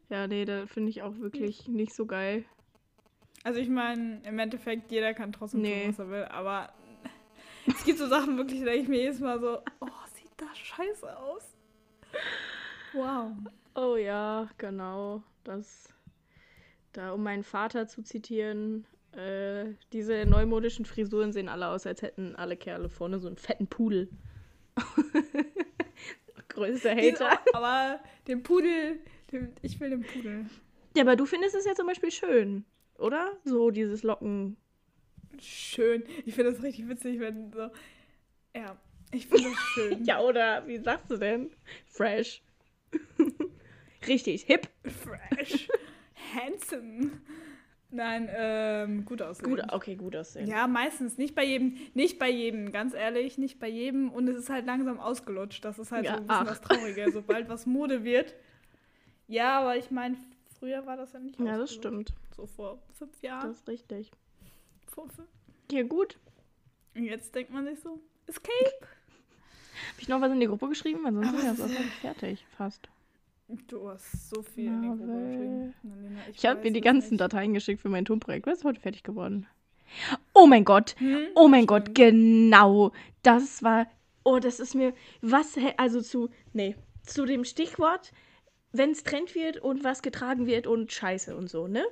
Ja, 0.08 0.26
nee, 0.26 0.44
da 0.44 0.66
finde 0.66 0.90
ich 0.90 1.02
auch 1.02 1.18
wirklich 1.18 1.68
nicht 1.68 1.92
so 1.94 2.06
geil. 2.06 2.44
Also 3.44 3.60
ich 3.60 3.68
meine, 3.68 4.22
im 4.24 4.38
Endeffekt, 4.38 4.90
jeder 4.90 5.14
kann 5.14 5.32
trotzdem 5.32 5.60
Nee. 5.62 5.82
tun, 5.82 5.88
was 5.90 5.98
er 5.98 6.10
will, 6.10 6.24
aber 6.26 6.72
es 7.66 7.84
gibt 7.84 7.98
so 7.98 8.06
Sachen 8.06 8.36
wirklich, 8.38 8.60
da 8.60 8.66
denke 8.66 8.82
ich 8.82 8.88
mir 8.88 8.98
jedes 9.00 9.20
Mal 9.20 9.38
so, 9.40 9.58
oh, 9.80 9.86
sieht 10.14 10.30
das 10.36 10.56
scheiße 10.56 11.18
aus. 11.18 11.42
Wow. 12.94 13.32
Oh 13.78 13.96
ja, 13.96 14.48
genau. 14.58 15.22
Das. 15.44 15.92
Da, 16.92 17.12
um 17.12 17.22
meinen 17.22 17.44
Vater 17.44 17.86
zu 17.86 18.02
zitieren, 18.02 18.86
äh, 19.12 19.66
diese 19.92 20.24
neumodischen 20.26 20.84
Frisuren 20.84 21.32
sehen 21.32 21.48
alle 21.48 21.68
aus, 21.68 21.86
als 21.86 22.02
hätten 22.02 22.34
alle 22.34 22.56
Kerle 22.56 22.88
vorne 22.88 23.20
so 23.20 23.28
einen 23.28 23.36
fetten 23.36 23.68
Pudel. 23.68 24.08
Größter 26.48 26.96
Hater. 26.96 27.38
Aber 27.52 28.00
den 28.26 28.42
Pudel, 28.42 28.98
den, 29.30 29.52
ich 29.62 29.78
will 29.78 29.90
den 29.90 30.02
Pudel. 30.02 30.46
Ja, 30.96 31.02
aber 31.02 31.14
du 31.14 31.24
findest 31.24 31.54
es 31.54 31.66
ja 31.66 31.74
zum 31.74 31.86
Beispiel 31.86 32.10
schön, 32.10 32.64
oder? 32.98 33.36
So 33.44 33.70
dieses 33.70 34.02
Locken. 34.02 34.56
Schön. 35.40 36.02
Ich 36.24 36.34
finde 36.34 36.52
das 36.52 36.62
richtig 36.62 36.88
witzig, 36.88 37.20
wenn 37.20 37.52
so, 37.52 37.70
ja, 38.56 38.76
ich 39.12 39.28
finde 39.28 39.50
das 39.50 39.58
schön. 39.74 40.04
Ja, 40.04 40.20
oder 40.20 40.66
wie 40.66 40.78
sagst 40.78 41.10
du 41.10 41.16
denn? 41.16 41.50
Fresh. 41.86 42.42
Richtig, 44.08 44.42
hip. 44.42 44.68
Fresh. 44.84 45.68
Handsome. 46.34 47.10
Nein, 47.90 48.28
ähm, 48.30 49.04
gut 49.06 49.22
aussehen. 49.22 49.48
Gut, 49.48 49.62
okay, 49.72 49.94
gut 49.96 50.14
aussehen. 50.14 50.46
Ja, 50.46 50.66
meistens. 50.66 51.16
Nicht 51.16 51.34
bei 51.34 51.44
jedem, 51.44 51.76
nicht 51.94 52.18
bei 52.18 52.28
jedem, 52.28 52.70
ganz 52.70 52.92
ehrlich, 52.92 53.38
nicht 53.38 53.58
bei 53.58 53.68
jedem. 53.68 54.10
Und 54.10 54.28
es 54.28 54.36
ist 54.36 54.50
halt 54.50 54.66
langsam 54.66 55.00
ausgelutscht. 55.00 55.64
Das 55.64 55.78
ist 55.78 55.90
halt 55.90 56.04
Ja, 56.04 56.12
so 56.12 56.16
ein 56.18 56.26
bisschen 56.26 56.42
ach. 56.42 56.46
das 56.46 56.60
Traurige. 56.60 57.10
Sobald 57.12 57.48
was 57.48 57.64
Mode 57.64 58.04
wird. 58.04 58.34
Ja, 59.26 59.60
aber 59.60 59.76
ich 59.76 59.90
meine, 59.90 60.16
früher 60.58 60.84
war 60.86 60.96
das 60.98 61.12
ja 61.14 61.18
nicht 61.20 61.38
Ja, 61.40 61.56
das 61.56 61.72
stimmt. 61.72 62.12
So 62.36 62.46
vor 62.46 62.78
fünf 62.92 63.22
Jahren. 63.22 63.48
Das 63.48 63.58
ist 63.58 63.68
richtig. 63.68 64.10
Vor 64.86 65.08
fünf. 65.08 65.28
Ja, 65.72 65.82
gut. 65.82 66.18
Und 66.94 67.04
jetzt 67.04 67.34
denkt 67.34 67.52
man 67.52 67.64
sich 67.66 67.80
so, 67.80 68.00
Escape. 68.26 68.52
Habe 68.82 70.00
ich 70.00 70.08
noch 70.08 70.20
was 70.20 70.30
in 70.32 70.40
die 70.40 70.46
Gruppe 70.46 70.68
geschrieben? 70.68 71.00
Weil 71.04 71.12
sonst 71.14 71.28
Aber 71.28 71.38
sind 71.68 71.70
wir 71.70 71.80
es 71.86 71.94
fertig, 72.00 72.44
fast. 72.56 72.88
Du 73.48 73.88
hast 73.88 74.28
so 74.30 74.42
viel 74.42 74.66
in 74.66 74.80
Marvel. 74.80 75.06
geschrieben. 75.06 75.74
Annalena, 75.82 76.20
Ich 76.34 76.44
habe 76.46 76.60
mir 76.62 76.72
die 76.72 76.80
ganzen 76.82 77.12
nicht. 77.12 77.20
Dateien 77.20 77.54
geschickt 77.54 77.80
für 77.80 77.88
mein 77.88 78.04
Tonprojekt. 78.04 78.46
Was 78.46 78.58
ist 78.58 78.64
heute 78.64 78.80
fertig 78.80 79.02
geworden? 79.02 79.46
Oh 80.34 80.46
mein 80.46 80.64
Gott. 80.64 80.94
Hm? 80.98 81.28
Oh 81.34 81.48
mein 81.48 81.64
Gott, 81.66 81.94
genau. 81.94 82.92
Das 83.22 83.62
war. 83.62 83.86
Oh, 84.24 84.38
das 84.38 84.60
ist 84.60 84.74
mir. 84.74 84.92
Was. 85.22 85.56
Also 85.78 86.02
zu. 86.02 86.28
Nee. 86.52 86.76
Zu 87.04 87.24
dem 87.24 87.44
Stichwort, 87.44 88.12
wenn 88.72 88.90
es 88.90 89.02
Trend 89.02 89.34
wird 89.34 89.56
und 89.56 89.82
was 89.82 90.02
getragen 90.02 90.46
wird 90.46 90.66
und 90.66 90.92
Scheiße 90.92 91.34
und 91.34 91.48
so, 91.48 91.66
ne? 91.68 91.84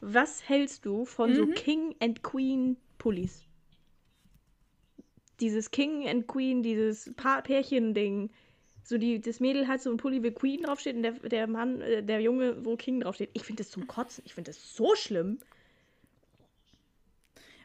Was 0.00 0.48
hältst 0.48 0.84
du 0.86 1.04
von 1.06 1.34
so 1.34 1.46
Mhm. 1.46 1.54
King 1.54 1.94
and 2.00 2.22
Queen 2.22 2.76
Pullis? 2.98 3.42
Dieses 5.40 5.72
King 5.72 6.06
and 6.08 6.28
Queen, 6.28 6.62
dieses 6.62 7.12
pa 7.16 7.40
Pärchen-Ding. 7.40 8.30
So 8.86 8.98
die, 8.98 9.18
das 9.20 9.40
Mädel 9.40 9.66
hat 9.66 9.80
so 9.80 9.90
ein 9.90 9.96
Pulli, 9.96 10.22
wo 10.22 10.30
Queen 10.30 10.62
draufsteht 10.62 10.94
und 10.94 11.02
der, 11.02 11.12
der 11.12 11.46
Mann, 11.46 11.80
äh, 11.80 12.02
der 12.02 12.20
Junge, 12.20 12.64
wo 12.66 12.76
King 12.76 13.00
draufsteht. 13.00 13.30
Ich 13.32 13.42
finde 13.42 13.62
das 13.62 13.72
zum 13.72 13.86
Kotzen. 13.86 14.22
Ich 14.26 14.34
finde 14.34 14.50
das 14.50 14.76
so 14.76 14.94
schlimm. 14.94 15.38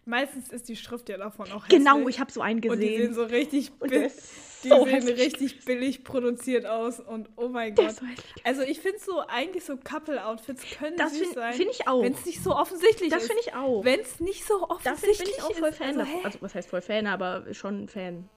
Meistens 0.05 0.49
ist 0.49 0.67
die 0.69 0.75
Schrift 0.75 1.07
ja 1.09 1.17
davon 1.17 1.51
auch 1.51 1.67
Genau, 1.67 1.97
hässlich. 1.97 2.15
ich 2.15 2.19
habe 2.19 2.31
so 2.31 2.41
einen 2.41 2.63
Und 2.67 2.79
die 2.79 2.87
sehen 2.87 2.97
gesehen. 3.09 3.13
so 3.13 3.23
richtig, 3.25 3.71
bi- 3.73 3.95
ist 3.95 4.63
so 4.63 4.85
sehen 4.85 5.07
richtig 5.09 5.63
billig 5.65 6.03
produziert 6.03 6.65
aus 6.65 6.99
und 6.99 7.29
oh 7.35 7.47
mein 7.49 7.75
Gott. 7.75 7.87
ist 7.89 7.99
so. 7.99 8.05
Also 8.43 8.61
ich 8.63 8.79
finde 8.79 8.97
so, 8.99 9.19
eigentlich 9.27 9.65
so 9.65 9.77
Couple-Outfits 9.77 10.63
können 10.79 10.97
Das 10.97 11.11
süß 11.11 11.19
finde 11.19 11.35
sein. 11.35 11.53
find 11.53 11.69
ich 11.71 11.87
auch. 11.87 12.01
Wenn 12.01 12.13
es 12.13 12.25
nicht 12.25 12.41
so 12.43 12.55
offensichtlich 12.55 13.11
Das 13.11 13.23
ist. 13.23 13.27
finde 13.27 13.43
ich 13.45 13.53
auch. 13.53 13.83
Wenn 13.83 13.99
es 13.99 14.19
nicht 14.19 14.45
so 14.47 14.61
Das 14.61 14.93
offensichtlich 14.93 15.19
bin 15.27 15.35
ich 15.37 15.43
auch 15.43 15.53
voll 15.53 15.69
ist. 15.69 15.77
Fan 15.77 15.99
also? 15.99 16.11
Also, 16.23 16.41
was 16.41 16.55
heißt 16.55 16.69
voll 16.69 16.81
Fan, 16.81 17.05
aber 17.05 17.53
schon 17.53 17.87
Fan. 17.87 18.27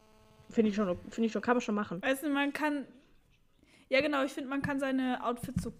Finde 0.52 0.70
ich 0.70 0.76
schon, 0.76 0.96
finde 1.10 1.26
ich 1.26 1.32
schon, 1.32 1.42
kann 1.42 1.56
man 1.56 1.60
schon 1.60 1.74
machen. 1.74 2.00
Weißt 2.02 2.22
du, 2.22 2.28
man 2.30 2.52
kann. 2.52 2.86
Ja, 3.88 4.00
genau, 4.00 4.22
ich 4.24 4.32
finde, 4.32 4.48
man 4.48 4.62
kann 4.62 4.78
seine 4.78 5.24
Outfits 5.24 5.62
so 5.64 5.72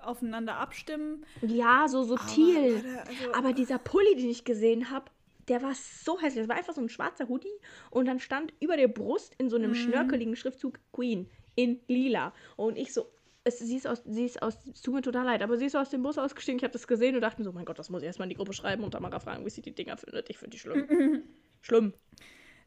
aufeinander 0.00 0.56
abstimmen. 0.56 1.24
Ja, 1.42 1.86
so 1.88 2.04
subtil. 2.04 2.76
Aber, 2.76 3.08
also, 3.08 3.32
Aber 3.34 3.52
dieser 3.52 3.78
Pulli, 3.78 4.14
den 4.16 4.28
ich 4.30 4.44
gesehen 4.44 4.90
habe, 4.90 5.06
der 5.48 5.62
war 5.62 5.74
so 5.74 6.20
hässlich. 6.20 6.42
Das 6.42 6.48
war 6.48 6.56
einfach 6.56 6.74
so 6.74 6.80
ein 6.80 6.88
schwarzer 6.88 7.28
Hoodie 7.28 7.48
und 7.90 8.06
dann 8.06 8.18
stand 8.20 8.52
über 8.60 8.76
der 8.76 8.88
Brust 8.88 9.34
in 9.38 9.48
so 9.48 9.56
einem 9.56 9.70
Mhm. 9.70 9.74
schnörkeligen 9.76 10.36
Schriftzug 10.36 10.78
Queen 10.92 11.28
in 11.54 11.80
lila. 11.88 12.32
Und 12.56 12.76
ich 12.76 12.92
so, 12.92 13.06
es, 13.44 13.58
sie 13.60 13.76
ist 13.76 13.86
aus, 13.86 14.02
sie 14.04 14.24
ist 14.24 14.42
aus, 14.42 14.58
es 14.72 14.82
tut 14.82 14.94
mir 14.94 15.02
total 15.02 15.24
leid, 15.24 15.42
aber 15.42 15.56
sie 15.56 15.66
ist 15.66 15.76
aus 15.76 15.90
dem 15.90 16.02
Bus 16.02 16.18
ausgestiegen. 16.18 16.58
Ich 16.58 16.64
habe 16.64 16.72
das 16.72 16.86
gesehen 16.88 17.14
und 17.14 17.20
dachte 17.20 17.40
mir 17.40 17.44
so, 17.44 17.52
mein 17.52 17.64
Gott, 17.64 17.78
das 17.78 17.90
muss 17.90 18.02
ich 18.02 18.06
erstmal 18.06 18.26
in 18.26 18.30
die 18.30 18.36
Gruppe 18.36 18.52
schreiben 18.52 18.82
und 18.84 18.90
Tamara 18.92 19.20
fragen, 19.20 19.44
wie 19.46 19.50
sie 19.50 19.62
die 19.62 19.74
Dinger 19.74 19.96
findet. 19.96 20.28
Ich 20.30 20.38
finde 20.38 20.50
die 20.56 20.58
schlimm. 20.58 21.22
schlimm. 21.62 21.94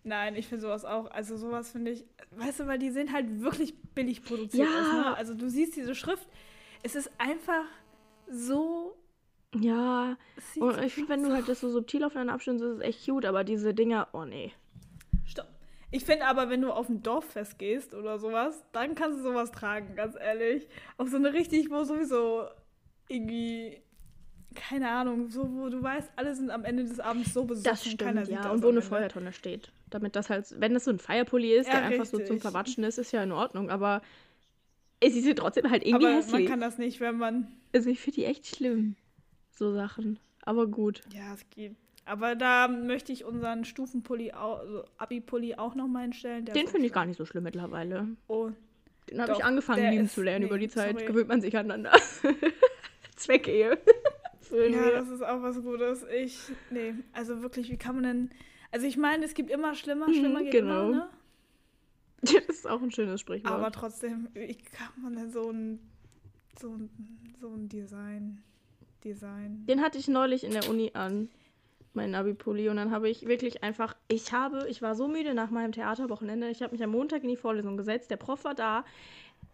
Nein, 0.04 0.36
ich 0.36 0.48
finde 0.48 0.62
sowas 0.62 0.86
auch. 0.86 1.12
Also 1.12 1.36
sowas 1.38 1.72
finde 1.72 1.92
ich, 1.92 2.06
weißt 2.32 2.62
du, 2.62 2.68
weil 2.68 2.80
die 2.80 2.90
sehen 2.90 3.12
halt 3.14 3.42
wirklich 3.42 3.76
billig 3.94 4.24
produziert 4.24 4.68
Ja. 4.68 4.80
aus. 4.82 4.94
Ne? 4.94 5.18
Also 5.18 5.34
du 5.34 5.50
siehst 5.50 5.76
diese 5.76 5.94
Schrift, 5.96 6.28
es 6.84 6.96
ist 6.96 7.12
einfach 7.18 7.66
so. 8.30 8.96
Ja, 9.56 10.16
sieht 10.54 10.62
und 10.62 10.80
ich 10.84 10.94
finde, 10.94 11.10
wenn 11.10 11.24
du 11.24 11.34
halt 11.34 11.50
das 11.50 11.60
so 11.60 11.70
subtil 11.70 12.04
aufeinander 12.04 12.34
abstimmst, 12.34 12.64
ist 12.64 12.78
es 12.78 12.82
echt 12.82 13.06
cute, 13.06 13.26
aber 13.26 13.44
diese 13.44 13.74
Dinger, 13.74 14.08
oh 14.14 14.24
nee. 14.24 14.54
Stopp. 15.26 15.48
Ich 15.92 16.06
finde 16.06 16.28
aber, 16.28 16.50
wenn 16.50 16.62
du 16.62 16.72
auf 16.72 16.88
ein 16.88 17.02
Dorffest 17.02 17.58
gehst 17.58 17.96
oder 17.96 18.20
sowas, 18.20 18.64
dann 18.74 18.94
kannst 18.94 19.18
du 19.20 19.24
sowas 19.24 19.52
tragen, 19.52 19.96
ganz 19.96 20.16
ehrlich. 20.16 20.68
Auf 20.98 21.10
so 21.10 21.18
eine 21.18 21.34
richtig, 21.34 21.72
wo 21.72 21.84
sowieso 21.84 22.44
irgendwie, 23.08 23.82
keine 24.54 24.88
Ahnung, 24.92 25.30
so, 25.32 25.50
wo 25.52 25.70
du 25.70 25.82
weißt, 25.82 26.12
alle 26.16 26.36
sind 26.36 26.52
am 26.52 26.64
Ende 26.64 26.84
des 26.84 27.00
Abends 27.00 27.34
so 27.34 27.44
besoffen, 27.46 27.64
Das 27.64 27.98
keiner 27.98 28.24
stimmt, 28.24 28.26
sieht 28.28 28.36
ja. 28.36 28.44
das 28.44 28.52
Und 28.52 28.64
wo 28.64 28.70
eine. 28.70 28.84
Feuertonne 28.84 29.34
steht. 29.34 29.72
Damit 29.90 30.16
das 30.16 30.30
halt, 30.30 30.46
wenn 30.60 30.74
das 30.74 30.86
so 30.86 30.92
ein 30.92 31.00
Feierpulli 31.00 31.54
ist, 31.54 31.68
Ja, 31.68 31.74
der 31.78 31.86
einfach 31.86 32.06
so 32.06 32.18
zum 32.18 32.22
richtig. 32.22 32.42
Verwatschen 32.42 32.84
ist, 32.84 32.98
ist 32.98 33.12
ja 33.12 33.24
in 33.24 33.32
Ordnung, 33.32 33.70
aber 33.70 34.02
es 35.00 35.16
ist 35.16 35.26
ja 35.26 35.34
trotzdem 35.34 35.70
halt 35.70 35.84
irgendwie 35.86 36.06
Aber 36.08 36.16
man 36.16 36.24
hässlich. 36.24 36.48
kann 36.48 36.62
das 36.62 36.78
nicht, 36.78 37.00
wenn 37.00 37.18
man. 37.18 37.48
Also 37.74 37.90
ich 37.90 38.00
finde 38.00 38.16
die 38.16 38.26
echt 38.26 38.48
schlimm, 38.48 38.96
so 39.52 39.74
Sachen. 39.74 40.20
Aber 40.44 40.68
gut. 40.68 41.02
Ja, 41.14 41.34
es 41.34 41.50
geht. 41.50 41.76
Aber 42.06 42.36
da 42.36 42.68
möchte 42.68 43.12
ich 43.14 43.24
unseren 43.24 43.66
Stufenpulli, 43.66 44.32
also 44.32 44.84
Abi-Pulli 44.98 45.56
auch 45.56 45.76
nochmal 45.76 46.04
hinstellen. 46.04 46.46
Den 46.46 46.68
finde 46.68 46.88
ich 46.88 46.94
gar 46.94 47.06
nicht 47.06 47.18
so 47.18 47.26
schlimm 47.26 47.44
mittlerweile. 47.44 48.08
Oh, 48.28 48.50
Den 49.10 49.22
habe 49.22 49.34
ich 49.34 49.44
angefangen 49.44 49.92
lieben 49.92 50.10
zu 50.10 50.24
lernen 50.24 50.42
nee, 50.42 50.48
über 50.48 50.58
die 50.58 50.70
Zeit. 50.70 50.94
sorry. 50.94 51.06
Gewöhnt 51.06 51.28
man 51.28 51.42
sich 51.42 51.56
aneinander. 51.56 51.92
Zweckehe. 53.16 53.78
Ja, 54.52 54.90
das 54.90 55.10
ist 55.10 55.22
auch 55.22 55.44
was 55.44 55.62
Gutes. 55.62 56.04
Ich, 56.12 56.40
nee, 56.72 56.96
also 57.14 57.44
wirklich, 57.44 57.70
wie 57.70 57.78
kann 57.78 57.94
man 57.94 58.04
denn. 58.04 58.32
Also 58.72 58.86
ich 58.86 58.98
meine, 58.98 59.26
es 59.26 59.34
gibt 59.34 59.50
immer 59.50 59.74
schlimmer, 59.76 60.08
schlimmer 60.14 60.40
Mhm, 60.40 60.44
geht 60.44 60.52
genau. 60.52 60.90
immer, 60.90 60.96
ne? 60.96 61.10
Das 62.22 62.56
ist 62.58 62.68
auch 62.68 62.82
ein 62.82 62.92
schönes 62.92 63.22
Sprichwort. 63.22 63.54
Aber 63.54 63.72
trotzdem, 63.72 64.28
wie 64.34 64.56
kann 64.56 64.90
man 65.02 65.16
denn 65.16 65.32
so 65.32 65.50
ein, 65.50 65.80
so 66.60 66.70
ein, 66.70 66.90
so 67.40 67.50
ein 67.50 67.70
Design, 67.70 68.44
Design. 69.04 69.66
Den 69.66 69.82
hatte 69.82 69.98
ich 69.98 70.08
neulich 70.08 70.44
in 70.44 70.52
der 70.52 70.70
Uni 70.70 70.92
an, 70.94 71.30
meinen 71.94 72.16
Abi-Pulli. 72.16 72.70
Und 72.70 72.76
dann 72.78 72.92
habe 72.92 73.10
ich 73.10 73.28
wirklich 73.28 73.64
einfach, 73.64 73.96
ich 74.08 74.34
habe, 74.34 74.68
ich 74.70 74.82
war 74.82 74.96
so 74.96 75.08
müde 75.08 75.34
nach 75.34 75.50
meinem 75.50 75.72
Theaterwochenende. 75.72 76.50
Ich 76.50 76.62
habe 76.62 76.74
mich 76.74 76.84
am 76.84 76.92
Montag 76.92 77.24
in 77.24 77.30
die 77.30 77.38
Vorlesung 77.38 77.78
gesetzt. 77.78 78.12
Der 78.12 78.18
Prof 78.18 78.44
war 78.44 78.56
da. 78.56 78.86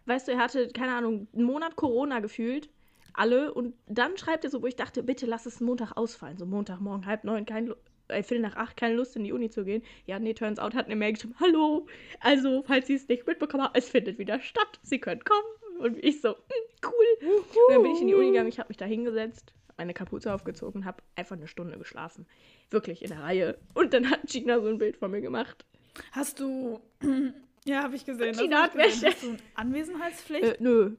Weißt 0.06 0.28
du, 0.28 0.32
er 0.32 0.38
hatte, 0.38 0.68
keine 0.68 0.94
Ahnung, 0.94 1.28
einen 1.32 1.44
Monat 1.44 1.76
Corona 1.76 2.20
gefühlt. 2.20 2.68
Alle. 3.14 3.54
Und 3.54 3.74
dann 3.86 4.16
schreibt 4.18 4.44
er 4.44 4.50
so, 4.50 4.62
wo 4.62 4.66
ich 4.66 4.76
dachte, 4.76 5.02
bitte 5.02 5.26
lass 5.26 5.46
es 5.46 5.60
Montag 5.60 5.96
ausfallen. 5.96 6.36
So 6.36 6.46
Montagmorgen, 6.46 7.06
halb 7.06 7.24
neun, 7.24 7.46
kein, 7.46 7.72
äh, 8.08 8.22
Viertel 8.22 8.42
nach 8.42 8.56
acht, 8.56 8.76
keine 8.76 8.94
Lust 8.94 9.16
in 9.16 9.24
die 9.24 9.32
Uni 9.32 9.50
zu 9.50 9.64
gehen. 9.64 9.82
Ja, 10.06 10.18
nee, 10.18 10.34
turns 10.34 10.58
out, 10.58 10.74
hat 10.74 10.86
eine 10.86 10.96
Mail 10.96 11.12
geschrieben, 11.12 11.34
hallo, 11.40 11.86
also, 12.20 12.62
falls 12.66 12.86
Sie 12.86 12.94
es 12.94 13.08
nicht 13.08 13.26
mitbekommen 13.26 13.64
haben, 13.64 13.74
es 13.74 13.88
findet 13.88 14.18
wieder 14.18 14.40
statt. 14.40 14.80
Sie 14.82 14.98
können 14.98 15.22
kommen. 15.24 15.46
Und 15.78 16.02
ich 16.02 16.20
so, 16.20 16.30
hm, 16.30 16.36
cool. 16.84 17.28
Und 17.28 17.74
dann 17.74 17.82
bin 17.82 17.92
ich 17.92 18.00
in 18.00 18.06
die 18.08 18.14
Uni 18.14 18.30
gegangen, 18.30 18.48
ich 18.48 18.58
habe 18.58 18.68
mich 18.68 18.78
da 18.78 18.86
hingesetzt, 18.86 19.52
meine 19.76 19.94
Kapuze 19.94 20.32
aufgezogen 20.32 20.84
habe 20.84 21.02
einfach 21.16 21.36
eine 21.36 21.48
Stunde 21.48 21.78
geschlafen. 21.78 22.26
Wirklich 22.70 23.02
in 23.02 23.10
der 23.10 23.22
Reihe. 23.22 23.58
Und 23.74 23.92
dann 23.92 24.10
hat 24.10 24.22
Gina 24.26 24.60
so 24.60 24.68
ein 24.68 24.78
Bild 24.78 24.96
von 24.96 25.10
mir 25.10 25.20
gemacht. 25.20 25.64
Hast 26.12 26.40
du. 26.40 26.80
Ja, 27.68 27.82
habe 27.82 27.96
ich 27.96 28.04
gesehen. 28.04 28.36
Und 28.36 28.42
Gina 28.42 28.62
hat. 28.62 28.76
Wäsche. 28.76 29.06
Hast 29.06 29.24
du 29.24 29.30
eine 29.30 29.38
Anwesenheitspflicht? 29.56 30.44
Äh, 30.44 30.56
nö. 30.60 30.94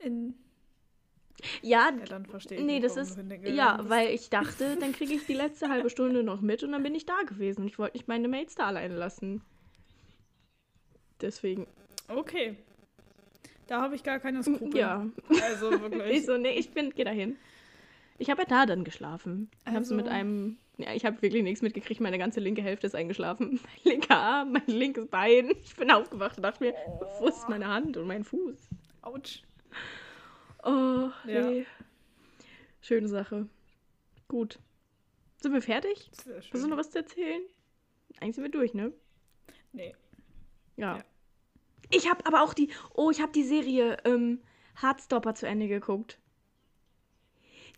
in, 0.00 0.34
Ja, 1.62 1.90
ja, 1.98 2.04
dann 2.08 2.24
verstehe 2.26 2.58
ich 2.58 2.64
nee, 2.64 2.80
das 2.80 2.96
ist. 2.96 3.18
Ja, 3.44 3.78
weil 3.88 4.08
ich 4.14 4.30
dachte, 4.30 4.76
dann 4.80 4.92
kriege 4.92 5.14
ich 5.14 5.26
die 5.26 5.34
letzte 5.34 5.68
halbe 5.68 5.90
Stunde 5.90 6.22
noch 6.22 6.40
mit 6.40 6.62
und 6.62 6.72
dann 6.72 6.82
bin 6.82 6.94
ich 6.94 7.04
da 7.06 7.16
gewesen. 7.26 7.62
Und 7.62 7.66
ich 7.68 7.78
wollte 7.78 7.96
nicht 7.96 8.08
meine 8.08 8.28
Mates 8.28 8.54
da 8.54 8.64
alleine 8.66 8.94
lassen. 8.96 9.42
Deswegen. 11.20 11.66
Okay. 12.08 12.56
Da 13.66 13.80
habe 13.82 13.96
ich 13.96 14.02
gar 14.02 14.20
keine 14.20 14.42
Skrupel. 14.42 14.76
Ja. 14.78 15.06
Also 15.42 15.70
wirklich. 15.80 16.18
Ich 16.18 16.26
so, 16.26 16.36
nee, 16.36 16.56
ich 16.58 16.70
bin, 16.70 16.90
geh 16.94 17.04
da 17.04 17.10
hin. 17.10 17.36
Ich 18.18 18.30
habe 18.30 18.42
ja 18.42 18.48
da 18.48 18.66
dann 18.66 18.84
geschlafen. 18.84 19.50
Ich 19.66 19.74
habe 19.74 19.84
so 19.84 19.94
mit 19.94 20.06
Also- 20.06 20.16
einem. 20.16 20.58
Ja, 20.78 20.92
ich 20.92 21.06
habe 21.06 21.22
wirklich 21.22 21.42
nichts 21.42 21.62
mitgekriegt. 21.62 22.02
Meine 22.02 22.18
ganze 22.18 22.38
linke 22.38 22.60
Hälfte 22.62 22.86
ist 22.86 22.94
eingeschlafen. 22.94 23.60
Mein 23.84 23.92
linker 23.94 24.16
Arm, 24.18 24.52
mein 24.52 24.66
linkes 24.66 25.06
Bein. 25.06 25.52
Ich 25.64 25.74
bin 25.74 25.90
aufgewacht 25.90 26.36
und 26.36 26.42
dachte 26.42 26.62
mir, 26.64 26.74
wo 27.18 27.28
ist 27.28 27.48
meine 27.48 27.66
Hand 27.66 27.96
und 27.96 28.06
mein 28.06 28.24
Fuß? 28.24 28.68
Autsch. 29.00 29.42
Oh, 30.66 31.10
Ja. 31.28 31.48
nee. 31.50 31.66
Schöne 32.80 33.08
Sache. 33.08 33.48
Gut. 34.28 34.58
Sind 35.40 35.52
wir 35.52 35.62
fertig? 35.62 36.10
Sehr 36.12 36.36
Hast 36.38 36.52
du 36.52 36.58
schön. 36.58 36.70
noch 36.70 36.76
was 36.76 36.90
zu 36.90 36.98
erzählen? 36.98 37.42
Eigentlich 38.20 38.34
sind 38.36 38.44
wir 38.44 38.50
durch, 38.50 38.74
ne? 38.74 38.92
Nee. 39.72 39.94
Ja. 40.76 40.96
Ja. 40.98 41.04
Ich 41.90 42.10
habe 42.10 42.24
aber 42.26 42.42
auch 42.42 42.52
die. 42.54 42.70
Oh, 42.94 43.10
ich 43.10 43.20
habe 43.20 43.32
die 43.32 43.44
Serie 43.44 43.98
ähm, 44.04 44.40
Heartstopper 44.80 45.34
zu 45.34 45.46
Ende 45.46 45.68
geguckt. 45.68 46.18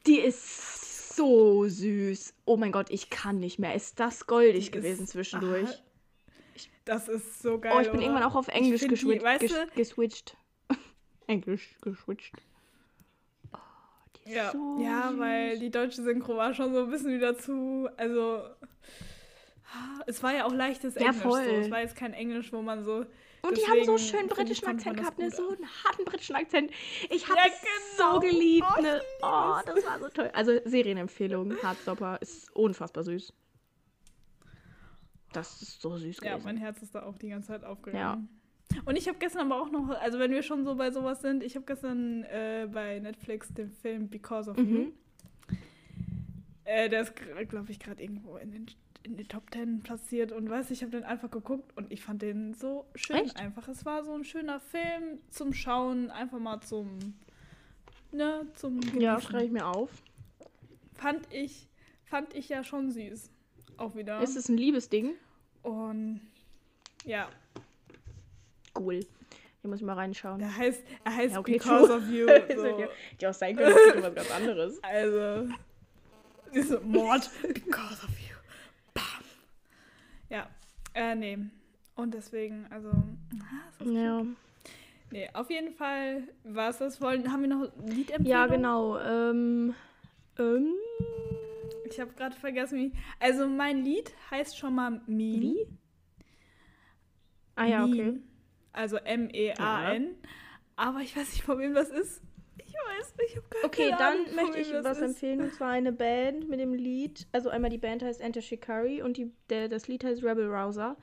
Die 0.07 0.19
ist 0.21 1.15
so 1.17 1.67
süß. 1.69 2.35
Oh 2.47 2.57
mein 2.57 2.73
Gott, 2.73 2.89
ich 2.91 3.11
kann 3.11 3.39
nicht 3.41 3.59
mehr. 3.59 3.75
Ist 3.75 4.01
das 4.01 4.27
goldig 4.27 4.67
Die 4.67 4.71
gewesen 4.71 5.05
ist- 5.05 5.11
zwischendurch? 5.11 5.69
Aha. 5.69 5.79
Das 6.85 7.09
ist 7.09 7.43
so 7.43 7.59
geil. 7.61 7.73
oh, 7.77 7.81
ich 7.81 7.89
bin 7.89 7.97
oder? 7.99 8.03
irgendwann 8.07 8.23
auch 8.23 8.35
auf 8.35 8.49
Englisch 8.49 8.81
die, 8.81 8.89
geswitcht. 8.89 9.23
weißt 9.23 9.51
du- 9.51 9.67
geswitcht. 9.75 10.37
Englisch 11.27 11.77
geswitcht. 11.83 12.33
Ja, 14.29 14.53
so 14.53 14.79
ja 14.81 15.11
süß. 15.11 15.19
weil 15.21 15.59
die 15.59 15.71
deutsche 15.71 16.03
Synchro 16.03 16.37
war 16.37 16.55
schon 16.55 16.73
so 16.73 16.85
ein 16.85 16.91
bisschen 16.91 17.15
wieder 17.15 17.37
zu. 17.39 17.89
Also. 17.97 18.43
Es 20.07 20.23
war 20.23 20.33
ja 20.35 20.47
auch 20.47 20.55
leichtes 20.55 20.95
Ja, 20.95 21.09
Englisch. 21.09 21.23
voll. 21.23 21.45
So. 21.45 21.51
Es 21.57 21.71
war 21.71 21.81
jetzt 21.81 21.95
kein 21.97 22.15
Englisch, 22.15 22.53
wo 22.53 22.63
man 22.63 22.83
so. 22.85 23.05
Und 23.43 23.57
die 23.57 23.63
haben 23.71 23.85
so 23.85 23.93
einen 23.93 23.99
schönen 23.99 24.29
britischen 24.29 24.67
Akzent 24.67 24.97
gehabt, 24.97 25.19
ne? 25.19 25.31
So 25.31 25.51
einen 25.51 25.67
harten 25.85 26.05
britischen 26.05 26.35
Akzent. 26.37 26.71
Ich 27.11 27.29
habe 27.29 27.39
Ja, 27.39 27.45
es 27.47 27.61
genau. 27.97 28.15
so 28.15 28.21
geliebt, 28.21 28.67
Oh, 28.79 28.81
ne? 28.83 29.01
Oh, 29.23 29.55
das 29.65 29.85
war 29.87 29.99
so 30.01 30.09
toll. 30.09 30.31
Also 30.35 30.59
Serienempfehlung, 30.65 31.53
Heartstopper 31.63 32.19
ist 32.21 32.51
unfassbar 32.57 33.05
süß. 33.05 33.33
Das 35.33 35.61
ist 35.63 35.81
so 35.83 35.97
süß 35.99 36.19
Ja, 36.23 36.31
gewesen. 36.33 36.45
mein 36.47 36.57
Herz 36.57 36.83
ist 36.83 36.95
da 36.95 37.03
auch 37.05 37.19
die 37.19 37.29
ganze 37.29 37.49
Zeit 37.49 37.65
aufgegangen. 37.65 38.29
Und 38.85 38.97
ich 38.97 39.09
habe 39.09 39.19
gestern 39.19 39.51
aber 39.51 39.61
auch 39.63 39.71
noch, 39.71 39.89
also 40.01 40.19
wenn 40.19 40.31
wir 40.31 40.43
schon 40.43 40.65
so 40.65 40.75
bei 40.77 40.91
sowas 40.91 41.21
sind, 41.21 41.43
ich 41.43 41.55
habe 41.57 41.67
gestern 41.67 42.23
äh, 42.25 42.69
bei 42.73 42.99
Netflix 43.01 43.53
den 43.53 43.71
Film 43.71 44.09
Because 44.09 44.51
of 44.51 44.57
You. 44.59 44.65
Mhm. 44.65 44.93
Äh, 46.65 46.89
der 46.89 47.03
ist, 47.03 47.15
glaube 47.49 47.71
ich, 47.73 47.79
gerade 47.81 48.03
irgendwo 48.03 48.37
in 48.37 48.51
den, 48.53 48.67
in 49.03 49.17
den 49.17 49.27
Top 49.29 49.51
Ten 49.51 49.81
platziert 49.81 50.33
und 50.33 50.49
weiß, 50.51 50.71
ich 50.71 50.83
habe 50.83 50.91
den 50.93 51.05
einfach 51.05 51.31
geguckt 51.31 51.75
und 51.77 51.91
ich 51.93 52.03
fand 52.03 52.21
den 52.23 52.53
so 52.55 52.85
schön 52.95 53.17
Echt? 53.17 53.41
einfach. 53.41 53.69
Es 53.69 53.85
war 53.87 54.05
so 54.05 54.13
ein 54.15 54.25
schöner 54.25 54.61
Film 54.61 55.19
zum 55.31 55.55
Schauen, 55.55 56.11
einfach 56.11 56.39
mal 56.39 56.61
zum, 56.61 56.99
ne, 58.13 58.47
zum 58.55 58.81
Ja, 58.99 59.15
Genießen. 59.15 59.21
schreibe 59.23 59.45
ich 59.47 59.51
mir 59.51 59.67
auf. 59.67 59.91
Fand 60.95 61.27
ich, 61.33 61.69
fand 62.05 62.35
ich 62.35 62.49
ja 62.51 62.63
schon 62.65 62.91
süß. 62.91 63.31
Auch 63.79 63.95
wieder. 63.95 64.21
Ist 64.23 64.37
es 64.37 64.49
ein 64.49 64.57
Liebesding? 64.59 65.13
und 65.63 66.21
ja, 67.05 67.29
Cool. 68.79 69.01
Hier 69.61 69.71
muss 69.71 69.81
ich 69.81 69.85
mal 69.87 69.95
reinschauen. 69.95 70.39
der 70.39 70.57
heißt, 70.57 70.83
er 71.05 71.17
heißt 71.17 71.35
Ja, 71.35 71.41
okay, 71.41 71.53
Because 71.55 71.87
true. 71.87 71.97
of 71.97 72.09
You. 72.09 72.27
So. 72.57 72.67
ja- 72.81 72.89
Hätte 73.11 73.31
auch 73.31 73.35
sein 73.35 73.57
können, 73.57 73.75
das 73.75 73.95
ist 73.97 74.03
was 74.03 74.15
ganz 74.15 74.31
anderes. 74.31 74.79
Also, 74.83 75.49
diese 76.55 76.81
Mord, 76.81 77.29
because 77.43 78.05
of 78.05 78.11
you. 78.21 78.37
Bam. 78.95 79.05
Ja, 80.31 80.49
äh, 80.95 81.15
nee. 81.15 81.39
Und 81.97 82.15
deswegen, 82.15 82.67
also, 82.71 82.89
ah, 82.91 83.85
Ja. 83.85 84.19
cute. 84.21 84.37
Nee, 85.11 85.29
auf 85.33 85.51
jeden 85.51 85.73
Fall 85.73 86.23
war 86.45 86.69
es 86.71 86.79
das. 86.79 87.01
Wollen, 87.01 87.33
haben 87.33 87.41
wir 87.43 87.49
noch 87.49 87.73
Liedempfehlungen? 87.87 88.27
Ja, 88.27 88.47
genau. 88.47 88.99
Ähm, 88.99 89.75
ähm, 90.39 90.75
Ich 91.91 91.99
habe 91.99 92.13
gerade 92.13 92.37
vergessen, 92.37 92.79
wie. 92.79 92.93
Also, 93.19 93.49
mein 93.49 93.83
Lied 93.85 94.13
heißt 94.31 94.57
schon 94.59 94.75
mal 94.75 94.91
Meme. 95.07 95.41
wie? 95.41 95.67
Ah 97.57 97.65
ja, 97.65 97.85
okay. 97.85 98.21
Also 98.79 98.97
M-E-A-N. 98.99 100.15
Aber 100.77 101.01
ich 101.01 101.17
weiß 101.17 101.33
nicht, 101.33 101.43
von 101.43 101.59
wem 101.59 101.75
das 101.75 101.91
ist. 101.91 102.23
Ich 102.59 102.73
weiß 102.73 103.17
nicht, 103.17 103.31
ich 103.31 103.37
habe 103.37 103.49
keine 103.49 103.65
Okay, 103.65 103.93
Ahnung, 103.93 103.99
dann 103.99 104.27
von 104.27 104.35
möchte 104.37 104.59
ich 104.61 104.85
was 104.85 104.99
empfehlen, 104.99 105.41
und 105.41 105.53
zwar 105.53 105.71
eine 105.71 105.91
Band 105.91 106.49
mit 106.49 106.61
dem 106.61 106.75
Lied. 106.75 107.27
Also 107.33 107.51
einmal 107.51 107.71
die 107.71 107.79
Band 107.79 108.05
heißt 108.05 108.21
Enter 108.21 108.41
Shikari 108.41 109.03
und 109.03 109.17
die, 109.17 109.33
der, 109.51 109.69
das 109.69 109.89
Lied 109.89 110.05
heißt 110.05 110.23
Rebel 110.23 110.49
Rouser. 110.49 110.97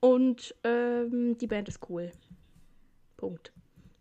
Und 0.00 0.54
ähm, 0.64 1.36
die 1.36 1.46
Band 1.46 1.68
ist 1.68 1.80
cool. 1.90 2.10
Punkt. 3.18 3.52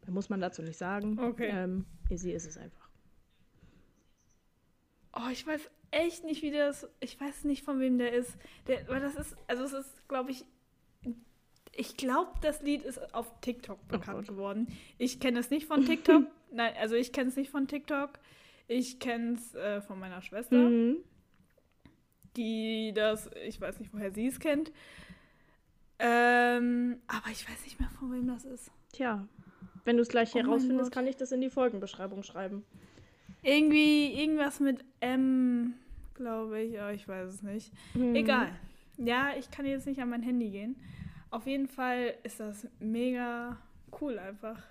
Da 0.06 0.12
muss 0.12 0.30
man 0.30 0.39
dazu 0.39 0.62
nicht 0.62 0.78
sagen. 0.78 1.20
Okay. 1.20 1.49
Ähm, 1.51 1.86
sie 2.10 2.32
ist 2.32 2.47
es 2.47 2.58
einfach. 2.58 2.88
Oh, 5.14 5.30
ich 5.30 5.45
weiß 5.45 5.70
echt 5.91 6.24
nicht, 6.24 6.41
wie 6.41 6.51
das. 6.51 6.88
Ich 7.01 7.20
weiß 7.20 7.43
nicht, 7.43 7.66
von 7.66 7.82
wem 7.82 7.97
der 7.97 8.14
ist. 8.14 8.38
Der, 8.68 8.88
weil 8.88 9.01
das 9.01 9.16
ist, 9.16 9.36
also 9.47 9.64
es 9.64 9.74
ist, 9.74 10.08
glaube 10.08 10.32
ich, 10.32 10.45
ich 11.76 11.97
glaube, 11.97 12.32
das 12.41 12.61
Lied 12.61 12.84
ist 12.84 13.13
auf 13.13 13.32
TikTok 13.41 13.88
bekannt 13.88 14.28
oh 14.30 14.32
geworden. 14.32 14.67
Ich 14.97 15.19
kenne 15.19 15.39
es 15.39 15.49
nicht 15.49 15.67
von 15.67 15.86
TikTok. 15.86 16.24
Nein, 16.51 16.74
also 16.80 16.95
ich 16.95 17.11
kenne 17.11 17.30
es 17.30 17.36
nicht 17.36 17.49
von 17.49 17.67
TikTok. 17.67 18.19
Ich 18.67 18.99
kenne 18.99 19.34
es 19.34 19.55
äh, 19.55 19.82
von 19.82 19.99
meiner 19.99 20.21
Schwester, 20.21 20.55
mhm. 20.55 20.97
die 22.38 22.93
das, 22.95 23.30
ich 23.45 23.59
weiß 23.59 23.80
nicht, 23.80 23.93
woher 23.93 24.11
sie 24.11 24.28
es 24.28 24.39
kennt. 24.39 24.71
Ähm, 25.99 26.97
aber 27.07 27.30
ich 27.32 27.47
weiß 27.49 27.63
nicht 27.65 27.80
mehr, 27.80 27.89
von 27.89 28.11
wem 28.11 28.28
das 28.28 28.45
ist. 28.45 28.71
Tja, 28.93 29.28
wenn 29.86 29.97
du 29.97 30.01
es 30.01 30.09
gleich 30.09 30.34
oh 30.36 30.39
herausfindest, 30.39 30.91
kann 30.91 31.07
ich 31.07 31.17
das 31.17 31.32
in 31.32 31.41
die 31.41 31.49
Folgenbeschreibung 31.49 32.24
schreiben. 32.24 32.63
Irgendwie, 33.41 34.13
irgendwas 34.13 34.59
mit 34.59 34.86
M, 35.01 35.74
glaube 36.13 36.61
ich. 36.61 36.80
aber 36.80 36.93
ich 36.93 37.07
weiß 37.07 37.30
es 37.30 37.43
nicht. 37.43 37.71
Mhm. 37.93 38.15
Egal. 38.15 38.49
Ja, 38.97 39.32
ich 39.38 39.51
kann 39.51 39.65
jetzt 39.65 39.88
nicht 39.88 40.01
an 40.01 40.09
mein 40.09 40.21
Handy 40.21 40.49
gehen. 40.49 40.76
Auf 41.34 41.47
jeden 41.47 41.67
Fall 41.67 42.13
ist 42.21 42.39
das 42.39 42.67
mega 42.77 43.57
cool 43.99 44.19
einfach. 44.19 44.61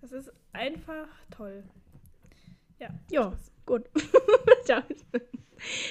Das 0.00 0.10
ist 0.10 0.32
einfach 0.52 1.06
toll. 1.30 1.62
Ja. 2.80 2.88
Ja, 3.12 3.32
gut. 3.64 3.88
Dann 4.66 4.82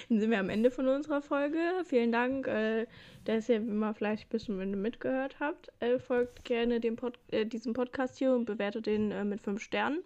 sind 0.10 0.30
wir 0.30 0.42
am 0.42 0.50
Ende 0.50 0.72
von 0.72 0.90
unserer 0.90 1.22
Folge. 1.22 1.58
Vielen 1.86 2.12
Dank, 2.12 2.48
äh, 2.48 2.86
dass 3.24 3.48
ihr 3.48 3.56
immer 3.56 3.94
vielleicht 3.94 4.26
ein 4.26 4.30
bisschen 4.30 4.82
mitgehört 4.82 5.40
habt. 5.40 5.72
Äh, 5.80 6.00
folgt 6.00 6.44
gerne 6.44 6.82
dem 6.82 6.98
Pod 6.98 7.18
äh, 7.30 7.46
diesem 7.46 7.72
Podcast 7.72 8.18
hier 8.18 8.34
und 8.34 8.44
bewertet 8.44 8.88
den 8.88 9.12
äh, 9.12 9.24
mit 9.24 9.40
5 9.40 9.62
Sternen. 9.62 10.04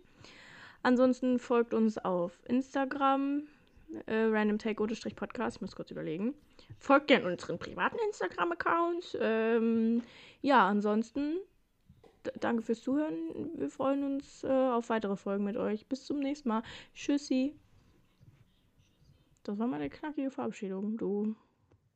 Ansonsten 0.83 1.39
folgt 1.39 1.73
uns 1.73 1.97
auf 1.97 2.37
Instagram, 2.47 3.47
äh, 4.05 4.25
randomtake-podcast, 4.25 5.57
ich 5.57 5.61
muss 5.61 5.75
kurz 5.75 5.89
überlegen. 5.89 6.35
Folgt 6.79 7.07
gerne 7.07 7.27
unseren 7.27 7.57
privaten 7.57 7.97
Instagram-Accounts. 8.07 9.17
Ähm, 9.19 10.03
ja, 10.41 10.67
ansonsten 10.67 11.37
danke 12.39 12.63
fürs 12.63 12.81
Zuhören. 12.81 13.15
Wir 13.55 13.69
freuen 13.69 14.03
uns 14.03 14.43
äh, 14.43 14.47
auf 14.47 14.89
weitere 14.89 15.15
Folgen 15.15 15.43
mit 15.43 15.57
euch. 15.57 15.87
Bis 15.87 16.05
zum 16.05 16.19
nächsten 16.19 16.49
Mal. 16.49 16.63
Tschüssi. 16.93 17.55
Das 19.43 19.59
war 19.59 19.67
meine 19.67 19.89
knackige 19.89 20.31
Verabschiedung, 20.31 20.97
du. 20.97 21.35